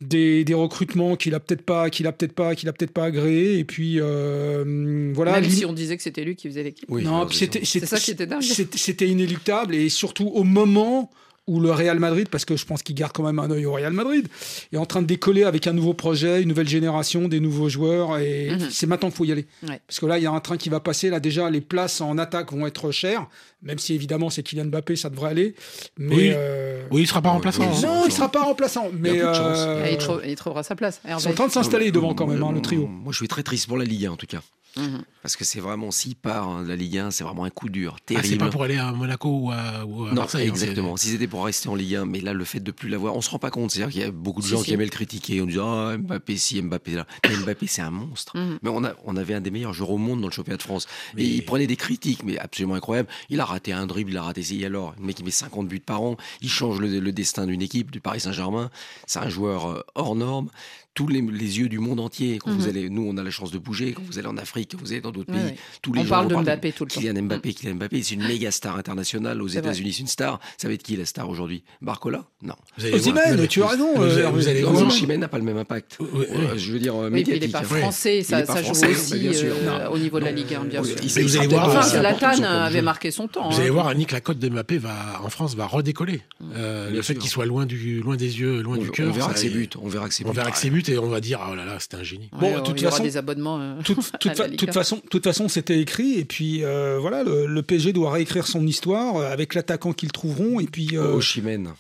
des, 0.02 0.44
des 0.44 0.54
recrutements 0.54 1.16
qu'il 1.16 1.34
a 1.34 1.40
peut-être 1.40 1.62
pas 1.62 1.90
qu'il 1.90 2.08
a 2.08 2.12
peut-être 2.12 2.34
pas 2.34 2.56
qu'il 2.56 2.68
a 2.68 2.74
peut-être 2.74 2.92
pas 2.92 3.06
agréé 3.06 3.58
et 3.58 3.64
puis 3.64 4.02
euh, 4.02 5.14
voilà 5.16 5.40
Même 5.40 5.50
si 5.50 5.64
on 5.66 5.72
disait 5.72 5.96
que 5.96 6.04
c'était 6.04 6.26
lui 6.26 6.36
qui 6.36 6.50
faisait 6.50 6.64
l'équipe. 6.64 6.90
Oui, 6.92 7.04
non, 7.04 7.30
c'était, 7.30 7.64
C'est 7.64 7.86
ça 7.86 7.98
qui 8.00 8.12
était 8.12 8.26
dingue. 8.28 8.42
c'était- 8.42 8.78
C'était 8.78 9.08
inéluctable 9.08 9.74
et 9.76 9.88
surtout 9.88 10.28
au 10.28 10.44
moment 10.44 11.10
où 11.46 11.60
le 11.60 11.72
Real 11.72 12.00
Madrid, 12.00 12.30
parce 12.30 12.46
que 12.46 12.56
je 12.56 12.66
pense 12.66 12.84
qu'il 12.84 12.96
garde 12.96 13.12
quand 13.12 13.24
même 13.24 13.38
un 13.38 13.52
œil 13.52 13.66
au 13.66 13.74
Real 13.74 13.92
Madrid, 13.92 14.28
est 14.72 14.78
en 14.78 14.86
train 14.86 15.02
de 15.02 15.08
décoller 15.08 15.44
avec 15.44 15.68
un 15.68 15.74
nouveau 15.74 15.94
projet, 15.94 16.42
une 16.42 16.48
nouvelle 16.48 16.70
génération, 16.70 17.28
des 17.28 17.42
nouveaux 17.42 17.68
joueurs 17.68 18.18
et 18.18 18.52
Mhm. 18.52 18.70
c'est 18.72 18.88
maintenant 18.88 19.10
qu'il 19.10 19.18
faut 19.18 19.26
y 19.26 19.32
aller. 19.34 19.46
Ouais. 19.68 19.82
Parce 19.86 20.00
que 20.00 20.06
là, 20.06 20.18
il 20.18 20.24
y 20.24 20.26
a 20.26 20.32
un 20.32 20.40
train 20.40 20.56
qui 20.56 20.70
va 20.70 20.80
passer. 20.80 21.10
Là, 21.10 21.20
déjà, 21.20 21.50
les 21.50 21.60
places 21.60 22.00
en 22.00 22.18
attaque 22.18 22.54
vont 22.54 22.66
être 22.66 22.92
chères, 22.92 23.28
même 23.62 23.78
si 23.78 23.94
évidemment 23.94 24.30
c'est 24.30 24.42
Kylian 24.42 24.66
Mbappé, 24.66 24.96
ça 24.96 25.10
devrait 25.10 25.32
aller. 25.32 25.56
Mais 25.98 26.16
Oui. 26.16 26.32
euh, 26.34 26.84
Oui, 26.92 27.02
il 27.02 27.08
sera 27.08 27.22
pas 27.22 27.32
remplaçant. 27.32 27.64
oui, 27.64 27.76
hein. 27.78 27.82
non, 27.88 28.04
il 28.06 28.12
sera 28.14 28.32
pas 28.32 28.44
remplaçant. 28.44 28.90
Mais 28.98 29.20
euh, 29.22 29.86
Et 29.86 29.92
il, 29.94 29.98
trou- 29.98 30.20
il 30.26 30.36
trouvera 30.36 30.64
sa 30.64 30.76
place. 30.76 31.02
ils 31.06 31.20
sont 31.20 31.30
en 31.32 31.34
train 31.34 31.48
de 31.48 31.52
s'installer 31.52 31.92
devant 31.92 32.14
quand 32.14 32.28
même, 32.28 32.42
hein, 32.42 32.52
le 32.54 32.62
trio. 32.62 32.88
Moi, 32.88 33.12
je 33.12 33.18
suis 33.18 33.28
très 33.28 33.44
triste 33.44 33.68
pour 33.68 33.78
la 33.78 33.84
Ligue 33.84 34.06
1, 34.06 34.12
en 34.12 34.16
tout 34.16 34.28
cas. 34.28 34.42
Mhm. 34.76 35.04
Parce 35.22 35.36
que 35.38 35.46
c'est 35.46 35.60
vraiment, 35.60 35.92
s'il 35.92 36.16
part 36.16 36.48
hein, 36.50 36.64
de 36.64 36.68
la 36.68 36.76
Ligue 36.76 36.98
1, 36.98 37.12
c'est 37.12 37.24
vraiment 37.24 37.46
un 37.46 37.50
coup 37.50 37.70
dur, 37.70 37.94
Ah, 37.98 38.02
c'est 38.08 38.16
terrible. 38.16 38.38
pas 38.40 38.50
pour 38.50 38.64
aller 38.64 38.78
à 38.78 38.92
Monaco 38.92 39.30
ou 39.30 39.52
à, 39.52 39.86
ou 39.86 40.06
à 40.06 40.10
non, 40.10 40.16
Marseille. 40.16 40.48
exactement. 40.48 40.98
Si 40.98 41.08
c'était 41.10 41.28
pour 41.28 41.46
rester 41.46 41.70
en 41.70 41.76
Ligue 41.76 41.96
1, 41.96 42.06
mais 42.06 42.20
là, 42.20 42.34
le 42.34 42.44
fait 42.44 42.60
de 42.60 42.72
plus 42.72 42.90
l'avoir, 42.90 43.16
on 43.16 43.22
se 43.22 43.30
rend 43.30 43.40
pas 43.40 43.52
compte. 43.52 43.72
C'est-à-dire 43.72 43.94
qu'il 43.94 44.02
y 44.02 44.04
a 44.06 44.12
beaucoup 44.12 44.42
de 44.42 44.46
Si, 44.46 44.52
gens 44.52 44.58
si. 44.60 44.66
qui 44.66 44.74
aimaient 44.74 44.84
le 44.84 44.90
critiquer. 44.90 45.42
On 45.42 45.46
disait, 45.46 45.62
ah, 45.64 45.96
Mbappé 45.98 46.36
ci, 46.38 46.62
Mbappé 46.62 46.92
là. 46.96 47.08
Mais 47.30 47.36
Mbappé, 47.38 47.68
c'est 47.68 47.82
un 47.84 47.92
monstre. 47.92 48.38
Mhm. 48.38 48.60
Mais 48.64 48.70
on, 48.70 48.84
a, 48.84 48.94
on 49.06 49.16
avait 49.16 49.36
un 49.36 49.42
des 49.42 49.52
meilleurs 49.52 49.74
joueurs 49.74 49.92
au 49.92 49.98
monde 49.98 50.20
dans 50.22 50.28
le 50.28 50.34
championnat 50.34 50.58
de 50.58 50.64
France. 50.64 50.88
Et 51.18 51.24
il 51.26 51.46
prenait 51.46 51.68
des 51.68 51.78
critiques, 51.78 52.24
mais 52.24 52.38
absolument 52.40 52.76
incroyables. 52.76 53.08
Il 53.30 53.40
a 53.40 53.46
raté 53.46 53.72
un 53.72 53.86
dribble, 53.86 54.12
il 54.12 54.18
a 54.18 54.24
raté 54.24 54.42
et 54.54 54.66
alors. 54.66 54.94
Le 55.00 55.06
mec, 55.06 55.20
il 55.20 55.26
met 55.26 55.32
50 55.32 55.68
buts 55.68 55.80
par 55.80 56.02
an. 56.02 56.18
Il 56.42 56.50
change 56.50 56.80
le, 56.80 57.00
le 57.00 57.12
destin 57.14 57.46
d'une 57.46 57.62
équipe, 57.62 57.92
du 57.92 58.02
Paris 58.02 58.20
Saint-Germain. 58.20 58.72
C'est 59.06 59.20
un 59.20 59.30
joueur 59.30 59.70
euh, 59.70 59.82
hors 59.96 60.16
norme. 60.16 60.50
Tous 60.94 61.08
les, 61.08 61.22
les 61.22 61.60
yeux 61.60 61.70
du 61.70 61.80
monde 61.80 62.00
entier. 62.00 62.38
Quand 62.38 62.52
vous 62.52 62.64
Mhm. 62.64 62.70
allez, 62.70 62.90
nous, 62.90 63.04
on 63.08 63.18
a 63.18 63.24
la 63.24 63.32
chance 63.32 63.50
de 63.52 63.58
bouger. 63.58 63.94
Quand 63.94 64.04
vous 64.06 64.20
allez 64.20 64.28
en 64.28 64.38
Afrique, 64.38 64.72
quand 64.74 64.80
vous 64.80 64.92
allez 64.92 65.02
dans 65.02 65.12
d'autres 65.12 65.32
pays, 65.34 65.56
tous 65.82 65.92
les 65.94 66.02
On 66.02 66.04
gens 66.04 66.10
parle 66.10 66.28
de 66.28 66.36
Mbappé 66.36 66.72
tout 66.72 66.86
le 66.86 66.92
temps. 66.92 67.00
Kylian 67.02 67.24
Mbappé, 67.24 67.54
Kylian 67.54 67.76
Mbappé, 67.76 68.04
c'est 68.04 68.14
une 68.14 68.28
méga 68.28 68.52
star 68.52 68.78
internationale. 68.78 69.42
Aux. 69.42 69.48
États-Unis, 69.48 69.94
c'est 69.94 70.02
une 70.02 70.08
star. 70.08 70.40
Ça 70.58 70.68
va 70.68 70.74
être 70.76 70.84
qui 70.84 70.96
la 70.96 71.06
star 71.06 71.28
aujourd'hui? 71.30 71.64
Barcola? 71.82 72.26
Non. 72.44 72.54
Voir. 72.78 72.94
Osimhen, 72.94 73.38
Mais- 73.38 73.48
tu 73.48 73.64
as 73.64 73.68
raison. 73.68 73.96
Vous, 73.96 74.04
euh, 74.04 74.30
vous 74.30 74.48
allez 74.48 74.62
Non, 74.62 74.72
voir. 74.72 74.88
Osimhen 74.88 75.20
n'a 75.20 75.28
pas 75.28 75.38
le 75.40 75.44
même 75.44 75.58
impact. 75.58 75.98
Oui. 76.00 76.08
Euh, 76.30 76.58
Je 76.58 76.72
veux 76.74 76.80
dire, 76.80 76.96
euh, 76.96 77.10
Oui, 77.12 77.24
puis 77.24 77.34
il 77.38 77.42
n'est 77.42 77.48
pas 77.48 77.60
hein. 77.60 77.64
français, 77.64 78.22
ça, 78.22 78.46
ça 78.46 78.62
joue 78.62 78.72
aussi 78.72 79.28
euh, 79.28 79.90
au 79.90 79.98
niveau 79.98 80.20
de 80.20 80.26
la 80.26 80.32
Ligue 80.32 80.54
1, 80.54 80.66
bien 80.66 80.84
sûr. 80.84 80.96
Mais 81.16 81.22
vous 81.24 81.38
allez 81.38 81.48
voir, 81.48 81.88
Zlatan 81.88 82.44
avait 82.44 82.82
marqué 82.84 83.10
son 83.12 83.28
temps. 83.28 83.50
Vous 83.50 83.56
hein. 83.58 83.62
allez 83.62 83.70
voir, 83.72 83.88
Annick, 83.88 84.12
la 84.12 84.22
cote 84.22 84.38
de 84.40 84.48
Mbappé 84.50 84.78
va, 84.78 85.22
en 85.24 85.30
France 85.30 85.56
va 85.56 85.66
redécoller. 85.66 86.22
Euh, 86.56 86.88
Bien 86.90 86.98
le 86.98 87.02
fait 87.02 87.16
qu'il 87.16 87.30
soit 87.30 87.46
loin, 87.46 87.66
du, 87.66 88.02
loin 88.02 88.16
des 88.16 88.40
yeux, 88.40 88.62
loin 88.62 88.78
On, 88.78 88.82
du 88.82 88.90
on 88.90 88.92
cœur. 88.92 89.12
verra 89.14 89.28
ça, 89.30 89.34
que 89.34 89.40
ses 89.40 89.50
buts. 89.50 89.70
On 89.82 89.88
verra 89.88 90.08
que 90.08 90.14
ses 90.14 90.24
On 90.26 90.30
buts. 90.32 90.40
Et 90.90 90.98
on 90.98 91.08
va 91.10 91.20
dire, 91.22 91.40
oh 91.50 91.56
là 91.56 91.66
là, 91.66 91.78
c'était 91.80 91.98
un 91.98 92.04
génie. 92.04 92.30
Bon, 92.40 92.54
Ouais, 92.56 92.64
toute 92.64 92.80
il 92.80 92.84
y 92.84 92.88
aura 92.88 93.00
des 93.00 93.18
abonnements. 93.18 93.60
euh, 93.62 93.76
toute, 93.84 93.98
toute 94.20 94.32
à 94.32 94.36
fa- 94.36 94.44
la 94.44 94.50
Ligue 94.50 94.60
toute 94.60 94.70
1. 94.70 94.72
façon, 94.74 95.02
toute 95.10 95.24
façon, 95.24 95.48
c'était 95.48 95.80
écrit. 95.80 96.14
Et 96.20 96.26
puis 96.26 96.64
euh, 96.64 96.98
voilà, 97.00 97.24
le, 97.24 97.46
le 97.46 97.62
PSG 97.62 97.94
doit 97.94 98.12
réécrire 98.12 98.48
son 98.48 98.66
histoire 98.68 99.18
euh, 99.18 99.32
avec 99.32 99.54
l'attaquant 99.56 99.94
qu'ils 99.94 100.12
trouveront. 100.12 100.60
Et 100.60 100.66
puis. 100.68 100.90
euh, 100.98 101.14
Osimhen. 101.14 101.74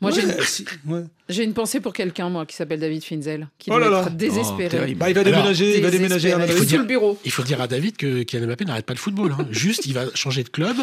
Moi, 0.00 0.10
j'ai 0.10 0.22
une- 0.22 0.34
si- 0.44 0.64
ouais. 0.86 1.02
j'ai 1.28 1.44
une 1.44 1.52
pensée 1.54 1.80
pour 1.80 1.92
quelqu'un, 1.92 2.28
moi, 2.28 2.44
qui 2.46 2.56
s'appelle 2.56 2.80
David 2.80 3.04
Finzel, 3.04 3.48
qui 3.58 3.70
Oh 3.70 3.74
doit 3.78 3.80
là 3.84 3.90
là. 3.90 4.02
être 4.06 4.16
désespéré. 4.16 4.78
Oh. 4.82 4.94
Bah, 4.96 5.08
il 5.10 5.14
va 5.14 5.20
Alors, 5.20 5.24
déménager, 5.32 5.76
il 5.78 5.82
va 5.82 5.90
déménager 5.90 6.32
à 6.32 6.36
Désespéré. 6.38 6.54
Madrid. 6.56 6.68
Sous 6.70 6.78
le 6.78 6.84
bureau. 6.84 7.18
Il 7.24 7.30
faut 7.30 7.42
dire 7.42 7.60
à 7.60 7.66
David 7.68 7.96
que 7.96 8.22
Kylian 8.22 8.46
Mbappé 8.46 8.64
n'arrête 8.64 8.86
pas 8.86 8.94
le 8.94 8.98
football. 8.98 9.34
hein. 9.38 9.46
Juste, 9.50 9.86
il 9.86 9.94
va 9.94 10.04
changer 10.14 10.42
de 10.42 10.48
club. 10.48 10.76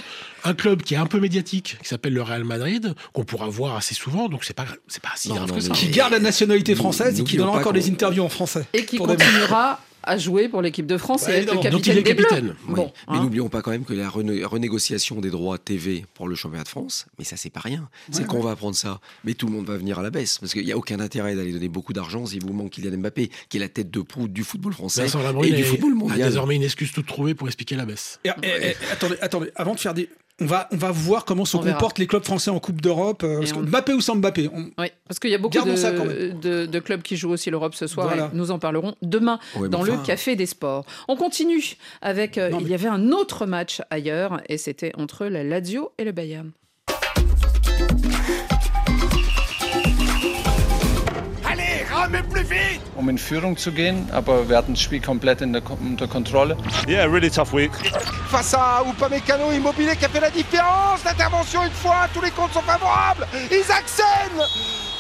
Un 0.44 0.54
club 0.54 0.82
qui 0.84 0.94
est 0.94 0.98
un 0.98 1.06
peu 1.08 1.20
médiatique, 1.20 1.78
qui 1.82 1.88
s'appelle 1.88 2.14
le 2.14 2.22
Real 2.22 2.44
Madrid, 2.44 2.94
qu'on 3.14 3.24
pourra 3.26 3.48
voir 3.48 3.76
assez 3.76 3.94
souvent. 3.96 4.30
Donc, 4.30 4.44
c'est 4.46 4.54
pas, 4.56 4.66
c'est 4.88 5.02
pas 5.02 5.10
si 5.16 5.30
Non, 5.30 5.36
grave 5.36 5.50
non, 5.50 5.56
que 5.56 5.62
ça. 5.62 5.74
Qui 5.74 5.88
garde 5.90 6.14
la 6.14 6.20
nationalité 6.20 6.76
française 6.76 7.20
et 7.20 7.24
qui 7.24 7.38
donnera 7.38 7.58
encore 7.60 7.74
des 7.74 7.90
interviews 7.90 8.24
en 8.24 8.30
français. 8.30 8.66
Et 8.74 8.86
qui 8.86 8.98
continuera 8.98 9.82
à 10.08 10.18
jouer 10.18 10.48
pour 10.50 10.62
l'équipe 10.62 10.86
de 10.88 10.98
France 10.98 11.26
Bah, 11.26 11.32
et 11.34 11.42
être 11.42 11.54
le 11.54 11.60
évidemment. 11.60 11.70
Donc, 11.78 11.86
il 11.88 11.94
capitaine 11.94 11.98
est 11.98 12.04
des 12.04 12.14
Bleus. 12.14 12.24
capitaine. 12.28 12.56
Oui. 12.68 12.76
Bon, 12.76 12.92
mais 13.10 13.18
hein. 13.18 13.22
n'oublions 13.24 13.50
pas 13.50 13.62
quand 13.62 13.72
même 13.72 13.84
que 13.86 13.94
la 13.94 14.10
rené- 14.10 14.44
renégociation 14.44 15.20
des 15.22 15.30
droits 15.30 15.58
TV 15.58 16.06
pour 16.14 16.28
le 16.28 16.36
championnat 16.36 16.64
de 16.64 16.70
France, 16.70 17.06
mais 17.20 17.26
ça 17.26 17.38
c'est 17.38 17.50
pas 17.50 17.60
rien. 17.60 17.90
C'est 18.12 18.26
qu'on 18.26 18.42
va 18.42 18.52
apprendre 18.52 18.76
ça. 18.76 19.00
Mais 19.24 19.34
tout 19.34 19.46
le 19.48 19.54
monde 19.54 19.66
va 19.66 19.78
venir 19.78 20.00
à 20.00 20.04
la 20.04 20.10
baisse 20.10 20.38
parce 20.40 20.54
qu'il 20.54 20.66
n'y 20.66 20.72
a 20.72 20.78
aucun 20.78 21.00
intérêt 21.00 21.36
d'aller 21.36 21.52
donner 21.52 21.70
beaucoup 21.70 21.94
d'argent 21.94 22.26
si 22.26 22.40
vous 22.40 22.54
manque 22.54 22.72
Kylian 22.72 22.98
Mbappé, 22.98 23.30
qui 23.50 23.58
est 23.58 23.60
la 23.60 23.70
tête 23.70 23.92
de 23.92 24.02
proue 24.02 24.28
du 24.28 24.44
football 24.44 24.74
français 24.74 25.04
Vincent 25.04 25.42
et 25.44 25.52
du 25.52 25.62
est- 25.62 25.64
football 25.64 25.92
a 25.92 25.96
mondial. 25.96 26.30
désormais 26.30 26.56
une 26.56 26.64
excuse 26.64 26.92
toute 26.92 27.06
trouvée 27.08 27.36
pour 27.36 27.48
expliquer 27.48 27.76
la 27.76 27.86
baisse. 27.86 28.20
Et- 28.24 28.30
et- 28.44 28.68
et- 28.72 28.76
attendez, 28.92 29.16
attendez, 29.22 29.52
avant 29.56 29.76
de 29.76 29.80
faire 29.80 29.94
des. 29.94 30.10
On 30.40 30.46
va, 30.46 30.68
on 30.72 30.78
va 30.78 30.92
voir 30.92 31.26
comment 31.26 31.46
se 31.46 31.58
On 31.58 31.62
verra. 31.62 31.78
comportent 31.78 31.98
les 31.98 32.06
clubs 32.06 32.24
français 32.24 32.52
en 32.52 32.60
Coupe 32.60 32.80
d'Europe. 32.80 33.24
euh, 33.24 33.44
on- 33.56 33.62
Mbappé 33.62 33.94
ou 33.94 34.02
sans 34.02 34.16
Mbappé 34.18 34.50
on- 34.54 34.70
Oui, 34.78 34.88
parce 35.08 35.20
qu'il 35.20 35.32
y 35.32 35.36
a 35.36 35.40
beaucoup 35.40 35.58
de, 35.58 36.32
de- 36.40 36.66
de 36.68 36.80
clubs 36.80 37.02
qui 37.02 37.18
jouent 37.18 37.32
aussi 37.32 37.50
l'Europe 37.50 37.74
ce 37.74 37.88
soir 37.88 38.08
Voilà. 38.08 38.30
et 38.32 38.36
nous 38.38 38.52
en 38.52 38.60
parlerons 38.60 38.94
demain 39.02 39.40
Ouais, 39.56 39.68
dans 39.68 39.82
le 39.82 39.94
enfin- 39.94 40.04
Café 40.04 40.36
des 40.36 40.46
Sports. 40.46 40.86
On 41.08 41.16
continue 41.16 41.64
avec. 42.04 42.38
euh, 42.38 42.50
Non, 42.52 42.60
Il 42.60 42.68
y 42.70 42.74
avait 42.76 42.88
un 42.88 43.12
autre 43.12 43.46
match 43.48 43.82
ailleurs 43.90 44.40
et 44.48 44.58
c'était 44.60 44.92
entre 44.96 45.26
la 45.26 45.44
Lazio 45.44 45.92
et 45.98 46.04
le 46.04 46.12
Bayern. 46.12 46.52
Um 52.98 53.10
in 53.10 53.18
Führung 53.18 53.56
zu 53.58 53.72
gehen, 53.72 54.10
aber 54.12 54.50
wir 54.50 54.58
hatten 54.58 54.74
das 54.74 54.82
Spiel 54.82 55.00
komplett 55.02 55.42
in 55.42 55.54
der, 55.54 55.62
unter 55.80 56.08
Kontrolle. 56.08 56.58
Yeah, 56.88 57.06
really 57.06 57.30
tough 57.30 57.54
week. 57.54 57.72
face 58.28 58.54
à 58.56 58.84
Upamecano 58.84 59.52
Immobilier 59.52 59.96
qui 59.96 60.06
a 60.06 60.10
fait 60.10 60.20
la 60.20 60.30
différence. 60.30 61.04
L'intervention 61.06 61.64
une 61.64 61.72
fois, 61.72 62.08
tous 62.14 62.22
les 62.22 62.32
comptes 62.32 62.54
sont 62.54 62.62
favorables. 62.62 63.28
Isaacsen 63.52 64.32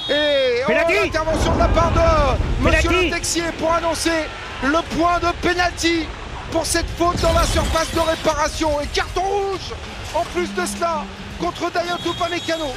Et 0.09 0.63
oh, 0.67 0.71
l'intervention 0.71 1.53
de 1.53 1.59
la 1.59 1.67
part 1.67 1.91
de 1.91 2.63
Monsieur 2.63 2.89
Penalty 2.89 3.09
Le 3.09 3.11
Texier 3.11 3.43
pour 3.57 3.73
annoncer 3.73 4.27
le 4.63 4.95
point 4.95 5.19
de 5.19 5.31
pénalty 5.41 6.05
pour 6.51 6.65
cette 6.65 6.89
faute 6.97 7.19
dans 7.21 7.33
la 7.33 7.43
surface 7.43 7.93
de 7.93 7.99
réparation. 7.99 8.79
Et 8.81 8.87
carton 8.87 9.21
rouge 9.21 9.73
en 10.13 10.23
plus 10.33 10.53
de 10.53 10.65
cela 10.65 11.03
contre 11.39 11.71
Dayot 11.71 11.97
Upamecano. 12.05 12.67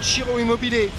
Chiro 0.00 0.38
Immobilier 0.38 0.90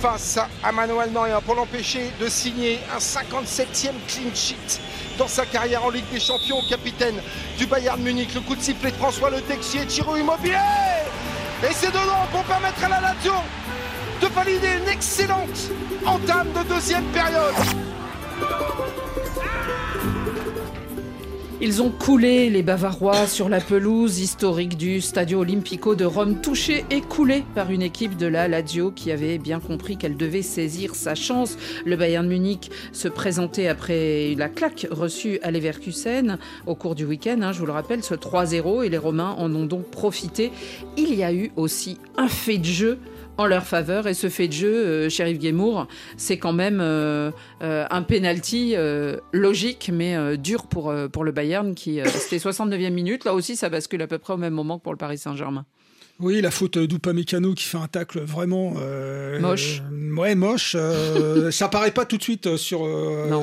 face 0.00 0.38
à 0.62 0.72
Manuel 0.72 1.10
Neuer 1.12 1.38
pour 1.44 1.54
l'empêcher 1.54 2.10
de 2.20 2.28
signer 2.28 2.78
un 2.94 2.98
57e 2.98 3.92
clean 4.06 4.34
sheet 4.34 4.80
dans 5.16 5.28
sa 5.28 5.46
carrière 5.46 5.84
en 5.84 5.90
Ligue 5.90 6.08
des 6.12 6.20
Champions, 6.20 6.60
capitaine 6.68 7.20
du 7.56 7.66
Bayern 7.66 8.00
Munich. 8.02 8.34
Le 8.34 8.40
coup 8.40 8.54
de 8.54 8.60
sifflet 8.60 8.90
de 8.90 8.96
François 8.96 9.30
Le 9.30 9.40
Texier, 9.40 9.88
Chiro 9.88 10.16
Immobilier 10.16 10.58
Et 11.62 11.72
c'est 11.72 11.88
dedans 11.88 12.26
pour 12.30 12.42
permettre 12.44 12.84
à 12.84 12.88
la 12.88 13.00
Lazio 13.00 13.32
de 14.20 14.26
valider 14.26 14.68
une 14.82 14.88
excellente 14.88 15.70
entame 16.04 16.48
de 16.52 16.74
deuxième 16.74 17.04
période. 17.06 17.54
Ils 21.66 21.80
ont 21.80 21.88
coulé 21.88 22.50
les 22.50 22.62
Bavarois 22.62 23.26
sur 23.26 23.48
la 23.48 23.58
pelouse 23.58 24.18
historique 24.18 24.76
du 24.76 25.00
Stadio 25.00 25.40
Olimpico 25.40 25.94
de 25.94 26.04
Rome, 26.04 26.42
touchée 26.42 26.84
et 26.90 27.00
coulée 27.00 27.42
par 27.54 27.70
une 27.70 27.80
équipe 27.80 28.18
de 28.18 28.26
la 28.26 28.48
Lazio 28.48 28.90
qui 28.90 29.10
avait 29.10 29.38
bien 29.38 29.60
compris 29.60 29.96
qu'elle 29.96 30.18
devait 30.18 30.42
saisir 30.42 30.94
sa 30.94 31.14
chance. 31.14 31.56
Le 31.86 31.96
Bayern 31.96 32.28
Munich 32.28 32.70
se 32.92 33.08
présentait 33.08 33.66
après 33.66 34.34
la 34.36 34.50
claque 34.50 34.86
reçue 34.90 35.38
à 35.42 35.50
Leverkusen 35.50 36.36
au 36.66 36.74
cours 36.74 36.94
du 36.94 37.06
week-end, 37.06 37.38
hein, 37.40 37.52
je 37.52 37.60
vous 37.60 37.66
le 37.66 37.72
rappelle, 37.72 38.04
ce 38.04 38.12
3-0 38.12 38.84
et 38.84 38.90
les 38.90 38.98
Romains 38.98 39.34
en 39.38 39.50
ont 39.54 39.64
donc 39.64 39.84
profité. 39.86 40.52
Il 40.98 41.14
y 41.14 41.24
a 41.24 41.32
eu 41.32 41.50
aussi 41.56 41.96
un 42.18 42.28
fait 42.28 42.58
de 42.58 42.64
jeu 42.66 42.98
en 43.36 43.46
leur 43.46 43.64
faveur. 43.66 44.06
Et 44.06 44.14
ce 44.14 44.28
fait 44.28 44.48
de 44.48 44.52
jeu, 44.52 44.74
euh, 44.86 45.08
Sheriff 45.08 45.38
Guémour, 45.38 45.86
c'est 46.16 46.38
quand 46.38 46.52
même 46.52 46.80
euh, 46.80 47.30
euh, 47.62 47.84
un 47.90 48.02
penalty 48.02 48.74
euh, 48.76 49.16
logique, 49.32 49.90
mais 49.92 50.36
dur 50.38 50.66
pour, 50.66 50.94
pour 51.12 51.24
le 51.24 51.32
Bayern, 51.32 51.74
qui 51.74 52.00
c'était 52.06 52.36
69e 52.36 52.90
minute. 52.90 53.24
Là 53.24 53.34
aussi, 53.34 53.56
ça 53.56 53.68
bascule 53.68 54.02
à 54.02 54.06
peu 54.06 54.18
près 54.18 54.34
au 54.34 54.38
même 54.38 54.54
moment 54.54 54.78
que 54.78 54.82
pour 54.84 54.92
le 54.92 54.98
Paris 54.98 55.18
Saint-Germain. 55.18 55.64
Oui, 56.20 56.40
la 56.40 56.52
faute 56.52 56.78
d'Upamecano 56.78 57.54
qui 57.54 57.64
fait 57.64 57.76
un 57.76 57.88
tacle 57.88 58.20
vraiment 58.20 58.74
euh, 58.78 59.40
Moche. 59.40 59.82
euh, 59.82 60.14
ouais, 60.14 60.36
moche. 60.36 60.76
euh, 60.78 61.50
ça 61.50 61.66
paraît 61.68 61.90
pas 61.90 62.04
tout 62.04 62.16
de 62.18 62.22
suite 62.22 62.56
sur 62.56 62.86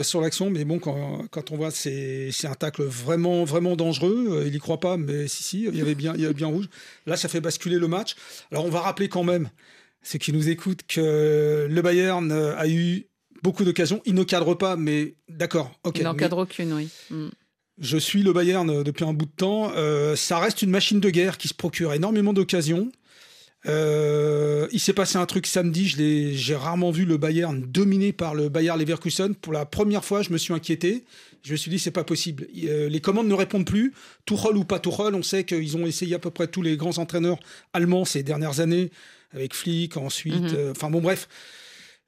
sur 0.03 0.21
l'action, 0.21 0.49
mais 0.49 0.63
bon, 0.63 0.79
quand, 0.79 1.23
quand 1.31 1.51
on 1.51 1.57
voit, 1.57 1.71
c'est 1.71 2.29
c'est 2.31 2.47
un 2.47 2.53
tacle 2.53 2.83
vraiment 2.83 3.43
vraiment 3.43 3.75
dangereux. 3.75 4.43
Il 4.47 4.55
y 4.55 4.59
croit 4.59 4.79
pas, 4.79 4.95
mais 4.95 5.27
si 5.27 5.43
si, 5.43 5.63
il 5.65 5.75
y 5.75 5.81
avait 5.81 5.95
bien 5.95 6.13
il 6.15 6.21
y 6.21 6.25
avait 6.25 6.33
bien 6.33 6.47
rouge. 6.47 6.69
Là, 7.07 7.17
ça 7.17 7.27
fait 7.27 7.41
basculer 7.41 7.77
le 7.77 7.89
match. 7.89 8.15
Alors, 8.53 8.63
on 8.65 8.69
va 8.69 8.79
rappeler 8.79 9.09
quand 9.09 9.25
même 9.25 9.49
ceux 10.01 10.19
qui 10.19 10.33
nous 10.33 10.49
écoutent 10.49 10.81
que 10.87 11.67
le 11.69 11.81
Bayern 11.81 12.31
euh, 12.31 12.55
a 12.57 12.67
eu 12.67 13.07
beaucoup 13.43 13.63
d'occasions. 13.63 14.01
Il 14.05 14.13
ne 14.15 14.23
cadre 14.23 14.53
pas, 14.55 14.75
mais 14.75 15.15
d'accord, 15.29 15.71
ok. 15.83 15.97
Il 15.97 16.03
n'en 16.03 16.13
mais- 16.13 16.19
cadre 16.19 16.39
aucune, 16.39 16.73
oui. 16.73 16.89
Mm. 17.09 17.27
je 17.79 17.97
suis 17.97 18.23
le 18.23 18.33
Bayern 18.33 18.69
euh, 18.69 18.83
depuis 18.83 19.05
un 19.05 19.13
bout 19.13 19.25
de 19.25 19.31
temps. 19.35 19.71
Euh, 19.75 20.15
ça 20.15 20.39
reste 20.39 20.61
une 20.61 20.69
machine 20.71 20.99
de 20.99 21.09
guerre 21.09 21.37
qui 21.37 21.47
se 21.47 21.53
procure 21.53 21.93
énormément 21.93 22.33
d'occasions. 22.33 22.91
Euh, 23.67 24.67
il 24.71 24.79
s'est 24.79 24.93
passé 24.93 25.17
un 25.17 25.25
truc 25.25 25.45
samedi. 25.45 25.87
je 25.87 26.31
J'ai 26.33 26.55
rarement 26.55 26.91
vu 26.91 27.05
le 27.05 27.17
Bayern 27.17 27.61
dominé 27.61 28.11
par 28.11 28.33
le 28.33 28.49
Bayern 28.49 28.79
Leverkusen. 28.79 29.35
Pour 29.35 29.53
la 29.53 29.65
première 29.65 30.03
fois, 30.03 30.21
je 30.23 30.31
me 30.31 30.37
suis 30.37 30.53
inquiété. 30.53 31.03
Je 31.43 31.51
me 31.51 31.57
suis 31.57 31.69
dit, 31.69 31.79
c'est 31.79 31.91
pas 31.91 32.03
possible. 32.03 32.47
Euh, 32.63 32.89
les 32.89 33.01
commandes 33.01 33.27
ne 33.27 33.33
répondent 33.33 33.65
plus. 33.65 33.93
Tuchel 34.25 34.57
ou 34.57 34.63
pas 34.63 34.79
Tuchel, 34.79 35.13
on 35.15 35.23
sait 35.23 35.43
qu'ils 35.43 35.77
ont 35.77 35.85
essayé 35.85 36.15
à 36.15 36.19
peu 36.19 36.31
près 36.31 36.47
tous 36.47 36.61
les 36.61 36.77
grands 36.77 36.97
entraîneurs 36.97 37.39
allemands 37.73 38.05
ces 38.05 38.23
dernières 38.23 38.59
années, 38.59 38.91
avec 39.33 39.53
Flick, 39.55 39.97
ensuite. 39.97 40.33
Mhm. 40.35 40.53
euh, 40.55 40.71
Enfin 40.71 40.89
bon, 40.89 41.01
bref. 41.01 41.27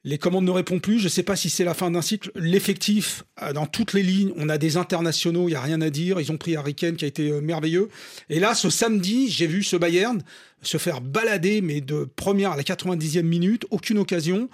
Les 0.06 0.18
commandes 0.18 0.44
ne 0.44 0.50
répondent 0.50 0.82
plus. 0.82 0.98
Je 0.98 1.04
ne 1.04 1.08
sais 1.08 1.22
pas 1.22 1.34
si 1.34 1.48
c'est 1.48 1.64
la 1.64 1.72
fin 1.72 1.90
d'un 1.90 2.02
cycle. 2.02 2.30
L'effectif, 2.34 3.24
euh, 3.42 3.54
dans 3.54 3.64
toutes 3.64 3.94
les 3.94 4.02
lignes, 4.02 4.32
on 4.36 4.50
a 4.50 4.58
des 4.58 4.76
internationaux, 4.76 5.48
il 5.48 5.52
n'y 5.52 5.56
a 5.56 5.62
rien 5.62 5.80
à 5.80 5.88
dire. 5.88 6.20
Ils 6.20 6.30
ont 6.30 6.36
pris 6.36 6.56
Harry 6.56 6.74
Kane 6.74 6.96
qui 6.96 7.06
a 7.06 7.08
été 7.08 7.30
euh, 7.30 7.40
merveilleux. 7.40 7.88
Et 8.28 8.38
là, 8.38 8.54
ce 8.54 8.68
samedi, 8.68 9.30
j'ai 9.30 9.46
vu 9.46 9.62
ce 9.62 9.76
Bayern 9.76 10.22
se 10.60 10.76
faire 10.76 11.00
balader, 11.00 11.62
mais 11.62 11.80
de 11.80 12.04
première 12.16 12.52
à 12.52 12.56
la 12.56 12.62
90e 12.62 13.22
minute, 13.22 13.64
aucune 13.70 13.96
occasion. 13.96 14.50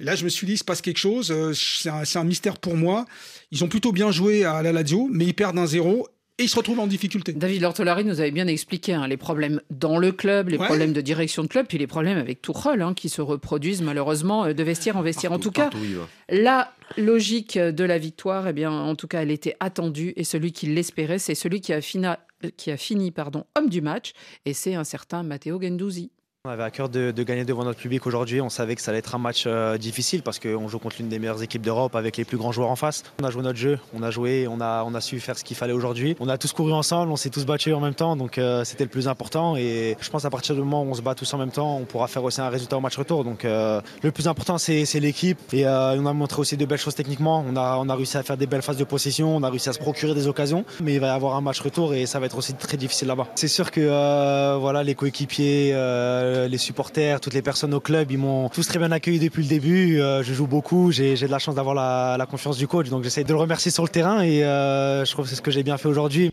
Et 0.00 0.04
là, 0.04 0.14
je 0.14 0.24
me 0.24 0.30
suis 0.30 0.46
dit, 0.46 0.54
il 0.54 0.58
se 0.58 0.64
passe 0.64 0.80
quelque 0.80 0.98
chose. 0.98 1.34
C'est 1.54 1.90
un, 1.90 2.06
c'est 2.06 2.18
un 2.18 2.24
mystère 2.24 2.58
pour 2.58 2.74
moi. 2.76 3.04
Ils 3.50 3.62
ont 3.62 3.68
plutôt 3.68 3.92
bien 3.92 4.10
joué 4.10 4.44
à 4.44 4.62
la 4.62 4.72
Lazio, 4.72 5.08
mais 5.12 5.26
ils 5.26 5.34
perdent 5.34 5.58
un 5.58 5.66
zéro. 5.66 6.08
Et 6.38 6.44
ils 6.44 6.48
se 6.48 6.56
retrouvent 6.56 6.80
en 6.80 6.86
difficulté. 6.88 7.32
David 7.32 7.62
Lortolari 7.62 8.04
nous 8.04 8.20
avait 8.20 8.32
bien 8.32 8.48
expliqué 8.48 8.92
hein, 8.92 9.06
les 9.06 9.16
problèmes 9.16 9.60
dans 9.70 9.98
le 9.98 10.10
club, 10.10 10.48
les 10.48 10.58
Ouais. 10.58 10.66
problèmes 10.66 10.92
de 10.92 11.00
direction 11.00 11.42
de 11.44 11.48
club, 11.48 11.66
puis 11.68 11.78
les 11.78 11.86
problèmes 11.86 12.18
avec 12.18 12.42
Tourelle 12.42 12.82
hein, 12.82 12.92
qui 12.94 13.08
se 13.08 13.20
reproduisent 13.22 13.82
malheureusement 13.82 14.46
euh, 14.46 14.52
de 14.52 14.62
vestiaire 14.64 14.96
en 14.96 15.02
vestiaire. 15.02 15.30
en 15.32 15.38
tout 15.38 15.52
cas, 15.52 15.70
il 15.74 15.98
la 16.42 16.72
logique 16.96 17.56
de 17.58 17.84
la 17.84 17.98
victoire, 17.98 18.48
eh 18.48 18.52
bien, 18.52 18.72
en 18.72 18.96
tout 18.96 19.06
cas, 19.06 19.22
elle 19.22 19.30
était 19.30 19.56
attendue 19.60 20.12
et 20.16 20.24
celui 20.24 20.50
qui 20.52 20.66
l'espérait, 20.66 21.18
c'est 21.18 21.34
celui 21.36 21.60
qui 21.60 21.72
a 21.72 21.80
fini, 21.80 22.06
qui 22.56 22.70
a 22.72 22.76
fini 22.76 23.10
pardon, 23.12 23.44
homme 23.56 23.68
du 23.68 23.80
match 23.80 24.12
et 24.44 24.54
c'est 24.54 24.74
un 24.74 24.84
certain 24.84 25.22
Matteo 25.22 25.60
Gendouzi. 25.60 26.10
On 26.46 26.50
avait 26.50 26.62
à 26.62 26.70
cœur 26.70 26.90
de, 26.90 27.10
gagner 27.22 27.46
devant 27.46 27.64
notre 27.64 27.78
public 27.78 28.06
aujourd'hui. 28.06 28.42
On 28.42 28.50
savait 28.50 28.74
que 28.74 28.82
ça 28.82 28.90
allait 28.90 28.98
être 28.98 29.14
un 29.14 29.18
match 29.18 29.44
euh, 29.46 29.78
difficile 29.78 30.22
parce 30.22 30.38
qu'on 30.38 30.68
joue 30.68 30.78
contre 30.78 30.96
l'une 30.98 31.08
des 31.08 31.18
meilleures 31.18 31.42
équipes 31.42 31.62
d'Europe 31.62 31.96
avec 31.96 32.18
les 32.18 32.26
plus 32.26 32.36
grands 32.36 32.52
joueurs 32.52 32.68
en 32.68 32.76
face. 32.76 33.02
On 33.22 33.24
a 33.24 33.30
joué 33.30 33.42
notre 33.42 33.58
jeu, 33.58 33.78
on 33.94 34.02
a 34.02 34.10
joué, 34.10 34.46
on 34.46 34.60
a, 34.60 34.84
on 34.84 34.94
a 34.94 35.00
su 35.00 35.20
faire 35.20 35.38
ce 35.38 35.42
qu'il 35.42 35.56
fallait 35.56 35.72
aujourd'hui. 35.72 36.16
On 36.20 36.28
a 36.28 36.36
tous 36.36 36.52
couru 36.52 36.74
ensemble, 36.74 37.10
on 37.12 37.16
s'est 37.16 37.30
tous 37.30 37.46
battus 37.46 37.72
en 37.72 37.80
même 37.80 37.94
temps, 37.94 38.14
donc 38.14 38.36
euh, 38.36 38.62
c'était 38.64 38.84
le 38.84 38.90
plus 38.90 39.08
important. 39.08 39.56
Et 39.56 39.96
je 39.98 40.10
pense 40.10 40.26
à 40.26 40.28
partir 40.28 40.54
du 40.54 40.60
moment 40.60 40.82
où 40.82 40.90
on 40.90 40.92
se 40.92 41.00
bat 41.00 41.14
tous 41.14 41.32
en 41.32 41.38
même 41.38 41.50
temps, 41.50 41.78
on 41.78 41.86
pourra 41.86 42.08
faire 42.08 42.22
aussi 42.22 42.42
un 42.42 42.50
résultat 42.50 42.76
au 42.76 42.80
match 42.80 42.98
retour. 42.98 43.24
Donc 43.24 43.46
euh, 43.46 43.80
le 44.02 44.12
plus 44.12 44.28
important, 44.28 44.58
c'est 44.58 44.84
l'équipe. 45.00 45.38
Et 45.54 45.66
on 45.66 46.04
a 46.04 46.12
montré 46.12 46.42
aussi 46.42 46.58
de 46.58 46.66
belles 46.66 46.78
choses 46.78 46.94
techniquement. 46.94 47.42
On 47.48 47.56
a, 47.56 47.78
on 47.78 47.88
a 47.88 47.94
réussi 47.94 48.18
à 48.18 48.22
faire 48.22 48.36
des 48.36 48.46
belles 48.46 48.60
phases 48.60 48.76
de 48.76 48.84
possession, 48.84 49.34
on 49.34 49.42
a 49.44 49.48
réussi 49.48 49.70
à 49.70 49.72
se 49.72 49.78
procurer 49.78 50.12
des 50.12 50.28
occasions. 50.28 50.66
Mais 50.82 50.92
il 50.92 51.00
va 51.00 51.06
y 51.06 51.10
avoir 51.10 51.36
un 51.36 51.40
match 51.40 51.62
retour 51.62 51.94
et 51.94 52.04
ça 52.04 52.20
va 52.20 52.26
être 52.26 52.36
aussi 52.36 52.52
très 52.52 52.76
difficile 52.76 53.08
là-bas. 53.08 53.28
C'est 53.34 53.48
sûr 53.48 53.70
que 53.70 54.58
voilà, 54.58 54.84
les 54.84 54.94
coéquipiers, 54.94 55.72
euh, 56.34 56.48
les 56.48 56.58
supporters, 56.58 57.20
toutes 57.20 57.34
les 57.34 57.42
personnes 57.42 57.72
au 57.74 57.80
club, 57.80 58.10
ils 58.10 58.18
m'ont 58.18 58.48
tous 58.48 58.66
très 58.66 58.78
bien 58.78 58.90
accueilli 58.92 59.18
depuis 59.18 59.42
le 59.42 59.48
début. 59.48 60.00
Euh, 60.00 60.22
je 60.22 60.34
joue 60.34 60.46
beaucoup, 60.46 60.90
j'ai 60.92 61.14
de 61.14 61.26
la 61.26 61.38
chance 61.38 61.54
d'avoir 61.54 61.74
la, 61.74 62.16
la 62.18 62.26
confiance 62.26 62.56
du 62.56 62.66
coach. 62.66 62.88
Donc 62.88 63.04
j'essaie 63.04 63.24
de 63.24 63.32
le 63.32 63.38
remercier 63.38 63.70
sur 63.70 63.82
le 63.82 63.88
terrain 63.88 64.22
et 64.22 64.44
euh, 64.44 65.04
je 65.04 65.12
trouve 65.12 65.24
que 65.24 65.30
c'est 65.30 65.36
ce 65.36 65.42
que 65.42 65.50
j'ai 65.50 65.62
bien 65.62 65.78
fait 65.78 65.88
aujourd'hui. 65.88 66.32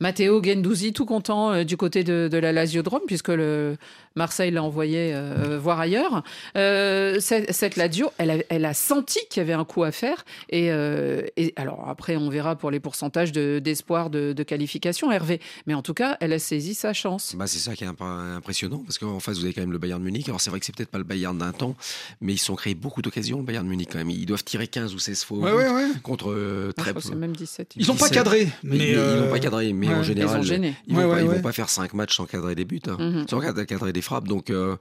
Matteo 0.00 0.42
Gendouzi, 0.42 0.92
tout 0.92 1.06
content 1.06 1.52
euh, 1.52 1.64
du 1.64 1.76
côté 1.76 2.04
de, 2.04 2.28
de 2.30 2.38
la 2.38 2.52
Lazio-Drome, 2.52 3.02
puisque 3.06 3.28
le 3.28 3.76
Marseille 4.16 4.50
l'a 4.50 4.62
envoyé 4.62 5.12
euh, 5.14 5.58
voir 5.60 5.80
ailleurs. 5.80 6.22
Euh, 6.56 7.18
cette, 7.20 7.52
cette 7.52 7.76
Lazio, 7.76 8.10
elle 8.18 8.30
a, 8.30 8.34
elle 8.48 8.64
a 8.64 8.74
senti 8.74 9.18
qu'il 9.30 9.40
y 9.40 9.44
avait 9.44 9.52
un 9.54 9.64
coup 9.64 9.82
à 9.82 9.90
faire. 9.90 10.24
Et, 10.50 10.70
euh, 10.70 11.22
et 11.36 11.52
alors 11.56 11.86
après, 11.88 12.16
on 12.16 12.28
verra 12.28 12.54
pour 12.56 12.70
les 12.70 12.78
pourcentages 12.80 13.32
de- 13.32 13.58
d'espoir 13.58 14.10
de, 14.10 14.32
de 14.32 14.42
qualification, 14.42 15.10
Hervé. 15.10 15.40
Mais 15.66 15.74
en 15.74 15.82
tout 15.82 15.94
cas, 15.94 16.16
elle 16.20 16.32
a 16.32 16.38
saisi 16.38 16.74
sa 16.74 16.92
chance. 16.92 17.34
Bah, 17.36 17.46
c'est 17.46 17.58
ça 17.58 17.74
qui 17.74 17.84
est 17.84 17.88
imp- 17.88 18.00
impressionnant 18.02 18.82
parce 18.84 18.98
qu'en 18.98 19.18
face 19.20 19.38
vous 19.38 19.44
avez 19.44 19.54
quand 19.54 19.62
même 19.62 19.72
le 19.72 19.78
Bayern 19.78 20.00
de 20.00 20.04
Munich. 20.04 20.28
Alors 20.28 20.40
c'est 20.40 20.50
vrai 20.50 20.60
que 20.60 20.66
c'est 20.66 20.74
peut-être 20.76 20.90
pas 20.90 20.98
le 20.98 21.04
Bayern 21.04 21.36
d'un 21.36 21.52
temps, 21.52 21.74
mais 22.20 22.34
ils 22.34 22.38
se 22.38 22.46
sont 22.46 22.54
créés 22.54 22.74
beaucoup 22.74 23.02
d'occasions 23.02 23.38
le 23.38 23.44
Bayern 23.44 23.64
de 23.64 23.70
Munich 23.70 23.88
quand 23.90 23.98
même. 23.98 24.10
Ils 24.10 24.26
doivent 24.26 24.44
tirer 24.44 24.66
15 24.68 24.94
ou 24.94 24.98
16 24.98 25.24
fois 25.24 25.38
au 25.38 25.42
Ouais, 25.42 25.50
but 25.50 25.56
ouais, 25.58 25.68
ouais. 25.74 25.86
contre 26.02 26.30
euh, 26.30 26.72
je 26.76 26.82
très 26.82 27.14
même 27.16 27.34
17. 27.34 27.72
Ils 27.76 27.90
ont 27.90 27.94
pas 27.94 28.08
17. 28.08 28.12
cadré, 28.14 28.48
Mais, 28.62 28.76
mais, 28.76 28.88
ils 28.90 28.94
euh, 28.96 29.24
n'ont 29.24 29.30
pas 29.30 29.38
cadré, 29.40 29.53
mais 29.74 29.88
ouais. 29.88 29.94
en 29.94 30.02
général, 30.02 30.42
Ils 30.44 30.74
ils 30.88 30.94
vont, 30.94 31.02
Ouais, 31.02 31.08
pas, 31.08 31.22
ouais, 31.24 31.34
vont 31.36 31.42
pas 31.42 31.52
faire 31.52 31.68
5 31.68 31.94
matchs 31.94 32.16
sans 32.16 32.26
cadrer 32.26 32.54
des 32.54 32.64
buts, 32.64 32.80
hein. 32.88 32.96
Mhm. 32.98 33.26
sans 33.28 33.40
cadrer, 33.40 33.92
des 33.92 34.02
frappes. 34.02 34.28
Donc, 34.28 34.50
euh, 34.50 34.76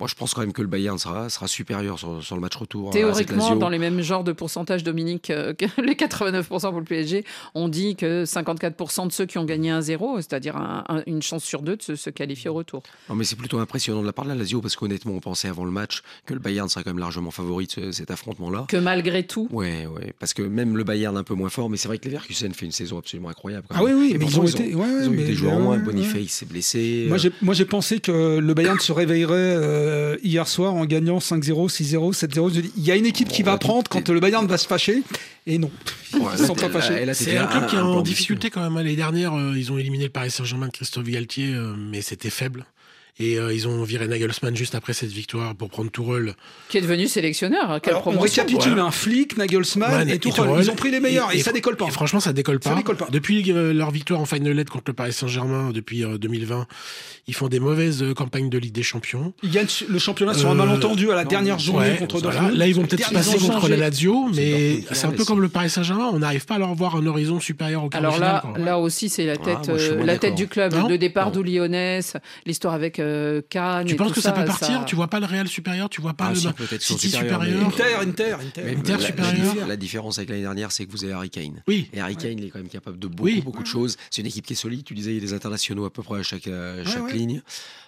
moi, 0.00 0.08
je 0.08 0.14
pense 0.14 0.34
quand 0.34 0.40
même 0.42 0.52
que 0.52 0.62
le 0.62 0.68
Bayern 0.68 0.98
sera, 0.98 1.28
sera 1.28 1.48
supérieur 1.48 1.98
sur, 1.98 2.22
sur 2.22 2.34
le 2.36 2.40
match 2.40 2.56
retour. 2.56 2.92
cette 2.92 3.00
Théoriquement, 3.02 3.56
dans 3.56 3.68
les 3.68 3.78
mêmes 3.78 4.00
genres 4.00 4.24
de 4.24 4.32
pourcentage, 4.32 4.84
Dominique, 4.84 5.30
euh, 5.30 5.54
que 5.54 5.64
les 5.82 5.94
89% 5.94 6.70
pour 6.70 6.78
le 6.78 6.84
PSG, 6.84 7.24
on 7.54 7.68
dit 7.68 7.96
que 7.96 8.24
54% 8.24 9.06
de 9.06 9.12
ceux 9.12 9.26
qui 9.26 9.38
ont 9.38 9.44
gagné 9.44 9.70
un 9.70 9.80
0 9.80 10.16
c'est-à-dire 10.18 10.56
un- 10.56 10.84
un- 10.88 11.02
une 11.06 11.22
chance 11.22 11.44
sur 11.44 11.62
deux 11.62 11.76
de 11.76 11.82
se, 11.82 11.96
se 11.96 12.10
qualifier 12.10 12.50
au 12.50 12.54
retour. 12.54 12.82
Non, 13.08 13.14
mais 13.14 13.24
c'est 13.24 13.36
plutôt 13.36 13.58
impressionnant 13.58 14.00
de 14.02 14.06
la 14.06 14.12
part 14.12 14.24
de 14.24 14.30
la 14.30 14.36
Lazio 14.36 14.60
parce 14.60 14.76
qu'honnêtement, 14.76 15.12
on 15.12 15.20
pensait 15.20 15.48
avant 15.48 15.64
le 15.64 15.70
match 15.70 16.02
que 16.26 16.34
le 16.34 16.40
Bayern 16.40 16.68
serait 16.68 16.84
quand 16.84 16.90
même 16.90 16.98
largement 16.98 17.30
favori 17.30 17.66
de 17.66 17.72
ce- 17.72 17.92
cet 17.92 18.10
affrontement-là. 18.10 18.66
Que 18.68 18.76
malgré 18.76 19.26
tout, 19.26 19.48
Ouais, 19.50 19.86
ouais, 19.86 20.12
parce 20.18 20.34
que 20.34 20.42
même 20.42 20.76
le 20.76 20.84
Bayern 20.84 21.16
un 21.16 21.24
peu 21.24 21.34
moins 21.34 21.48
fort, 21.48 21.68
mais 21.70 21.76
c'est 21.76 21.88
vrai 21.88 21.98
que 21.98 22.06
Leverkusen 22.08 22.52
fait 22.54 22.66
une 22.66 22.72
saison 22.72 22.98
absolument 22.98 23.28
incroyable. 23.30 23.66
quand 23.68 23.76
Ah 23.78 23.82
oui, 23.84 23.90
même. 23.92 23.98
oui, 24.00 24.17
mais 24.18 24.26
ils 24.26 24.38
ont 24.40 24.44
été- 24.44 24.74
ouais, 24.74 24.86
ils 25.02 25.08
ont 25.08 25.12
eu 25.12 25.16
des 25.24 25.34
joueurs 25.34 25.54
en 25.54 25.60
moins. 25.60 25.76
ouais, 25.78 25.82
Boniface 25.82 26.28
s'est 26.30 26.46
blessé. 26.46 27.04
Moi, 27.08 27.16
euh, 27.16 27.18
j'ai, 27.20 27.32
moi, 27.42 27.54
j'ai 27.54 27.64
pensé 27.64 28.00
que 28.00 28.38
le 28.38 28.54
Bayern 28.54 28.78
se 28.78 28.92
réveillerait 28.92 29.34
euh, 29.36 30.16
hier 30.22 30.46
soir 30.48 30.74
en 30.74 30.84
gagnant 30.84 31.18
5-0, 31.20 31.68
6-0, 31.68 32.12
7-0. 32.12 32.50
Je 32.54 32.60
dis, 32.60 32.72
Il 32.76 32.84
y 32.84 32.90
a 32.90 32.96
une 32.96 33.06
équipe 33.06 33.28
qui 33.28 33.42
Bon, 33.42 33.52
va 33.52 33.58
prendre 33.58 33.88
quand 33.88 34.08
le 34.08 34.20
Bayern 34.20 34.46
va 34.46 34.58
se 34.58 34.66
fâcher. 34.66 35.02
Et 35.46 35.58
non, 35.58 35.70
Ouais, 36.14 36.20
ils 36.36 36.42
ne 36.42 36.46
sont 36.46 36.54
pas 36.54 36.68
fâchés. 36.68 37.04
C'est 37.14 37.36
un 37.36 37.46
club 37.46 37.66
qui 37.68 37.76
est 37.76 37.80
en 37.80 38.02
difficulté 38.02 38.50
quand 38.50 38.60
même. 38.62 38.74
L'année 38.76 38.96
dernière, 38.96 39.34
euh, 39.34 39.54
ils 39.56 39.72
ont 39.72 39.78
éliminé 39.78 40.04
le 40.04 40.10
Paris 40.10 40.30
Saint-Germain 40.30 40.66
de 40.66 40.72
Christophe 40.72 41.04
Galtier, 41.08 41.54
mais 41.76 42.00
c'était 42.02 42.30
faible. 42.30 42.66
Et 43.20 43.38
euh, 43.38 43.52
ils 43.52 43.66
ont 43.66 43.82
viré 43.82 44.06
Nagelsmann 44.06 44.56
juste 44.56 44.74
après 44.74 44.92
cette 44.92 45.10
victoire 45.10 45.54
pour 45.54 45.70
prendre 45.70 45.90
Tourelle. 45.90 46.34
qui 46.68 46.78
est 46.78 46.80
devenu 46.80 47.08
sélectionneur, 47.08 47.70
hein, 47.70 47.80
quelle 47.80 47.94
Alors, 47.94 48.06
on 48.06 48.18
récapitule 48.18 48.72
voilà. 48.72 48.84
un 48.84 48.90
flic, 48.90 49.36
Nagelsmann 49.36 49.90
Man 49.90 50.08
et 50.08 50.18
Tuchel. 50.18 50.44
Tourelle. 50.44 50.64
Ils 50.64 50.70
ont 50.70 50.76
pris 50.76 50.90
les 50.90 51.00
meilleurs 51.00 51.32
et, 51.34 51.40
ça 51.40 51.52
décolle 51.52 51.76
pas. 51.76 51.86
Et 51.86 51.90
franchement, 51.90 52.20
ça 52.20 52.32
décolle 52.32 52.60
pas. 52.60 52.70
Ça 52.70 52.76
décolle 52.76 52.96
pas. 52.96 53.08
Depuis 53.10 53.50
euh, 53.50 53.72
leur 53.72 53.90
victoire 53.90 54.20
en 54.20 54.24
Final 54.26 54.58
Eight 54.58 54.70
contre 54.70 54.84
le 54.88 54.92
Paris 54.92 55.12
Saint-Germain 55.12 55.70
depuis 55.72 56.04
euh, 56.04 56.18
2020, 56.18 56.66
ils 57.28 57.34
font 57.34 57.48
des 57.48 57.60
mauvaises 57.60 58.02
euh, 58.02 58.14
campagnes 58.14 58.48
de 58.48 58.56
Ligue 58.58 58.72
des 58.72 58.82
Champions. 58.82 59.34
Ils 59.42 59.50
gagnent 59.50 59.66
le 59.88 59.98
championnat 59.98 60.32
sur 60.34 60.48
un 60.48 60.52
Euh, 60.52 60.54
malentendu 60.54 61.10
à 61.10 61.14
la 61.14 61.24
dernière 61.24 61.58
journée 61.58 61.90
Ouais, 61.90 61.96
contre 61.96 62.18
voilà. 62.20 62.38
Dortmund. 62.40 62.58
Là, 62.58 62.66
ils 62.66 62.74
vont 62.74 62.86
peut-être 62.86 63.12
passer 63.12 63.38
contre 63.38 63.68
la 63.68 63.76
Lazio, 63.76 64.28
mais 64.34 64.80
c'est 64.92 65.06
un 65.06 65.10
peu 65.10 65.24
comme 65.24 65.42
le 65.42 65.48
Paris 65.48 65.68
Saint-Germain. 65.70 66.08
On 66.12 66.20
n'arrive 66.20 66.46
pas 66.46 66.54
à 66.54 66.58
leur 66.58 66.74
voir 66.74 66.96
un 66.96 67.04
horizon 67.06 67.38
supérieur 67.38 67.84
au 67.84 67.90
Alors 67.92 68.18
là, 68.18 68.42
là 68.56 68.78
aussi, 68.78 69.08
c'est 69.10 69.26
la 69.26 69.36
tête, 69.36 69.68
euh, 69.68 69.96
moins 69.96 70.06
la 70.06 70.18
tête 70.18 70.34
du 70.34 70.46
club. 70.48 70.74
Le 70.88 70.96
départ 70.96 71.30
d'Oulionès, 71.30 72.16
l'histoire 72.46 72.72
avec 72.72 72.98
euh, 73.08 73.42
Cannes. 73.48 73.86
tu 73.86 73.94
et 73.94 73.96
penses 73.96 74.08
tout 74.08 74.14
que 74.14 74.20
ça, 74.20 74.32
peut 74.32 74.44
partir? 74.44 74.68
ça- 74.68 74.84
Tu 74.86 74.94
vois 74.96 75.08
pas 75.08 75.20
le 75.20 75.26
Real 75.26 75.48
supérieur? 75.48 75.88
Tu 75.88 76.00
vois 76.00 76.14
pas 76.14 76.26
Ah, 76.26 76.30
le 76.30 76.36
si, 76.36 76.48
City 76.80 77.10
supérieurs, 77.10 77.40
mais- 77.40 77.46
supérieur? 77.70 78.00
Inter, 78.00 78.08
Inter, 78.08 78.32
Inter. 78.46 78.62
Mais 78.64 78.76
Inter 78.76 78.92
la- 78.92 78.98
la, 78.98 79.06
supérieur. 79.06 79.54
dif- 79.54 79.66
la 79.66 79.76
différence 79.76 80.18
avec 80.18 80.30
l'année 80.30 80.42
dernière, 80.42 80.70
c'est 80.72 80.86
que 80.86 80.92
vous 80.92 81.04
avez 81.04 81.12
Harry 81.14 81.30
Kane. 81.30 81.62
Oui. 81.66 81.88
Et 81.92 82.00
Harry 82.00 82.16
Kane, 82.16 82.38
il 82.38 82.44
est 82.46 82.50
quand 82.50 82.58
même 82.58 82.68
capable 82.68 82.98
de 82.98 83.08
beaucoup, 83.08 83.24
Oui. 83.24 83.40
beaucoup 83.40 83.62
de 83.62 83.68
choses. 83.68 83.96
C'est 84.10 84.20
une 84.22 84.28
équipe 84.28 84.46
qui 84.46 84.52
est 84.52 84.56
solide. 84.56 84.84
Tu 84.84 84.94
disais, 84.94 85.10
il 85.12 85.14
y 85.14 85.18
a 85.18 85.20
des 85.20 85.32
internationaux 85.32 85.84
à 85.84 85.92
peu 85.92 86.02
près 86.02 86.20
à 86.20 86.22
chaque, 86.22 86.46
euh, 86.46 86.84
chaque 86.84 87.04
ouais. 87.06 87.12
ligne. 87.14 87.42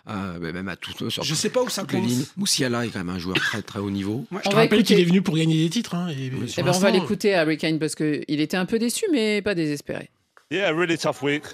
Euh, 0.08 0.38
mais 0.40 0.52
même 0.52 0.68
à 0.68 0.76
toutes 0.76 1.10
sur 1.10 1.22
Je 1.22 1.34
sais 1.34 1.50
pas 1.50 1.62
où 1.62 1.68
ça 1.68 1.84
lignes. 1.92 2.24
Moussiala 2.36 2.86
est 2.86 2.88
quand 2.88 3.00
même 3.00 3.10
un 3.10 3.18
joueur 3.18 3.36
très, 3.36 3.60
très 3.62 3.78
haut 3.80 3.90
niveau. 3.90 4.24
On 4.32 4.38
Je 4.38 4.48
te 4.48 4.54
rappelle 4.54 4.82
qu'il 4.82 4.98
est 4.98 5.04
venu 5.04 5.20
pour 5.22 5.36
gagner 5.36 5.62
des 5.62 5.68
titres. 5.70 5.94
hein, 5.94 6.08
Eh 6.16 6.30
ben, 6.30 6.72
on 6.74 6.78
va 6.78 6.90
l'écouter, 6.90 7.34
Harry 7.34 7.58
Kane, 7.58 7.78
parce 7.78 7.94
qu'il 7.94 8.24
était 8.40 8.56
un 8.56 8.64
peu 8.66 8.78
déçu, 8.78 9.04
mais 9.12 9.42
pas 9.42 9.54
désespéré. 9.54 10.08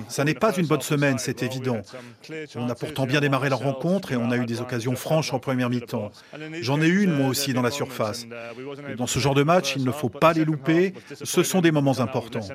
Ça 0.08 0.24
n'est 0.24 0.32
pas 0.32 0.56
une 0.56 0.66
bonne 0.66 0.80
semaine, 0.80 1.18
c'est 1.18 1.42
évident. 1.42 1.82
On 2.54 2.66
a 2.70 2.74
pourtant 2.74 3.04
bien 3.04 3.20
démarré 3.20 3.50
la 3.50 3.56
rencontre 3.56 4.12
et 4.12 4.16
on 4.16 4.30
a 4.30 4.38
eu 4.38 4.46
des 4.46 4.62
occasions 4.62 4.96
franches 4.96 5.34
en 5.34 5.38
première 5.38 5.68
mi-temps. 5.68 6.10
J'en 6.62 6.80
ai 6.80 6.88
une 6.88 7.12
moi 7.12 7.28
aussi 7.28 7.52
dans 7.52 7.60
la 7.60 7.70
surface. 7.70 8.26
Dans 8.96 9.06
ce 9.06 9.18
genre 9.18 9.34
de 9.34 9.42
match, 9.42 9.74
il 9.76 9.84
ne 9.84 9.92
faut 9.92 10.08
pas 10.08 10.32
les 10.32 10.46
louper, 10.46 10.94
ce 11.22 11.42
sont 11.42 11.60
des 11.60 11.72
moments 11.72 12.00
importants. 12.00 12.48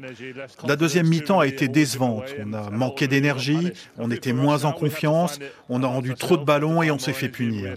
La 0.66 0.76
deuxième 0.76 1.08
mi-temps 1.08 1.40
a 1.40 1.46
été 1.46 1.68
décevante, 1.68 2.34
on 2.44 2.54
a 2.54 2.72
manqué 2.72 3.08
d'énergie, 3.08 3.74
on 4.00 4.10
était 4.10 4.34
moins 4.34 4.66
en 4.66 4.72
confiance, 4.72 5.38
on 5.70 5.84
a 5.84 5.88
rendu 5.88 6.16
trop 6.16 6.38
de 6.38 6.44
ballons 6.44 6.82
et 6.82 6.90
on 6.90 6.98
s'est 6.98 7.14
fait 7.14 7.30
punir. 7.30 7.76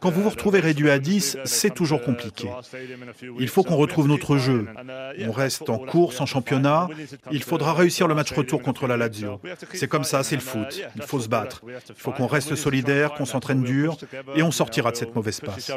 Quand 0.00 0.10
vous 0.10 0.22
vous 0.22 0.30
retrouvez 0.30 0.60
réduit 0.60 0.90
à 0.90 0.98
10, 0.98 1.38
c'est 1.46 1.72
toujours 1.72 2.02
compliqué. 2.02 2.50
Il 3.38 3.48
faut 3.48 3.62
qu'on 3.62 3.76
retrouve 3.76 4.06
notre 4.06 4.36
jeu. 4.36 4.66
On 5.18 5.32
reste 5.32 5.70
en 5.70 5.78
course 5.78 6.20
en 6.20 6.26
championnat, 6.26 6.88
il 7.30 7.42
faudra 7.42 7.72
réussir 7.72 8.01
le 8.08 8.14
match 8.14 8.32
retour 8.32 8.62
contre 8.62 8.86
la 8.86 8.96
Lazio. 8.96 9.40
C'est 9.74 9.88
comme 9.88 10.04
ça, 10.04 10.22
c'est 10.22 10.36
le 10.36 10.42
foot. 10.42 10.80
Il 10.96 11.02
faut 11.02 11.20
se 11.20 11.28
battre. 11.28 11.62
Il 11.66 11.94
faut 11.96 12.12
qu'on 12.12 12.26
reste 12.26 12.54
solidaire, 12.54 13.14
qu'on 13.14 13.24
s'entraîne 13.24 13.62
dur 13.62 13.96
et 14.34 14.42
on 14.42 14.50
sortira 14.50 14.90
de 14.90 14.96
cette 14.96 15.14
mauvaise 15.14 15.40
passe. 15.40 15.70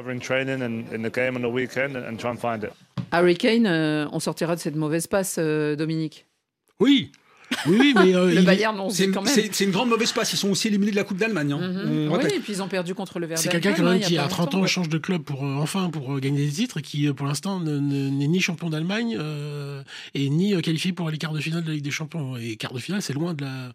Harry 3.11 3.37
Kane, 3.37 3.65
euh, 3.65 4.07
on 4.11 4.19
sortira 4.19 4.55
de 4.55 4.59
cette 4.59 4.75
mauvaise 4.75 5.07
passe, 5.07 5.37
euh, 5.39 5.75
Dominique. 5.75 6.25
Oui. 6.79 7.11
Oui, 7.67 7.77
oui, 7.79 7.93
mais 7.95 8.15
euh, 8.15 8.33
Le 8.33 8.41
Bayern, 8.41 8.79
on 8.79 8.89
C'est 8.89 8.97
sait 8.97 9.05
une, 9.05 9.11
quand 9.11 9.21
même. 9.21 9.33
c'est- 9.33 9.49
c'est 9.53 9.65
une 9.65 9.71
grande 9.71 9.89
mauvaise 9.89 10.11
passe. 10.11 10.33
Ils 10.33 10.37
sont 10.37 10.49
aussi 10.49 10.67
éliminés 10.67 10.91
de 10.91 10.95
la 10.95 11.03
Coupe 11.03 11.17
d'Allemagne. 11.17 11.53
hein. 11.53 11.59
Mhm. 11.59 12.11
Oui, 12.11 12.19
et 12.35 12.39
puis 12.39 12.53
ils 12.53 12.61
ont 12.63 12.67
perdu 12.67 12.95
contre 12.95 13.19
le 13.19 13.27
Werder. 13.27 13.41
C'est 13.43 13.49
quelqu'un 13.49 13.73
quand 13.73 13.83
même 13.83 13.99
qui, 13.99 14.17
à 14.17 14.27
30 14.27 14.53
longtemps. 14.53 14.63
ans, 14.63 14.67
change 14.67 14.89
de 14.89 14.97
club 14.97 15.21
pour, 15.23 15.45
euh, 15.45 15.55
enfin, 15.59 15.89
pour 15.89 16.15
euh, 16.15 16.19
gagner 16.19 16.45
des 16.45 16.51
titres 16.51 16.77
et 16.79 16.81
qui, 16.81 17.11
pour 17.13 17.27
l'instant, 17.27 17.59
ne- 17.59 17.77
ne- 17.79 18.09
n'est 18.09 18.27
ni 18.27 18.39
champion 18.39 18.69
d'Allemagne 18.69 19.15
euh, 19.19 19.83
et 20.13 20.29
ni 20.29 20.53
euh, 20.55 20.61
qualifié 20.61 20.91
pour 20.93 21.09
les 21.09 21.17
quarts 21.17 21.33
de 21.33 21.39
finale 21.39 21.63
de 21.63 21.67
la 21.69 21.73
Ligue 21.75 21.83
des 21.83 21.91
Champions. 21.91 22.35
Et 22.37 22.55
quarts 22.55 22.73
de 22.73 22.79
finale, 22.79 23.01
c'est 23.01 23.13
loin 23.13 23.33
de 23.33 23.43
la. 23.43 23.71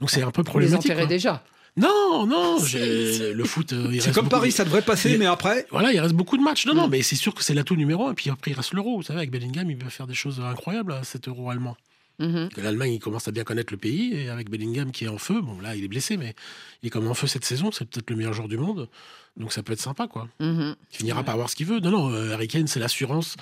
Donc 0.00 0.10
c'est 0.10 0.22
un 0.22 0.30
peu 0.30 0.40
les 0.42 0.44
problématique. 0.46 0.94
quoi. 0.94 1.06
déjà. 1.06 1.44
Non, 1.74 2.26
non, 2.26 2.58
j'ai- 2.62 3.32
le 3.32 3.44
foot. 3.44 3.72
euh, 3.72 3.86
il 3.90 4.00
C'est 4.02 4.08
reste 4.08 4.14
comme 4.16 4.24
beaucoup 4.26 4.36
Paris, 4.36 4.48
de- 4.50 4.54
ça 4.54 4.64
devrait 4.64 4.82
passer, 4.82 5.12
il- 5.12 5.18
mais 5.18 5.24
après. 5.24 5.66
Voilà, 5.70 5.90
il 5.90 5.98
reste 6.00 6.12
beaucoup 6.12 6.36
de 6.36 6.42
matchs. 6.42 6.66
Non, 6.66 6.74
Mm. 6.74 6.76
non, 6.76 6.88
mais 6.88 7.00
c'est 7.00 7.16
sûr 7.16 7.34
que 7.34 7.42
c'est 7.42 7.54
l'atout 7.54 7.76
numéro 7.76 8.08
un. 8.08 8.12
Et 8.12 8.14
puis 8.14 8.28
après, 8.28 8.50
il 8.50 8.54
reste 8.54 8.74
l'euro. 8.74 8.96
Vous 8.98 9.02
savez, 9.02 9.20
avec 9.20 9.30
Bellingham, 9.30 9.70
il 9.70 9.76
va 9.82 9.88
faire 9.88 10.06
des 10.06 10.12
choses 10.14 10.38
incroyables 10.40 10.92
à 10.92 11.02
cet 11.02 11.28
euro 11.28 11.48
allemand. 11.48 11.76
Mhm. 12.18 12.48
L'Allemagne, 12.58 12.92
il 12.94 12.98
commence 13.00 13.28
à 13.28 13.32
bien 13.32 13.44
connaître 13.44 13.72
le 13.72 13.78
pays. 13.78 14.14
Et 14.14 14.28
avec 14.28 14.50
Bellingham 14.50 14.92
qui 14.92 15.04
est 15.04 15.08
en 15.08 15.18
feu, 15.18 15.40
bon, 15.40 15.60
là, 15.60 15.74
il 15.76 15.84
est 15.84 15.88
blessé, 15.88 16.16
mais 16.16 16.34
il 16.82 16.86
est 16.86 16.90
comme 16.90 17.08
en 17.08 17.14
feu 17.14 17.26
cette 17.26 17.44
saison. 17.44 17.70
C'est 17.72 17.88
peut-être 17.88 18.10
le 18.10 18.16
meilleur 18.16 18.32
joueur 18.32 18.48
du 18.48 18.58
monde. 18.58 18.88
Donc 19.36 19.52
ça 19.52 19.62
peut 19.62 19.72
être 19.72 19.80
sympa, 19.80 20.06
quoi. 20.06 20.28
Mhm. 20.40 20.76
Il 20.92 20.96
finira 20.98 21.22
par 21.22 21.34
avoir 21.34 21.50
ce 21.50 21.56
qu'il 21.56 21.66
veut. 21.66 21.80
Non, 21.80 21.90
non, 21.90 22.12
euh, 22.12 22.32
Harry 22.34 22.48
Kane, 22.48 22.66
c'est 22.66 22.80
l'assurance 22.80 23.36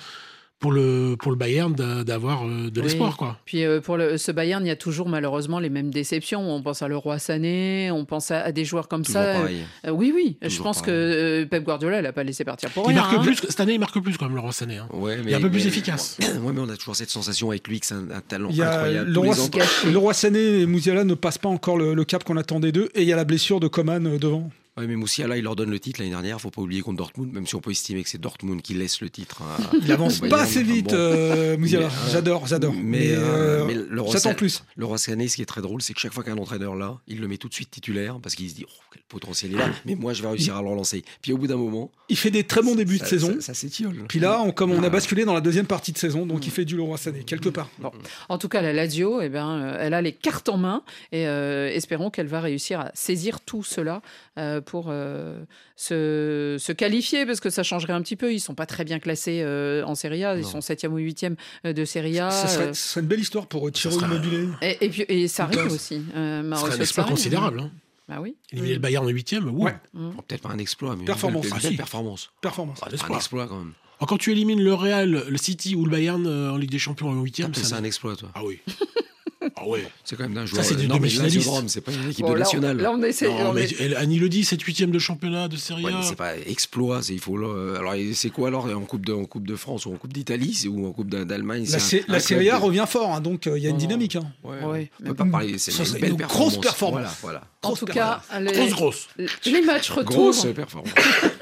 pour 0.61 0.71
le, 0.71 1.15
pour 1.19 1.31
le 1.31 1.37
Bayern 1.37 1.73
d'a- 1.73 2.03
d'avoir 2.05 2.45
euh, 2.47 2.69
de 2.69 2.79
Oui. 2.79 2.87
l'espoir. 2.87 3.17
quoi. 3.17 3.37
Puis 3.45 3.65
euh, 3.65 3.81
pour 3.81 3.97
le, 3.97 4.17
ce 4.17 4.31
Bayern, 4.31 4.63
il 4.63 4.69
y 4.69 4.71
a 4.71 4.75
toujours 4.77 5.09
malheureusement 5.09 5.59
les 5.59 5.69
mêmes 5.69 5.89
déceptions. 5.91 6.49
On 6.49 6.61
pense 6.61 6.81
à 6.81 6.87
Leroy 6.87 7.19
Sané, 7.19 7.89
on 7.91 8.05
pense 8.05 8.31
à, 8.31 8.41
à 8.41 8.51
des 8.53 8.63
joueurs 8.63 8.87
comme 8.87 9.03
Toujours 9.03 9.21
ça. 9.23 9.33
pareil. 9.33 9.57
Euh, 9.87 9.89
oui, 9.91 10.13
oui. 10.15 10.37
je 10.41 10.61
pense 10.61 10.79
pareil. 10.79 10.93
que 10.93 11.41
euh, 11.43 11.45
Pep 11.47 11.63
Guardiola, 11.63 11.99
il 11.99 12.03
n'a 12.03 12.13
pas 12.13 12.23
laissé 12.23 12.45
partir 12.45 12.69
pour 12.69 12.85
Il 12.85 12.93
rien. 12.93 13.01
marque 13.01 13.15
hein. 13.17 13.21
plus, 13.23 13.35
cette 13.35 13.59
année, 13.59 13.73
il 13.73 13.79
marque 13.79 13.99
plus 13.99 14.15
quand 14.17 14.27
même, 14.27 14.35
Laurent 14.35 14.51
Sané. 14.51 14.77
hein. 14.77 14.87
Ouais, 14.93 15.17
Il 15.23 15.29
est 15.31 15.33
un 15.35 15.41
peu 15.41 15.49
plus 15.49 15.63
mais- 15.63 15.67
efficace. 15.67 16.17
Ouais, 16.41 16.53
mais 16.53 16.61
on 16.61 16.69
a 16.69 16.77
toujours 16.77 16.95
cette 16.95 17.09
sensation 17.09 17.49
avec 17.49 17.67
lui 17.67 17.79
que 17.79 17.85
c'est 17.87 17.95
un, 17.95 18.09
un 18.11 18.21
talent 18.21 18.47
Il 18.51 18.55
y 18.55 18.61
a 18.61 18.71
incroyable. 18.71 19.07
le 19.09 19.13
Tous 19.13 19.19
roi, 19.21 19.35
les 19.35 19.41
ans- 19.41 19.49
le 19.91 19.97
roi 19.97 20.13
Sané 20.13 20.59
et 20.61 20.65
Mouziala 20.67 21.03
ne 21.03 21.13
passent 21.15 21.37
pas 21.39 21.49
encore 21.49 21.77
le, 21.77 21.93
le 21.93 22.03
cap 22.05 22.23
qu'on 22.23 22.37
attendait 22.37 22.71
d'eux. 22.71 22.89
Et 22.95 23.01
il 23.01 23.07
y 23.07 23.13
a 23.13 23.15
la 23.15 23.25
blessure 23.25 23.59
de 23.59 23.67
Coman 23.67 24.17
devant. 24.17 24.49
Ouais, 24.77 24.87
mais 24.87 24.95
Moussiala, 24.95 25.35
il 25.35 25.43
leur 25.43 25.57
donne 25.57 25.69
le 25.69 25.79
titre 25.81 25.99
l'année 25.99 26.11
dernière. 26.11 26.39
Faut 26.39 26.49
pas 26.49 26.61
oublier 26.61 26.79
contre 26.81 26.95
Dortmund, 26.97 27.33
même 27.33 27.45
si 27.45 27.55
on 27.55 27.59
peut 27.59 27.71
estimer 27.71 28.03
que 28.03 28.09
c'est 28.09 28.21
Dortmund 28.21 28.61
qui 28.61 28.73
laisse 28.73 29.01
le 29.01 29.09
titre. 29.09 29.41
à- 29.41 29.57
Il 29.81 29.91
avance 29.91 30.19
pas 30.19 30.27
Bayern. 30.29 30.41
assez 30.43 30.61
Enfin, 30.61 30.73
vite, 30.73 30.85
bon. 30.87 30.93
euh, 30.95 31.57
euh, 31.57 31.89
J'adore, 32.09 32.47
j'adore. 32.47 32.73
Mais, 32.73 32.81
Mais, 32.81 33.11
euh, 33.11 33.19
euh, 33.19 33.65
mais 33.65 33.73
le 33.73 34.01
roi 34.01 34.13
j'attends 34.13 34.33
plus. 34.33 34.63
Le 34.77 34.85
ce 34.97 35.35
qui 35.35 35.41
est 35.41 35.45
très 35.45 35.61
drôle, 35.61 35.81
c'est 35.81 35.93
que 35.93 35.99
chaque 35.99 36.13
fois 36.13 36.23
qu'un 36.23 36.37
entraîneur 36.37 36.75
là, 36.75 36.99
il 37.07 37.19
le 37.19 37.27
met 37.27 37.35
tout 37.37 37.49
de 37.49 37.53
suite 37.53 37.69
titulaire 37.69 38.17
parce 38.23 38.33
qu'il 38.35 38.49
se 38.49 38.55
dit 38.55 38.65
oh, 38.65 38.71
quel 38.93 39.03
potentiel 39.09 39.51
il 39.51 39.59
a. 39.61 39.69
Mais 39.85 39.95
moi, 39.95 40.13
je 40.13 40.21
vais 40.21 40.29
réussir 40.29 40.55
à 40.55 40.61
le 40.61 40.69
relancer. 40.69 41.03
Puis 41.21 41.33
au 41.33 41.37
bout 41.37 41.47
d'un 41.47 41.57
moment, 41.57 41.91
Il 42.07 42.15
fait 42.17 42.31
des 42.31 42.45
très 42.45 42.61
bons 42.61 42.75
débuts 42.75 42.99
de 42.99 43.05
saison. 43.05 43.33
ça- 43.35 43.41
ça 43.41 43.53
s'étiole. 43.53 44.05
Puis 44.07 44.19
là, 44.19 44.41
on, 44.41 44.51
comme 44.53 44.71
on 44.71 44.83
a 44.83 44.87
Ah. 44.87 44.89
basculé 44.89 45.25
dans 45.25 45.33
la 45.33 45.41
deuxième 45.41 45.65
partie 45.67 45.91
de 45.91 45.97
saison, 45.97 46.25
donc 46.25 46.45
il 46.47 46.51
fait 46.51 46.63
du 46.63 46.77
Leroy 46.77 46.97
Sané, 46.97 47.23
quelque 47.25 47.49
part. 47.49 47.69
Bon. 47.79 47.91
En 48.29 48.37
tout 48.37 48.47
cas, 48.47 48.61
la 48.61 48.71
Lazio, 48.71 49.19
eh 49.21 49.27
ben, 49.27 49.49
euh, 49.49 49.77
elle 49.81 49.93
a 49.93 50.01
les 50.01 50.13
cartes 50.13 50.47
en 50.47 50.55
main 50.57 50.81
et 51.11 51.27
euh, 51.27 51.69
espérons 51.69 52.09
qu'elle 52.09 52.27
va 52.27 52.39
réussir 52.39 52.79
à 52.79 52.91
saisir 52.93 53.41
tout 53.41 53.63
cela 53.63 54.01
euh, 54.37 54.60
pour 54.61 54.85
euh, 54.89 55.43
se, 55.75 56.57
se 56.59 56.71
qualifier 56.71 57.25
parce 57.25 57.39
que 57.39 57.49
ça 57.49 57.63
changerait 57.63 57.93
un 57.93 58.01
petit 58.01 58.15
peu. 58.15 58.33
Ils 58.33 58.39
sont 58.39 58.55
pas 58.55 58.65
très 58.65 58.83
bien 58.85 58.99
classés 58.99 59.41
euh, 59.43 59.83
en 59.85 59.95
Serie 59.95 60.23
A, 60.23 60.35
ils 60.35 60.41
Non. 60.41 60.47
sont 60.47 60.59
7e 60.59 60.87
ou 60.89 60.99
8e 60.99 61.35
de 61.73 61.85
Serie 61.85 62.19
A. 62.19 62.31
Ce 62.31 62.47
serait, 62.47 62.67
euh, 62.69 63.01
une 63.01 63.07
belle 63.07 63.19
histoire 63.19 63.47
pour 63.47 63.67
euh, 63.67 63.71
Thierry 63.71 63.95
serait- 63.95 64.05
Immobilier. 64.07 64.47
et, 64.61 64.85
et 64.85 64.89
puis 64.89 65.01
et 65.07 65.27
Sarri 65.27 65.57
Putain. 65.57 65.73
aussi. 65.73 66.01
Euh, 66.15 66.43
Ce 66.55 66.61
serait 66.61 66.75
un 66.77 66.79
exploit 66.81 67.03
considérable. 67.05 67.59
hein. 67.61 67.71
Bah 68.09 68.17
oui. 68.19 68.35
Éliminer 68.51 68.73
le 68.73 68.79
Bayern 68.79 69.05
en 69.05 69.09
huitième, 69.09 69.47
ouh. 69.49 69.63
Ouais. 69.63 69.75
Mm. 69.93 70.09
Bon, 70.11 70.21
Peut-être 70.27 70.41
pas 70.41 70.49
un 70.49 70.57
exploit, 70.57 70.95
mais 70.97 71.05
Performance. 71.05 71.45
une 71.45 71.51
belle, 71.51 71.59
Ah, 71.59 71.63
une 71.63 71.69
belle 71.69 71.77
performance. 71.77 72.31
Performance. 72.41 72.79
Ah, 72.81 72.87
Un 72.91 73.15
exploit 73.15 73.47
quand 73.47 73.57
même. 73.59 73.73
Alors, 73.99 74.09
Quand 74.09 74.17
tu 74.17 74.31
élimines 74.31 74.61
le 74.61 74.73
Real, 74.73 75.23
le 75.29 75.37
City 75.37 75.75
ou 75.75 75.85
le 75.85 75.91
Bayern 75.91 76.25
euh, 76.27 76.51
en 76.51 76.57
Ligue 76.57 76.71
des 76.71 76.79
Champions 76.79 77.09
en 77.09 77.21
huitième, 77.21 77.53
C'est 77.53 77.63
ça 77.63 77.77
un 77.77 77.83
exploit, 77.83 78.15
toi. 78.17 78.29
Ah 78.33 78.43
oui. 78.43 78.59
ah 79.55 79.67
ouais. 79.67 79.85
C'est 80.03 80.15
quand 80.15 80.23
même 80.23 80.33
d'un 80.33 80.45
joueur. 80.45 80.63
c'est 80.63 80.75
du 80.75 80.87
demi-finaliste. 80.87 81.49
C'est 81.67 81.81
pas 81.81 81.91
une 81.91 82.09
équipe 82.09 82.25
Bon, 82.25 82.33
de 82.33 82.37
là, 82.37 82.41
on- 82.41 82.43
nationale. 82.43 82.77
là, 82.77 82.91
on 82.91 83.01
essaie. 83.03 83.27
Non, 83.27 83.49
on 83.49 83.53
mais 83.53 83.63
est- 83.63 83.95
Annie 83.95 84.19
le 84.19 84.29
dit, 84.29 84.43
7 84.43 84.61
huitième 84.61 84.91
de 84.91 84.99
championnat 84.99 85.47
de 85.47 85.57
Serie 85.57 85.83
Ouais, 85.83 85.91
A. 85.91 85.97
mais 85.97 86.03
c'est 86.03 86.15
pas 86.15 86.37
exploit, 86.37 87.01
c'est 87.01 87.13
il 87.13 87.19
faut 87.19 87.37
le- 87.37 87.75
alors 87.77 87.93
c'est 88.13 88.29
quoi 88.29 88.47
alors 88.49 88.65
en 88.65 88.81
coupe 88.81 89.05
de 89.05 89.13
en 89.13 89.25
coupe 89.25 89.47
de 89.47 89.55
France 89.55 89.85
ou 89.85 89.93
en 89.93 89.97
coupe 89.97 90.13
d'Italie 90.13 90.53
c'est- 90.53 90.67
ou 90.67 90.85
en 90.87 90.91
coupe 90.91 91.09
d'A- 91.09 91.25
d'Allemagne 91.25 91.65
La, 91.69 91.77
un- 91.77 91.99
la 92.07 92.15
un 92.17 92.19
Serie 92.19 92.49
A 92.49 92.57
de- 92.59 92.63
revient 92.63 92.85
fort, 92.87 93.13
hein, 93.15 93.21
donc 93.21 93.47
euh, 93.47 93.57
il 93.57 93.63
y 93.63 93.67
a 93.67 93.69
une 93.71 93.77
dynamique. 93.77 94.15
hein. 94.15 94.31
Ouais, 94.43 94.63
Ouais, 94.63 94.91
on 95.01 95.07
peut 95.09 95.13
pas 95.15 95.25
parler 95.25 95.57
c'est 95.57 95.71
Ça, 95.71 95.83
une 95.83 95.89
c'est 95.89 95.99
belle 95.99 96.11
une 96.11 96.17
performance. 96.17 96.51
grosse 96.53 96.61
performance. 96.61 96.99
Voilà, 97.21 97.39
voilà. 97.39 97.41
En 97.63 97.67
Grosse 97.69 97.79
tout 97.79 97.85
cas, 97.85 98.21
les, 98.39 98.51
Grosse, 98.51 98.71
grosse. 98.71 99.07
les 99.45 99.61
matchs 99.61 99.89
retour. 99.91 100.13
Grosse 100.15 100.45
performance. 100.55 100.89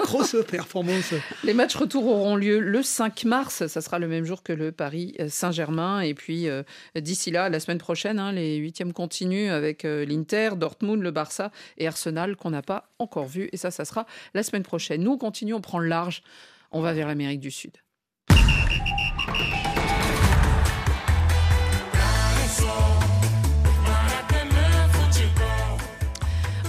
Grosse 0.09 0.35
performance. 0.47 1.13
Les 1.43 1.53
matchs 1.53 1.75
retour 1.75 2.07
auront 2.07 2.35
lieu 2.35 2.59
le 2.59 2.81
5 2.81 3.25
mars. 3.25 3.67
Ça 3.67 3.81
sera 3.81 3.99
le 3.99 4.07
même 4.07 4.25
jour 4.25 4.41
que 4.41 4.51
le 4.51 4.71
Paris 4.71 5.15
Saint-Germain. 5.27 6.01
Et 6.01 6.15
puis, 6.15 6.49
euh, 6.49 6.63
d'ici 6.95 7.29
là, 7.29 7.47
la 7.49 7.59
semaine 7.59 7.77
prochaine, 7.77 8.17
hein, 8.17 8.31
les 8.31 8.57
huitièmes 8.57 8.91
continuent 8.91 9.51
avec 9.51 9.85
euh, 9.85 10.05
l'Inter, 10.05 10.51
Dortmund, 10.57 11.03
le 11.03 11.11
Barça 11.11 11.51
et 11.77 11.87
Arsenal 11.87 12.35
qu'on 12.35 12.49
n'a 12.49 12.63
pas 12.63 12.89
encore 12.97 13.27
vu. 13.27 13.49
Et 13.51 13.57
ça, 13.57 13.69
ça 13.69 13.85
sera 13.85 14.07
la 14.33 14.41
semaine 14.41 14.63
prochaine. 14.63 15.03
Nous, 15.03 15.11
on 15.11 15.17
continue, 15.17 15.53
on 15.53 15.61
prend 15.61 15.79
le 15.79 15.87
large. 15.87 16.23
On 16.71 16.81
va 16.81 16.93
vers 16.93 17.07
l'Amérique 17.07 17.39
du 17.39 17.51
Sud. 17.51 17.73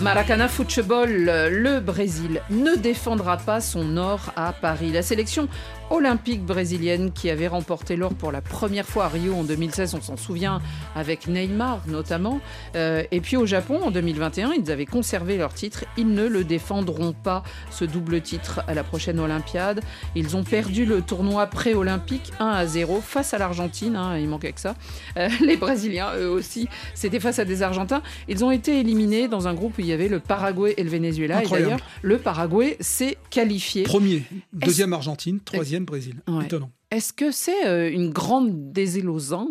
Maracana 0.01 0.48
Football, 0.48 1.11
le 1.51 1.78
Brésil 1.80 2.40
ne 2.48 2.74
défendra 2.74 3.36
pas 3.36 3.61
son 3.61 3.98
or 3.98 4.32
à 4.34 4.53
Paris. 4.53 4.92
La 4.92 5.03
sélection 5.03 5.46
olympique 5.91 6.45
brésilienne 6.45 7.12
qui 7.12 7.30
avait 7.30 7.49
remporté 7.49 7.97
l'or 7.97 8.14
pour 8.14 8.32
la 8.32 8.41
première 8.41 8.86
fois 8.86 9.05
à 9.05 9.09
Rio 9.09 9.34
en 9.34 9.45
2016, 9.45 9.95
on 9.95 10.01
s'en 10.01 10.16
souvient, 10.16 10.61
avec 10.95 11.26
Neymar 11.26 11.82
notamment. 11.86 12.41
Euh, 12.76 13.03
et 13.11 13.20
puis 13.20 13.36
au 13.36 13.47
Japon, 13.47 13.80
en 13.82 13.91
2021, 13.91 14.53
ils 14.53 14.70
avaient 14.70 14.86
conservé 14.86 15.36
leur 15.36 15.53
titre. 15.53 15.84
Ils 15.97 16.12
ne 16.12 16.26
le 16.26 16.45
défendront 16.45 17.12
pas, 17.12 17.43
ce 17.70 17.84
double 17.84 18.20
titre, 18.20 18.62
à 18.68 18.74
la 18.74 18.84
prochaine 18.84 19.18
Olympiade. 19.18 19.80
Ils 20.14 20.36
ont 20.36 20.45
perdu 20.45 20.84
le 20.84 21.03
tournoi 21.03 21.47
pré-olympique 21.47 22.32
1 22.38 22.47
à 22.47 22.66
0 22.66 23.01
face 23.01 23.34
à 23.34 23.38
l'Argentine. 23.38 23.97
hein, 23.97 24.18
il 24.18 24.28
manquait 24.28 24.53
que 24.53 24.61
ça. 24.61 24.74
Euh, 25.16 25.28
les 25.41 25.57
Brésiliens, 25.57 26.12
eux 26.16 26.28
aussi, 26.28 26.68
c'était 26.95 27.20
face 27.20 27.38
à 27.38 27.45
des 27.45 27.62
Argentins. 27.62 28.03
Ils 28.28 28.45
ont 28.45 28.51
été 28.51 28.78
éliminés 28.80 29.28
dans 29.28 29.49
un 29.49 29.55
groupe 29.55 29.78
où 29.78 29.80
il 29.80 29.86
y 29.86 29.93
avait 29.93 30.09
le 30.09 30.20
Paraguay 30.20 30.74
et 30.76 30.84
le 30.84 30.91
Venezuela. 30.91 31.36
Et 31.36 31.45
Incroyable. 31.45 31.70
d'ailleurs, 31.70 31.86
le 32.03 32.18
Paraguay 32.18 32.76
s'est 32.80 33.16
qualifié. 33.30 33.82
Premier, 33.82 34.22
deuxième 34.53 34.93
Argentine, 34.93 35.41
troisième 35.41 35.79
Brésil. 35.84 36.16
Ouais. 36.28 36.44
Étonnant. 36.44 36.70
Est-ce 36.90 37.12
que 37.12 37.30
c'est 37.30 37.66
euh, 37.66 37.88
une 37.88 38.10
grande 38.10 38.72
désillusion 38.72 39.48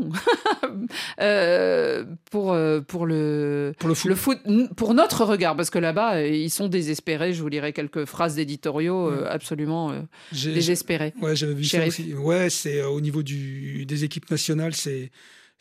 euh, 1.21 2.03
pour, 2.31 2.51
euh, 2.51 2.81
pour 2.81 3.05
le, 3.05 3.73
Pour 3.79 3.87
le 3.87 3.95
foot. 3.95 4.39
pour 4.75 4.93
notre 4.93 5.23
regard? 5.23 5.55
Parce 5.55 5.69
que 5.69 5.79
là-bas, 5.79 6.25
ils 6.25 6.49
sont 6.49 6.67
désespérés. 6.67 7.31
Je 7.31 7.41
vous 7.41 7.47
lirai 7.47 7.71
quelques 7.71 8.03
phrases 8.03 8.35
d'éditoriaux 8.35 9.09
absolument 9.25 9.93
désespérés. 10.33 11.13
Ouais, 11.21 11.35
j'avais 11.35 11.53
vu 11.53 11.63
ça 11.63 11.85
aussi. 11.85 12.13
Ouais, 12.13 12.49
c'est 12.49 12.81
euh, 12.81 12.89
au 12.89 13.01
niveau 13.01 13.23
du, 13.23 13.85
des 13.85 14.03
équipes 14.03 14.29
nationales, 14.29 14.75
c'est 14.75 15.11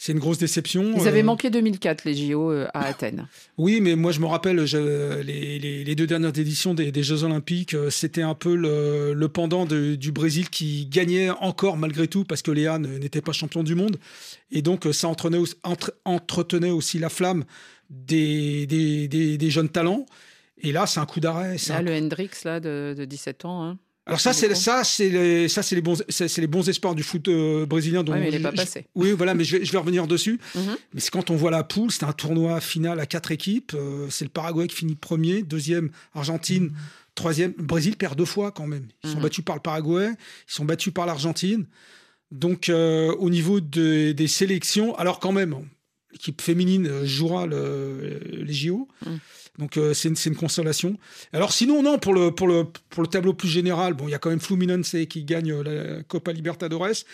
c'est 0.00 0.12
une 0.12 0.20
grosse 0.20 0.38
déception. 0.38 0.94
Ils 0.96 1.08
avaient 1.08 1.20
Euh, 1.20 1.24
manqué 1.24 1.50
2004, 1.50 2.04
les 2.04 2.14
JO 2.14 2.52
euh, 2.52 2.66
à 2.72 2.86
Athènes. 2.86 3.26
Oui, 3.58 3.80
mais 3.80 3.96
moi 3.96 4.12
je 4.12 4.20
me 4.20 4.26
rappelle 4.26 4.64
je- 4.64 5.20
les, 5.20 5.58
les- 5.58 5.82
les 5.84 5.94
deux 5.96 6.06
dernières 6.06 6.38
éditions 6.38 6.72
des, 6.72 6.92
des 6.92 7.02
Jeux 7.02 7.24
Olympiques, 7.24 7.74
euh, 7.74 7.90
c'était 7.90 8.22
un 8.22 8.34
peu 8.34 8.54
le, 8.54 9.12
le 9.12 9.28
pendant 9.28 9.66
de- 9.66 9.96
du 9.96 10.12
Brésil 10.12 10.48
qui 10.50 10.86
gagnait 10.86 11.30
encore 11.30 11.76
malgré 11.76 12.06
tout 12.06 12.22
parce 12.24 12.42
que 12.42 12.52
Léa 12.52 12.78
n'était 12.78 13.20
pas 13.20 13.32
champion 13.32 13.62
du 13.64 13.74
monde. 13.74 13.96
Et 14.52 14.62
donc 14.62 14.86
ça 14.92 15.08
entraînait 15.08 15.38
aussi- 15.38 15.56
entre- 15.64 15.92
entretenait 16.04 16.70
aussi 16.70 16.98
la 17.00 17.08
flamme 17.08 17.44
des, 17.90 18.66
des, 18.66 19.08
des- 19.08 19.50
jeunes 19.50 19.68
talents. 19.68 20.06
Et 20.60 20.72
là, 20.72 20.86
c'est 20.86 21.00
un 21.00 21.06
coup 21.06 21.20
d'arrêt. 21.20 21.56
Là, 21.68 21.76
un 21.78 21.82
le 21.82 21.92
Hendrix 21.96 22.30
là, 22.44 22.60
de, 22.60 22.94
de 22.96 23.04
17 23.04 23.44
ans. 23.44 23.62
hein. 23.64 23.78
Alors 24.08 24.20
ça, 24.20 24.32
c'est 24.32 24.54
ça, 24.54 24.82
c'est 24.84 25.08
les, 25.10 25.48
ça, 25.48 25.62
c'est 25.62 25.74
les 25.74 25.82
bons, 25.82 26.02
c'est 26.08 26.38
les 26.38 26.46
bons 26.46 26.66
espoirs 26.68 26.94
du 26.94 27.02
foot 27.02 27.28
euh, 27.28 27.66
brésilien. 27.66 28.02
dont 28.02 28.12
Ouais, 28.14 28.20
mais 28.20 28.28
il 28.28 28.34
est 28.34 28.40
pas 28.40 28.50
je- 28.52 28.56
passé. 28.56 28.86
oui, 28.94 29.12
voilà, 29.12 29.34
mais 29.34 29.44
je 29.44 29.58
vais, 29.58 29.64
je 29.64 29.70
vais 29.70 29.78
revenir 29.78 30.06
dessus. 30.06 30.40
Mhm. 30.54 30.76
Mais 30.94 31.00
c'est 31.00 31.10
quand 31.10 31.30
on 31.30 31.36
voit 31.36 31.50
la 31.50 31.62
poule, 31.62 31.92
c'est 31.92 32.04
un 32.04 32.12
tournoi 32.12 32.60
final 32.60 32.98
à 33.00 33.06
quatre 33.06 33.30
équipes. 33.30 33.72
euh, 33.74 34.06
c'est 34.10 34.24
le 34.24 34.30
Paraguay 34.30 34.66
qui 34.66 34.74
finit 34.76 34.94
premier, 34.94 35.42
deuxième 35.42 35.90
Argentine, 36.14 36.72
troisième. 37.14 37.52
Brésil 37.58 37.96
perd 37.96 38.16
deux 38.16 38.24
fois 38.24 38.50
quand 38.50 38.66
même. 38.66 38.86
Ils 39.04 39.10
sont 39.10 39.16
Mhm. 39.18 39.22
battus 39.22 39.44
par 39.44 39.56
le 39.56 39.62
Paraguay, 39.62 40.08
ils 40.08 40.52
sont 40.54 40.64
battus 40.64 40.92
par 40.92 41.04
l'Argentine. 41.04 41.66
Donc 42.32 42.68
euh, 42.70 43.14
au 43.16 43.30
niveau 43.30 43.60
de- 43.60 44.12
des 44.12 44.26
sélections, 44.28 44.94
alors 44.96 45.18
quand 45.20 45.32
même, 45.32 45.54
l'équipe 46.12 46.40
féminine 46.40 47.04
jouera 47.04 47.46
le- 47.46 48.20
les 48.32 48.52
JO. 48.54 48.88
Mhm. 49.04 49.18
Donc 49.58 49.76
euh, 49.76 49.92
c'est 49.92 50.08
une, 50.26 50.36
consolation. 50.36 50.96
Alors 51.32 51.52
sinon, 51.52 51.82
non, 51.82 51.98
pour 51.98 52.14
le, 52.14 52.30
pour 52.30 52.46
le, 52.46 52.64
pour 52.90 53.02
le 53.02 53.08
tableau 53.08 53.34
plus 53.34 53.48
général, 53.48 53.94
bon, 53.94 54.06
il 54.06 54.12
y 54.12 54.14
a 54.14 54.18
quand 54.18 54.30
même 54.30 54.40
Fluminense 54.40 54.94
qui 55.10 55.24
gagne 55.24 55.52
euh, 55.52 55.96
la 55.96 56.02
Copa 56.04 56.32
Libertadores. 56.32 57.04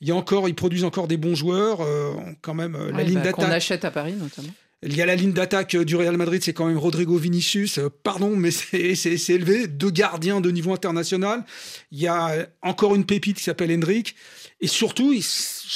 Il 0.00 0.08
y 0.08 0.10
a 0.10 0.14
encore, 0.14 0.48
ils 0.48 0.54
produisent 0.54 0.84
encore 0.84 1.08
des 1.08 1.18
bons 1.18 1.34
joueurs. 1.34 1.82
euh, 1.82 2.12
quand 2.40 2.54
même, 2.54 2.76
la 2.90 3.02
ligne 3.02 3.16
bah, 3.16 3.32
Qu'on 3.32 3.42
d'attaque. 3.42 3.56
achète 3.56 3.84
à 3.84 3.90
Paris 3.90 4.14
notamment. 4.14 4.48
Il 4.82 4.96
y 4.96 5.02
a 5.02 5.06
la 5.06 5.14
ligne 5.14 5.34
d'attaque 5.34 5.76
du 5.76 5.94
Real 5.94 6.16
Madrid, 6.16 6.42
c'est 6.42 6.54
quand 6.54 6.64
même 6.64 6.78
Rodrigo 6.78 7.18
Vinicius. 7.18 7.78
Pardon, 8.02 8.34
mais 8.34 8.50
c'est 8.94 9.28
élevé. 9.28 9.66
Deux 9.66 9.90
gardiens 9.90 10.40
de 10.40 10.50
niveau 10.50 10.72
international. 10.72 11.44
Il 11.92 11.98
y 12.00 12.06
a 12.06 12.48
encore 12.62 12.94
une 12.94 13.04
pépite 13.04 13.36
qui 13.36 13.42
s'appelle 13.42 13.70
Hendrik. 13.70 14.16
Et 14.62 14.68
surtout, 14.68 15.14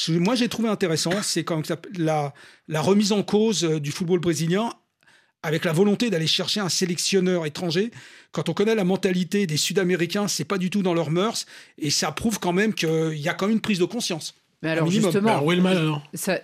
moi 0.09 0.37
j'ai 0.37 0.49
trouvé 0.49 0.71
intéressant, 0.71 1.11
c'est 1.23 1.45
quand 1.45 1.57
même 1.57 1.79
la, 1.99 2.33
la 2.67 2.81
remise 2.81 3.13
en 3.13 3.23
cause 3.23 3.63
du 3.63 3.93
football 3.93 4.21
brésilien 4.21 4.71
avec 5.45 5.65
la 5.65 5.73
volonté 5.73 6.11
d'aller 6.11 6.27
chercher 6.27 6.61
un 6.61 6.69
sélectionneur 6.69 7.47
étranger. 7.47 7.91
Quand 8.33 8.49
on 8.49 8.55
connaît 8.55 8.75
la 8.75 8.83
mentalité 8.85 9.47
des 9.47 9.57
Sud-Américains, 9.57 10.27
c'est 10.27 10.45
pas 10.45 10.59
du 10.59 10.71
tout 10.71 10.83
dans 10.83 10.95
leurs 10.95 11.11
mœurs. 11.11 11.47
Et 11.79 11.91
ça 11.91 12.11
prouve 12.11 12.41
quand 12.41 12.53
même 12.53 12.75
qu'il 12.75 13.17
y 13.19 13.29
a 13.29 13.35
quand 13.35 13.47
même 13.47 13.57
une 13.57 13.61
prise 13.61 13.79
de 13.79 13.85
conscience. 13.85 14.35
Mais 14.63 14.71
alors 14.71 14.91
justement, 14.91 15.31
Alors, 15.31 15.45
où 15.47 15.53
est 15.53 15.57
le 15.57 15.63
mal 15.63 15.77
alors 15.77 16.03
ça, 16.15 16.41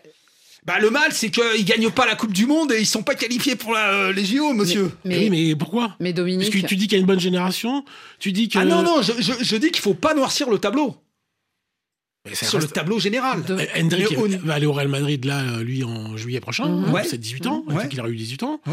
Bah, 0.66 0.78
le 0.78 0.90
mal, 0.90 1.10
c'est 1.12 1.30
qu'ils 1.30 1.64
gagnent 1.64 1.90
pas 1.90 2.04
la 2.06 2.14
Coupe 2.14 2.34
du 2.34 2.44
Monde 2.44 2.70
et 2.72 2.80
ils 2.80 2.86
sont 2.86 3.02
pas 3.02 3.14
qualifiés 3.14 3.56
pour 3.56 3.72
la- 3.72 3.90
euh, 3.94 4.12
les 4.12 4.26
JO, 4.26 4.52
monsieur. 4.52 4.92
mais, 5.06 5.18
Oui, 5.18 5.30
mais 5.30 5.56
pourquoi? 5.56 5.96
mais 6.00 6.10
Parce 6.12 6.16
Dominique, 6.16 6.52
que 6.52 6.66
tu 6.66 6.76
dis 6.76 6.86
qu'il 6.86 6.92
y 6.92 6.96
a 6.96 7.00
une 7.00 7.06
bonne 7.06 7.18
génération, 7.18 7.82
tu 8.18 8.30
dis 8.32 8.50
que. 8.50 8.58
Ah 8.58 8.66
non, 8.66 8.82
non, 8.82 9.00
je, 9.00 9.12
je- 9.22 9.42
je 9.42 9.56
dis 9.56 9.70
qu'il 9.70 9.80
faut 9.80 9.94
pas 9.94 10.12
noircir 10.14 10.50
le 10.50 10.58
tableau. 10.58 10.96
Sur 12.34 12.58
le 12.58 12.66
tableau 12.66 12.98
général. 12.98 13.42
De- 13.44 13.56
Hendrick 13.78 14.10
Mais 14.10 14.16
au- 14.16 14.28
va 14.46 14.54
aller 14.54 14.66
au 14.66 14.72
Real 14.72 14.88
Madrid 14.88 15.24
là, 15.24 15.40
euh, 15.40 15.62
lui, 15.62 15.84
en 15.84 16.16
juillet 16.16 16.40
prochain. 16.40 16.64
Hein, 16.64 16.92
Ouais. 16.92 17.04
C'est 17.04 17.18
18 17.18 17.46
ans. 17.46 17.64
Ouais. 17.68 17.84
Il 17.84 17.88
qu'il 17.88 18.00
a 18.00 18.08
eu 18.08 18.16
18 18.16 18.42
ans. 18.42 18.60
Ouais. 18.66 18.72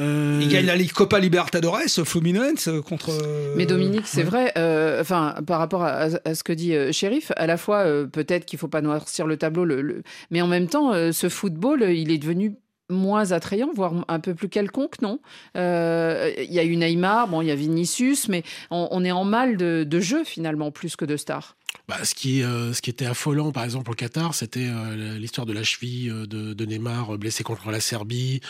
Euh, 0.00 0.40
Il 0.42 0.48
gagne 0.48 0.64
la 0.64 0.74
Ligue 0.74 0.92
Copa 0.92 1.18
Libertadores, 1.18 1.80
Fluminense 2.04 2.66
euh, 2.68 2.80
contre. 2.80 3.10
euh, 3.10 3.52
Mais 3.56 3.66
Dominique, 3.66 4.06
c'est 4.06 4.18
ouais. 4.18 4.24
vrai, 4.24 4.52
euh, 4.56 5.02
enfin, 5.02 5.34
par 5.46 5.58
rapport 5.58 5.82
à, 5.82 6.08
à 6.24 6.34
ce 6.34 6.42
que 6.42 6.52
dit 6.54 6.74
euh, 6.74 6.92
Shérif, 6.92 7.30
à 7.36 7.46
la 7.46 7.58
fois, 7.58 7.80
euh, 7.80 8.06
peut-être 8.06 8.46
qu'il 8.46 8.58
faut 8.58 8.68
pas 8.68 8.80
noircir 8.80 9.26
le 9.26 9.36
tableau, 9.36 9.66
le, 9.66 9.82
le- 9.82 10.02
mais 10.30 10.40
en 10.40 10.46
même 10.46 10.66
temps, 10.66 10.94
euh, 10.94 11.12
ce 11.12 11.28
football, 11.28 11.82
euh, 11.82 11.92
il 11.92 12.10
est 12.10 12.16
devenu 12.16 12.54
moins 12.88 13.32
attrayant, 13.32 13.70
voire 13.74 13.92
un 14.08 14.18
peu 14.20 14.34
plus 14.34 14.48
quelconque, 14.48 15.00
non? 15.02 15.18
Euh, 15.56 16.30
Il 16.38 16.52
y 16.52 16.58
a 16.58 16.64
eu 16.64 16.76
Neymar, 16.76 17.28
bon, 17.28 17.42
il 17.42 17.48
y 17.48 17.50
a 17.50 17.54
Vinicius, 17.54 18.28
mais 18.28 18.42
on, 18.70 18.88
on 18.90 19.04
est 19.04 19.12
en 19.12 19.24
mal 19.24 19.56
de, 19.56 19.84
de 19.84 20.00
jeu, 20.00 20.24
finalement, 20.24 20.70
plus 20.70 20.96
que 20.96 21.04
de 21.04 21.16
stars. 21.16 21.56
Bah, 21.88 22.04
ce, 22.04 22.14
qui, 22.14 22.42
euh, 22.42 22.72
ce 22.72 22.80
qui 22.80 22.90
était 22.90 23.06
affolant, 23.06 23.50
par 23.50 23.64
exemple, 23.64 23.90
au 23.90 23.94
Qatar, 23.94 24.34
c'était 24.34 24.68
euh, 24.68 25.18
l'histoire 25.18 25.46
de 25.46 25.52
la 25.52 25.64
cheville 25.64 26.10
euh, 26.10 26.26
de, 26.26 26.54
de 26.54 26.64
Neymar, 26.64 27.14
euh, 27.14 27.18
blessé 27.18 27.42
contre 27.42 27.70
la 27.72 27.80
Serbie, 27.80 28.40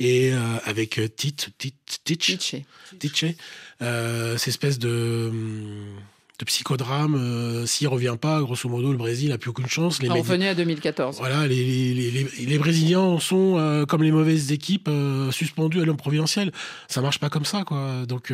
et 0.00 0.32
euh, 0.32 0.38
avec 0.64 0.98
euh, 0.98 1.08
Tite, 1.08 1.50
Tite, 1.56 2.00
Titch, 2.04 2.36
Titche, 2.98 3.24
euh, 3.80 4.36
cette 4.36 4.48
espèce 4.48 4.78
de, 4.80 5.28
hum, 5.30 5.84
de 6.40 6.44
psychodrame. 6.44 7.14
euh, 7.14 7.64
S'il 7.64 7.86
revient 7.86 8.16
pas, 8.20 8.40
grosso 8.40 8.68
modo, 8.68 8.90
le 8.90 8.98
Brésil 8.98 9.30
a 9.30 9.38
plus 9.38 9.50
aucune 9.50 9.68
chance. 9.68 10.02
Les 10.02 10.10
on 10.10 10.14
revenait 10.14 10.48
à 10.48 10.54
2014. 10.56 11.18
Voilà, 11.18 11.46
les, 11.46 11.94
les, 11.94 12.10
les- 12.10 12.26
les- 12.46 12.58
Brésiliens 12.58 13.20
sont, 13.20 13.56
euh, 13.56 13.86
comme 13.86 14.02
les 14.02 14.10
mauvaises 14.10 14.50
équipes, 14.50 14.88
euh, 14.88 15.30
suspendus 15.30 15.80
à 15.80 15.84
l'homme 15.84 15.96
providentiel. 15.96 16.50
Ça 16.88 17.00
marche 17.02 17.20
pas 17.20 17.30
comme 17.30 17.44
ça, 17.44 17.62
quoi. 17.62 18.04
Donc, 18.06 18.32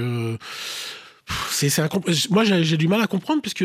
c'est, 1.50 1.68
c'est 1.70 1.82
incomp- 1.82 2.28
moi, 2.30 2.44
j'ai, 2.44 2.62
j'ai 2.64 2.76
du 2.76 2.86
mal 2.88 3.00
à 3.00 3.06
comprendre, 3.06 3.42
puisque 3.42 3.64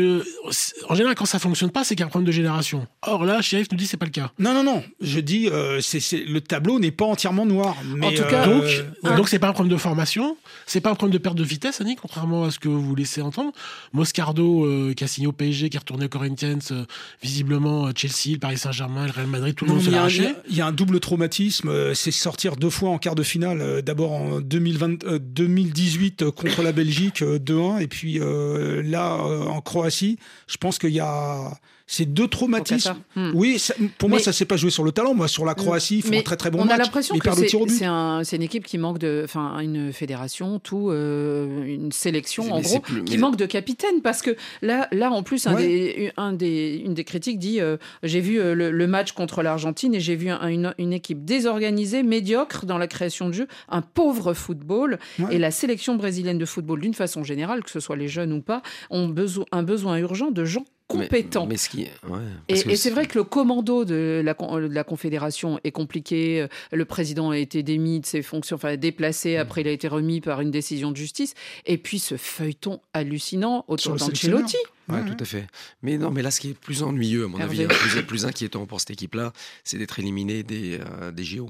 en 0.88 0.94
général, 0.94 1.14
quand 1.14 1.26
ça 1.26 1.38
fonctionne 1.38 1.70
pas, 1.70 1.84
c'est 1.84 1.94
qu'il 1.94 2.00
y 2.00 2.04
a 2.04 2.06
un 2.06 2.10
problème 2.10 2.26
de 2.26 2.32
génération. 2.32 2.86
Or 3.02 3.24
là, 3.24 3.40
Sheriff 3.42 3.68
nous 3.70 3.78
dit 3.78 3.84
que 3.84 3.90
c'est 3.90 3.96
pas 3.96 4.06
le 4.06 4.10
cas. 4.10 4.32
Non, 4.38 4.52
non, 4.54 4.64
non. 4.64 4.82
Je 5.00 5.20
dis, 5.20 5.48
euh, 5.48 5.80
c'est, 5.80 6.00
c'est- 6.00 6.24
le 6.24 6.40
tableau 6.40 6.78
n'est 6.80 6.90
pas 6.90 7.04
entièrement 7.04 7.46
noir. 7.46 7.76
Mais, 7.84 8.06
en 8.06 8.10
tout 8.10 8.24
cas, 8.28 8.46
euh, 8.48 8.54
donc, 8.54 8.64
ouais. 9.10 9.16
donc 9.16 9.28
c'est 9.28 9.38
pas 9.38 9.48
un 9.48 9.52
problème 9.52 9.72
de 9.72 9.78
formation, 9.80 10.36
c'est 10.66 10.80
pas 10.80 10.90
un 10.90 10.94
problème 10.94 11.12
de 11.12 11.18
perte 11.22 11.36
de 11.36 11.44
vitesse, 11.44 11.80
Annie, 11.80 11.96
contrairement 11.96 12.44
à 12.44 12.50
ce 12.50 12.58
que 12.58 12.68
vous 12.68 12.94
laissez 12.94 13.22
entendre. 13.22 13.52
Moscardo, 13.92 14.64
euh, 14.64 14.94
qui 14.94 15.04
a 15.04 15.06
signé 15.06 15.26
au 15.26 15.32
PSG, 15.32 15.68
qui 15.68 15.76
est 15.76 15.80
retourné 15.80 16.06
au 16.06 16.08
Corinthians, 16.08 16.58
euh, 16.70 16.84
visiblement 17.22 17.86
euh, 17.86 17.90
Chelsea, 17.94 18.32
le 18.34 18.38
Paris 18.38 18.58
Saint-Germain, 18.58 19.06
le 19.06 19.12
Real 19.12 19.26
Madrid, 19.26 19.54
tout 19.54 19.64
le 19.64 19.70
Non, 19.70 19.76
monde 19.76 19.84
se 19.84 19.90
il 19.90 19.92
y 19.92 19.96
a 19.96 19.98
un- 19.98 20.02
l'arrachait. 20.08 20.34
Il 20.48 20.56
y, 20.56 20.60
a 20.60 20.66
un 20.66 20.72
double 20.72 20.98
traumatisme. 21.00 21.68
euh, 21.68 21.94
C'est 21.94 22.10
sortir 22.10 22.56
deux 22.56 22.70
fois 22.70 22.90
en 22.90 22.98
quart 22.98 23.14
de 23.14 23.22
finale. 23.22 23.60
euh, 23.60 23.82
D'abord 23.82 24.12
en 24.12 24.40
2020, 24.40 25.04
euh, 25.04 25.18
2018 25.20 26.22
euh, 26.22 26.30
contre 26.30 26.62
la 26.62 26.72
Belgique 26.72 27.22
euh, 27.22 27.38
2-1 27.52 27.80
et 27.80 27.88
puis 27.88 28.18
euh, 28.20 28.82
là 28.82 29.14
euh, 29.14 29.46
en 29.46 29.60
Croatie. 29.60 30.18
Je 30.46 30.56
pense 30.56 30.78
qu'il 30.78 30.90
y 30.90 31.00
a 31.00 31.52
ces 31.86 32.06
deux 32.06 32.28
traumatismes. 32.28 32.94
Hmm. 33.16 33.30
Oui, 33.34 33.58
ça- 33.58 33.74
pour 33.98 34.08
moi 34.08 34.18
ça 34.18 34.32
s'est 34.32 34.44
pas 34.44 34.56
joué 34.56 34.70
sur 34.70 34.84
le 34.84 34.92
talent. 34.92 35.14
Moi 35.14 35.28
sur 35.28 35.44
la 35.44 35.54
Croatie, 35.54 35.98
ils 35.98 36.02
font 36.02 36.18
un 36.18 36.22
très 36.22 36.36
très 36.36 36.50
bon 36.50 36.60
on 36.60 36.64
match. 36.64 36.74
a 36.74 36.82
l'impression 36.82 37.18
que 37.18 37.28
c'est 37.34 37.48
c'est 37.68 37.84
un- 37.84 38.22
c'est 38.24 38.36
une 38.36 38.42
équipe 38.42 38.64
qui 38.66 38.78
manque 38.78 38.98
de, 38.98 39.22
enfin, 39.24 39.58
une 39.60 39.92
fédération, 39.92 40.58
tout, 40.58 40.90
euh, 40.90 41.64
une 41.64 41.92
sélection, 41.92 42.52
en 42.52 42.62
c'est 42.62 42.68
gros, 42.68 42.80
plus- 42.80 43.04
qui 43.04 43.18
manque 43.18 43.36
de 43.36 43.46
capitaine, 43.46 44.00
parce 44.02 44.22
que 44.22 44.36
là, 44.62 44.88
là, 44.92 45.10
en 45.10 45.22
plus, 45.22 45.46
un 45.46 45.54
Ouais. 45.54 45.62
des, 45.66 46.12
un 46.16 46.32
des, 46.32 46.82
une 46.84 46.94
des 46.94 47.04
critiques 47.04 47.38
dit, 47.38 47.60
euh, 47.60 47.76
j'ai 48.02 48.20
vu 48.20 48.40
euh, 48.40 48.54
le, 48.54 48.70
le 48.70 48.86
match 48.86 49.12
contre 49.12 49.42
l'Argentine 49.42 49.94
et 49.94 50.00
j'ai 50.00 50.16
vu 50.16 50.28
un- 50.30 50.46
une, 50.48 50.74
une 50.78 50.92
équipe 50.92 51.24
désorganisée, 51.24 52.02
médiocre 52.02 52.64
dans 52.66 52.78
la 52.78 52.86
création 52.86 53.28
de 53.28 53.34
jeu, 53.34 53.48
un 53.68 53.82
pauvre 53.82 54.34
football, 54.34 54.98
Ouais. 55.18 55.34
et 55.36 55.38
la 55.38 55.50
sélection 55.50 55.96
brésilienne 55.96 56.38
de 56.38 56.44
football, 56.46 56.80
d'une 56.80 56.94
façon 56.94 57.24
générale, 57.24 57.62
que 57.64 57.70
ce 57.70 57.80
soit 57.80 57.96
les 57.96 58.08
jeunes 58.08 58.32
ou 58.32 58.40
pas, 58.40 58.62
ont 58.90 59.08
besoin, 59.08 59.44
un 59.52 59.62
besoin 59.62 59.96
urgent 59.98 60.30
de 60.30 60.44
gens 60.44 60.64
Mais- 60.94 61.04
compétents. 61.06 61.46
Mais, 61.46 61.56
ce 61.56 61.68
qui, 61.68 61.82
ouais, 62.08 62.20
Et, 62.48 62.52
parce 62.54 62.64
que 62.64 62.70
et 62.70 62.76
c'est 62.76 62.90
vrai 62.90 63.06
que 63.06 63.18
le 63.18 63.24
commando 63.24 63.84
de 63.84 64.22
la, 64.24 64.34
de 64.34 64.74
la 64.74 64.84
Confédération 64.84 65.58
est 65.64 65.72
compliqué. 65.72 66.46
Le 66.72 66.84
président 66.84 67.30
a 67.30 67.38
été 67.38 67.62
démis 67.62 68.00
de 68.00 68.06
ses 68.06 68.22
fonctions, 68.22 68.56
enfin 68.56 68.76
déplacé. 68.76 69.36
Après, 69.36 69.60
il 69.62 69.68
a 69.68 69.72
été 69.72 69.88
remis 69.88 70.20
par 70.20 70.40
une 70.40 70.50
décision 70.50 70.90
de 70.90 70.96
justice. 70.96 71.34
Et 71.66 71.78
puis 71.78 71.98
ce 71.98 72.16
feuilleton 72.16 72.80
hallucinant 72.92 73.64
autour 73.68 73.96
d'Ancelotti. 73.96 74.56
Ouais, 74.88 74.96
Ouais, 74.96 75.04
tout 75.06 75.16
à 75.22 75.24
fait. 75.24 75.46
Mais 75.82 75.96
non, 75.96 76.10
mais 76.10 76.22
là, 76.22 76.30
ce 76.30 76.40
qui 76.40 76.50
est 76.50 76.54
plus 76.58 76.82
ennuyeux, 76.82 77.24
à 77.24 77.28
mon 77.28 77.38
Hervé. 77.38 77.64
avis, 77.64 77.72
hein, 77.72 77.76
plus, 77.92 78.02
plus 78.02 78.26
inquiétant 78.26 78.66
pour 78.66 78.80
cette 78.80 78.90
équipe-là, 78.90 79.32
c'est 79.64 79.78
d'être 79.78 79.98
éliminé 80.00 80.42
des, 80.42 80.80
euh, 81.00 81.12
des 81.12 81.22
JO. 81.24 81.48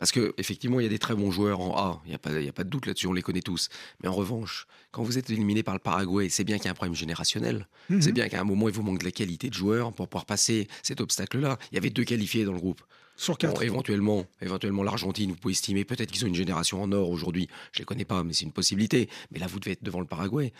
Parce 0.00 0.10
que 0.10 0.34
effectivement, 0.38 0.80
il 0.80 0.82
y 0.82 0.86
a 0.86 0.88
des 0.88 0.98
très 0.98 1.14
bons 1.14 1.30
joueurs 1.30 1.60
en 1.60 1.76
A, 1.76 2.02
il 2.06 2.08
n'y 2.08 2.14
a, 2.14 2.18
pas- 2.18 2.32
il 2.40 2.44
y 2.44 2.48
a 2.48 2.52
pas 2.52 2.64
de 2.64 2.70
doute 2.70 2.86
là-dessus, 2.86 3.06
on 3.06 3.12
les 3.12 3.22
connaît 3.22 3.42
tous. 3.42 3.68
Mais 4.02 4.08
en 4.08 4.14
revanche, 4.14 4.66
quand 4.90 5.02
vous 5.04 5.18
êtes 5.18 5.28
éliminé 5.30 5.62
par 5.62 5.74
le 5.74 5.80
Paraguay, 5.80 6.28
c'est 6.30 6.42
bien 6.42 6.56
qu'il 6.56 6.64
y 6.64 6.68
a 6.68 6.70
un 6.72 6.74
problème 6.74 6.94
générationnel. 6.96 7.68
Mhm. 7.90 8.00
C'est 8.02 8.12
bien 8.12 8.28
qu'à 8.28 8.40
un 8.40 8.44
moment, 8.44 8.68
il 8.68 8.74
vous 8.74 8.82
manque 8.82 8.98
de 9.00 9.04
la 9.04 9.12
qualité 9.12 9.48
de 9.50 9.54
joueurs 9.54 9.92
pour 9.92 10.08
pouvoir 10.08 10.24
passer 10.26 10.66
cet 10.82 11.00
obstacle-là. 11.00 11.58
Il 11.70 11.74
y 11.74 11.78
avait 11.78 11.90
deux 11.90 12.04
qualifiés 12.04 12.44
dans 12.44 12.52
le 12.54 12.58
groupe. 12.58 12.80
Sur 13.16 13.34
Bon, 13.34 13.36
quatre. 13.36 13.62
éventuellement, 13.62 14.24
éventuellement 14.40 14.82
l'Argentine, 14.82 15.30
vous 15.32 15.36
pouvez 15.36 15.52
estimer 15.52 15.84
peut-être 15.84 16.10
qu'ils 16.10 16.24
ont 16.24 16.28
une 16.28 16.34
génération 16.34 16.82
en 16.82 16.90
or 16.92 17.10
aujourd'hui. 17.10 17.48
Je 17.72 17.80
les 17.80 17.84
connais 17.84 18.06
pas, 18.06 18.24
mais 18.24 18.32
c'est 18.32 18.46
une 18.46 18.52
possibilité. 18.52 19.10
Mais 19.30 19.38
là, 19.38 19.46
vous 19.46 19.60
devez 19.60 19.72
être 19.72 19.82
devant 19.84 20.00
le 20.00 20.06
Paraguay. 20.06 20.54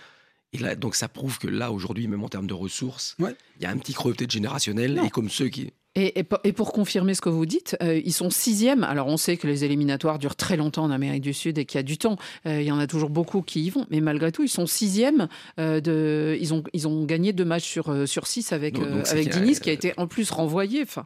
Et 0.52 0.58
là, 0.58 0.74
donc 0.74 0.96
ça 0.96 1.08
prouve 1.08 1.38
que 1.38 1.48
là, 1.48 1.72
aujourd'hui, 1.72 2.06
même 2.08 2.22
en 2.22 2.28
termes 2.28 2.46
de 2.48 2.52
ressources, 2.52 3.14
il 3.18 3.24
Ouais. 3.24 3.36
y 3.60 3.64
a 3.64 3.70
un 3.70 3.78
petit 3.78 3.94
creux 3.94 4.12
peut-être 4.12 4.32
générationnel. 4.32 4.94
Non. 4.94 5.04
Et 5.04 5.10
comme 5.10 5.30
ceux 5.30 5.48
qui. 5.48 5.72
Et, 5.96 6.20
et 6.20 6.22
po- 6.22 6.36
et 6.44 6.52
pour 6.52 6.72
confirmer 6.72 7.14
ce 7.14 7.20
que 7.20 7.28
vous 7.28 7.46
dites, 7.46 7.76
euh, 7.82 8.00
ils 8.04 8.12
sont 8.12 8.30
sixième. 8.30 8.84
Alors 8.84 9.08
on 9.08 9.16
sait 9.16 9.36
que 9.36 9.48
les 9.48 9.64
éliminatoires 9.64 10.20
durent 10.20 10.36
très 10.36 10.56
longtemps 10.56 10.84
en 10.84 10.90
Amérique 10.92 11.22
du 11.22 11.32
Sud 11.34 11.58
et 11.58 11.64
qu'il 11.64 11.78
y 11.78 11.80
a 11.80 11.82
du 11.82 11.98
temps. 11.98 12.16
Euh, 12.46 12.60
il 12.60 12.66
y 12.66 12.70
en 12.70 12.78
a 12.78 12.86
toujours 12.86 13.10
beaucoup 13.10 13.42
qui 13.42 13.62
y 13.64 13.70
vont. 13.70 13.86
Mais 13.90 14.00
malgré 14.00 14.30
tout, 14.30 14.44
ils 14.44 14.48
sont 14.48 14.66
sixième. 14.66 15.26
euh, 15.58 15.80
de, 15.80 16.38
ils, 16.40 16.54
ont, 16.54 16.62
ils 16.74 16.86
ont 16.86 17.04
gagné 17.04 17.32
deux 17.32 17.44
matchs 17.44 17.68
sur, 17.68 18.06
sur 18.08 18.28
six 18.28 18.52
avec, 18.52 18.74
Donc- 18.74 19.08
avec 19.08 19.30
Diniz 19.30 19.58
qui 19.58 19.68
a 19.68 19.72
été 19.72 19.92
en 19.96 20.06
plus 20.06 20.30
renvoyé. 20.30 20.82
Enfin, 20.82 21.04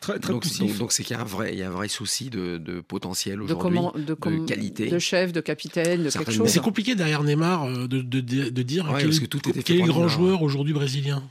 Très, 0.00 0.20
très 0.20 0.32
Donc, 0.32 0.42
poussif. 0.42 0.60
donc, 0.60 0.78
donc 0.78 0.92
c'est 0.92 1.02
qu'il 1.02 1.16
y 1.16 1.18
a 1.18 1.22
un 1.22 1.26
vrai, 1.26 1.52
il 1.52 1.58
y 1.58 1.62
a 1.64 1.66
un 1.66 1.72
vrai 1.72 1.88
souci 1.88 2.30
de, 2.30 2.56
de 2.58 2.80
potentiel 2.80 3.42
aujourd'hui, 3.42 3.78
de, 4.06 4.14
qualité. 4.46 4.88
de 4.90 4.98
chef, 5.00 5.32
de 5.32 5.40
capitaine, 5.40 6.04
de 6.04 6.10
quelque 6.10 6.30
chose. 6.30 6.48
c'est 6.48 6.60
compliqué 6.60 6.94
derrière 6.94 7.24
Neymar 7.24 7.66
de, 7.68 7.86
de, 7.86 8.20
de- 8.20 8.48
de 8.50 8.62
dire 8.62 8.84
Ouais, 8.90 8.98
quel, 8.98 9.06
parce 9.08 9.18
que 9.18 9.26
tout 9.26 9.40
quel 9.40 9.76
est 9.76 9.82
grand 9.82 10.02
Neymar. 10.02 10.08
joueur 10.08 10.42
aujourd'hui 10.42 10.72
brésilien. 10.72 11.22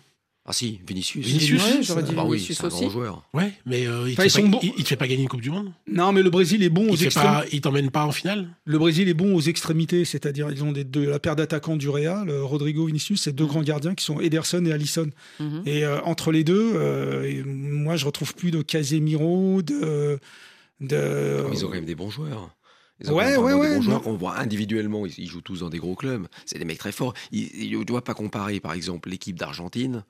Ah 0.52 0.54
si, 0.54 0.82
Vinicius. 0.88 1.24
Vinicius, 1.24 1.62
Ouais, 1.64 1.84
j'aurais 1.84 2.02
dit 2.02 2.10
Ah 2.14 2.16
bah 2.16 2.24
oui, 2.26 2.38
Vinicius 2.38 2.58
c'est 2.58 2.64
un 2.64 2.68
aussi. 2.70 2.80
grand 2.82 2.90
joueur. 2.90 3.24
Ouais, 3.36 3.54
mais 3.68 3.86
euh, 3.86 4.10
il, 4.10 4.14
Enfin, 4.14 4.24
te 4.24 4.28
ils 4.28 4.32
fait 4.32 4.42
sont 4.42 4.42
pas, 4.44 4.48
bons. 4.50 4.60
il, 4.64 4.74
il 4.78 4.84
te 4.84 4.88
fait 4.90 4.96
pas 4.96 5.08
gagner 5.08 5.22
une 5.22 5.30
Coupe 5.30 5.42
du 5.42 5.52
Monde. 5.52 5.72
Non, 5.88 6.12
mais 6.12 6.24
le 6.24 6.32
Brésil 6.32 6.64
est 6.64 6.70
bon 6.70 6.88
aux 6.90 6.94
Il, 6.94 6.98
fait 6.98 7.06
extrêmes. 7.06 7.26
pas, 7.28 7.44
il 7.52 7.62
t'emmène 7.62 7.92
pas 7.92 8.04
en 8.04 8.12
finale. 8.12 8.50
Le 8.66 8.80
Brésil 8.80 9.08
est 9.10 9.14
bon 9.14 9.36
aux 9.36 9.42
extrémités, 9.42 10.06
c'est-à-dire 10.06 10.50
ils 10.52 10.64
ont 10.64 10.72
des, 10.72 10.84
de 10.84 11.02
la 11.02 11.20
paire 11.20 11.36
d'attaquants 11.36 11.78
du 11.78 11.88
Real, 11.88 12.28
euh, 12.30 12.44
Rodrigo, 12.44 12.86
Vinicius, 12.88 13.22
c'est 13.22 13.32
deux 13.36 13.46
grands 13.46 13.62
gardiens 13.62 13.94
qui 13.94 14.04
sont 14.04 14.20
Ederson 14.20 14.66
et 14.66 14.72
Alisson. 14.72 15.12
Mhm. 15.40 15.62
Et 15.68 15.86
euh, 15.86 16.02
entre 16.02 16.32
les 16.32 16.44
deux, 16.44 16.72
euh, 16.76 17.24
et 17.30 17.44
moi 17.44 17.96
je 17.96 18.08
retrouve 18.08 18.34
plus 18.34 18.50
de 18.50 18.64
Casemiro, 18.64 19.62
de, 19.62 20.18
de 20.82 21.44
Ils 21.54 21.64
ont 21.64 21.68
quand 21.68 21.76
même 21.76 21.86
des 21.86 21.94
bons 21.96 22.10
joueurs. 22.10 22.50
Ils 23.02 23.12
ont 23.12 23.16
Ouais, 23.16 23.26
quand 23.26 23.30
même 23.30 23.40
vraiment 23.42 23.60
ouais, 23.60 23.66
des 23.68 23.70
ouais, 23.72 23.76
bons 23.78 23.82
joueurs 23.84 23.98
non. 24.00 24.04
qu'on 24.04 24.18
voit 24.18 24.38
individuellement. 24.40 25.06
Ils, 25.06 25.14
ils 25.20 25.28
jouent 25.28 25.42
tous 25.42 25.60
dans 25.60 25.70
des 25.70 25.78
gros 25.78 25.96
clubs. 25.96 26.28
C'est 26.46 26.58
des 26.60 26.66
mecs 26.66 26.80
très 26.80 26.92
forts. 26.92 27.14
Il 27.32 27.78
ne 27.78 27.84
doit 27.84 28.04
pas 28.04 28.14
comparer, 28.14 28.60
par 28.60 28.74
exemple, 28.74 29.10
l'équipe 29.10 29.38
d'Argentine 29.38 30.04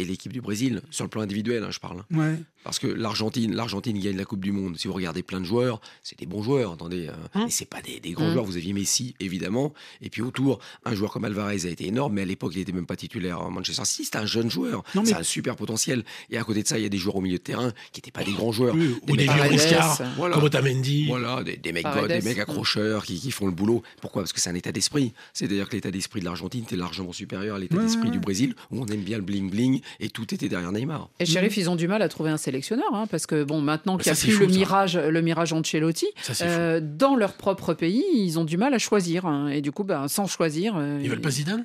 et 0.00 0.04
l'équipe 0.04 0.32
du 0.32 0.40
Brésil 0.40 0.82
sur 0.90 1.04
le 1.04 1.10
plan 1.10 1.22
individuel. 1.22 1.62
hein, 1.64 1.70
je 1.70 1.78
parle. 1.78 2.00
hein. 2.10 2.16
ouais. 2.18 2.36
Parce 2.62 2.78
que 2.78 2.86
l'Argentine, 2.86 3.54
l'Argentine 3.54 3.98
gagne 3.98 4.18
la 4.18 4.26
Coupe 4.26 4.44
du 4.44 4.52
Monde. 4.52 4.76
Si 4.76 4.86
vous 4.86 4.92
regardez 4.92 5.22
plein 5.22 5.40
de 5.40 5.46
joueurs, 5.46 5.80
c'est 6.02 6.18
des 6.18 6.26
bons 6.26 6.42
joueurs. 6.42 6.72
Attendez, 6.72 7.08
euh, 7.08 7.12
Hum. 7.34 7.46
et 7.46 7.50
c'est 7.50 7.64
pas 7.64 7.80
des, 7.80 8.00
des 8.00 8.10
grands 8.12 8.26
Hum. 8.26 8.32
joueurs. 8.32 8.44
Vous 8.44 8.56
aviez 8.58 8.74
Messi, 8.74 9.14
évidemment, 9.18 9.72
et 10.02 10.10
puis 10.10 10.20
autour, 10.20 10.58
un 10.84 10.94
joueur 10.94 11.10
comme 11.10 11.24
Alvarez 11.24 11.64
a 11.64 11.70
été 11.70 11.86
énorme, 11.86 12.12
mais 12.14 12.20
à 12.22 12.24
l'époque, 12.26 12.52
il 12.54 12.58
n'était 12.58 12.72
même 12.72 12.84
pas 12.84 12.96
titulaire 12.96 13.40
à 13.40 13.48
Manchester 13.48 13.84
City. 13.86 14.04
C'est 14.12 14.16
un 14.18 14.26
jeune 14.26 14.50
joueur. 14.50 14.82
Non, 14.94 15.00
mais- 15.02 15.08
C'est 15.08 15.14
un 15.14 15.22
super 15.22 15.56
potentiel. 15.56 16.04
Et 16.28 16.36
à 16.36 16.44
côté 16.44 16.62
de 16.62 16.68
ça, 16.68 16.78
il 16.78 16.82
y 16.82 16.86
a 16.86 16.90
des 16.90 16.98
joueurs 16.98 17.16
au 17.16 17.22
milieu 17.22 17.38
de 17.38 17.42
terrain 17.42 17.72
qui 17.92 17.98
n'étaient 18.00 18.10
pas 18.10 18.24
des 18.24 18.32
grands 18.32 18.52
joueurs. 18.52 18.74
Oui, 18.74 18.94
ou 19.08 19.16
des 19.16 19.22
vieux 19.22 19.26
Paredes. 19.32 19.52
riscards, 19.52 20.02
Voilà. 20.18 20.34
comme 20.34 20.44
Otamendi. 20.44 21.06
Voilà, 21.06 21.42
des, 21.42 21.56
des 21.56 21.72
mecs, 21.72 21.86
des 22.08 22.20
mecs 22.20 22.38
accrocheurs 22.40 23.04
qui, 23.06 23.18
qui 23.18 23.30
font 23.30 23.46
le 23.46 23.52
boulot. 23.52 23.82
Pourquoi? 24.02 24.20
Parce 24.22 24.34
que 24.34 24.40
c'est 24.40 24.50
un 24.50 24.54
état 24.54 24.70
d'esprit. 24.72 25.14
C'est-à-dire 25.32 25.66
que 25.68 25.76
l'état 25.76 25.90
d'esprit 25.90 26.20
de 26.20 26.26
l'Argentine 26.26 26.64
était 26.64 26.76
largement 26.76 27.12
supérieur 27.14 27.56
à 27.56 27.58
l'état 27.58 27.76
Ouais, 27.76 27.84
d'esprit 27.84 28.04
ouais, 28.08 28.10
du. 28.10 28.18
Brésil, 28.20 28.54
où 28.70 28.82
on 28.82 28.86
aime 28.86 29.00
bien 29.02 29.16
le 29.16 29.24
bling-bling 29.24 29.80
et 29.98 30.08
tout 30.08 30.32
était 30.34 30.48
derrière 30.48 30.70
Neymar. 30.72 31.08
Et 31.18 31.26
Sheriff, 31.26 31.56
ils 31.56 31.68
ont 31.70 31.76
du 31.76 31.88
mal 31.88 32.02
à 32.02 32.08
trouver 32.08 32.30
un 32.30 32.36
sélectionneur, 32.36 32.94
hein, 32.94 33.06
parce 33.10 33.26
que 33.26 33.42
bon, 33.44 33.60
maintenant 33.60 33.96
qu'il 33.98 34.12
n'y 34.12 34.18
a 34.18 34.20
plus 34.20 34.32
fou, 34.32 34.42
le 34.42 34.48
ça. 34.52 34.54
mirage, 34.58 34.96
le 34.96 35.20
mirage 35.22 35.52
Ancelotti, 35.52 36.06
Ça, 36.22 36.44
euh, 36.44 36.80
dans 36.82 37.16
leur 37.16 37.32
propre 37.32 37.74
pays, 37.74 38.04
ils 38.14 38.38
ont 38.38 38.44
du 38.44 38.56
mal 38.56 38.72
à 38.74 38.78
choisir. 38.78 39.26
hein. 39.26 39.48
et 39.48 39.60
du 39.62 39.72
coup, 39.72 39.84
ben, 39.84 40.06
sans 40.08 40.26
choisir, 40.26 40.74
euh, 40.76 41.00
Ils 41.02 41.10
veulent 41.10 41.20
pas 41.20 41.30
Zidane? 41.30 41.64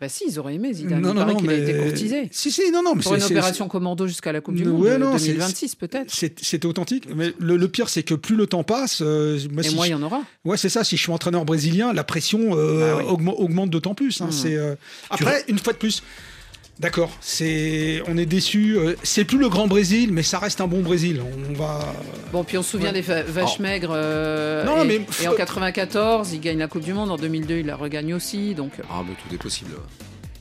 Bah 0.00 0.08
si, 0.08 0.22
ils 0.28 0.38
auraient 0.38 0.54
aimé 0.54 0.72
Zidane. 0.72 1.00
Non, 1.00 1.10
Il 1.10 1.14
non, 1.16 1.26
non, 1.26 1.34
qu'il 1.34 1.50
a 1.50 1.52
mais- 1.52 1.62
été 1.68 1.76
courtisé. 1.76 2.28
Si, 2.30 2.52
si, 2.52 2.70
non, 2.70 2.84
non, 2.84 2.94
mais 2.94 3.02
Pour 3.02 3.16
une 3.16 3.22
opération 3.24 3.66
commando 3.66 4.06
jusqu'à 4.06 4.30
la 4.30 4.40
Coupe 4.40 4.54
du 4.54 4.64
Monde 4.64 4.80
Ouais, 4.80 4.98
non, 4.98 5.18
c'est- 5.18 5.32
2026 5.32 5.74
peut-être. 5.74 6.14
c'est- 6.14 6.38
C'était 6.44 6.66
authentique. 6.66 7.08
Mais 7.12 7.34
le, 7.40 7.56
le 7.56 7.68
pire, 7.68 7.88
c'est 7.88 8.04
que 8.04 8.14
plus 8.14 8.36
le 8.36 8.46
temps 8.46 8.62
passe, 8.62 9.00
euh, 9.02 9.36
moi, 9.50 9.64
Et 9.64 9.68
si 9.68 9.74
moi, 9.74 9.86
il 9.86 9.90
je- 9.90 9.94
y 9.94 9.98
en 9.98 10.02
aura. 10.04 10.22
Ouais, 10.44 10.56
c'est 10.56 10.68
ça. 10.68 10.84
Si 10.84 10.96
je 10.96 11.02
suis 11.02 11.10
entraîneur 11.10 11.44
brésilien, 11.44 11.92
la 11.92 12.04
pression 12.04 12.56
euh, 12.56 12.94
Bah 12.94 13.02
oui. 13.02 13.10
augmente, 13.10 13.34
augmente 13.36 13.70
d'autant 13.70 13.96
plus. 13.96 14.20
hein. 14.20 14.28
C'est 14.30 14.54
euh, 14.54 14.76
après 15.10 15.44
une 15.48 15.58
fois 15.58 15.72
de 15.72 15.78
plus. 15.78 16.04
D'accord, 16.80 17.10
c'est 17.20 18.02
on 18.08 18.16
est 18.16 18.26
déçu. 18.26 18.76
euh, 18.76 18.96
c'est 19.04 19.24
plus 19.24 19.38
le 19.38 19.48
grand 19.48 19.68
Brésil, 19.68 20.10
mais 20.12 20.24
ça 20.24 20.40
reste 20.40 20.60
un 20.60 20.66
bon 20.66 20.82
Brésil. 20.82 21.22
On 21.48 21.52
va. 21.52 21.78
Bon, 22.32 22.42
puis 22.42 22.58
on 22.58 22.62
se 22.64 22.70
souvient 22.72 22.88
Ouais. 22.88 22.94
des 22.94 23.00
va- 23.00 23.22
vaches 23.22 23.56
Oh. 23.60 23.62
maigres. 23.62 23.92
euh, 23.94 24.64
Non, 24.64 24.82
et, 24.82 24.86
mais- 24.86 25.06
et 25.22 25.28
en 25.28 25.34
94, 25.34 26.32
il 26.32 26.40
gagne 26.40 26.58
la 26.58 26.66
Coupe 26.66 26.82
du 26.82 26.92
Monde. 26.92 27.12
En 27.12 27.16
2002, 27.16 27.58
il 27.58 27.66
la 27.66 27.76
regagne 27.76 28.12
aussi. 28.12 28.54
Donc, 28.56 28.72
euh, 28.80 28.82
Ah, 28.90 29.02
mais 29.06 29.14
tout 29.14 29.32
est 29.32 29.38
possible. 29.38 29.70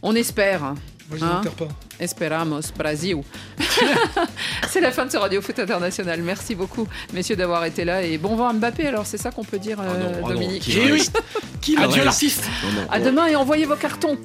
On 0.02 0.16
espère. 0.16 0.62
Moi, 1.10 1.20
je 1.20 1.24
Hein 1.24 1.34
n'enterre 1.36 1.52
pas. 1.52 1.68
Esperamos, 2.00 2.62
Brasil. 2.78 3.18
c'est 4.70 4.82
la 4.82 4.92
fin 4.92 5.06
de 5.06 5.12
ce 5.12 5.18
Radio 5.18 5.42
Foot 5.42 5.60
International. 5.60 6.20
Merci 6.24 6.56
beaucoup, 6.56 6.88
messieurs, 7.14 7.36
d'avoir 7.36 7.64
été 7.66 7.86
là. 7.86 8.02
Et 8.04 8.18
bon 8.18 8.36
vent 8.36 8.48
à 8.48 8.54
Mbappé, 8.54 8.88
alors 8.88 9.06
c'est 9.06 9.18
ça 9.18 9.30
qu'on 9.30 9.44
peut 9.44 9.60
dire, 9.60 9.80
euh, 9.80 9.84
Ah 9.88 9.98
non, 10.00 10.12
ah 10.16 10.22
non, 10.22 10.28
Dominique 10.30 10.64
qu'il 10.64 10.78
Eh 10.80 10.86
oui. 10.86 10.92
reste. 10.94 11.22
Qu'il 11.62 11.78
Adieu 11.78 11.88
reste. 12.02 12.06
l'artiste. 12.06 12.44
Non, 12.64 12.82
non, 12.82 12.88
À 12.92 13.00
demain 13.00 13.28
et 13.28 13.36
envoyez 13.36 13.66
vos 13.66 13.76
cartons. 13.76 14.18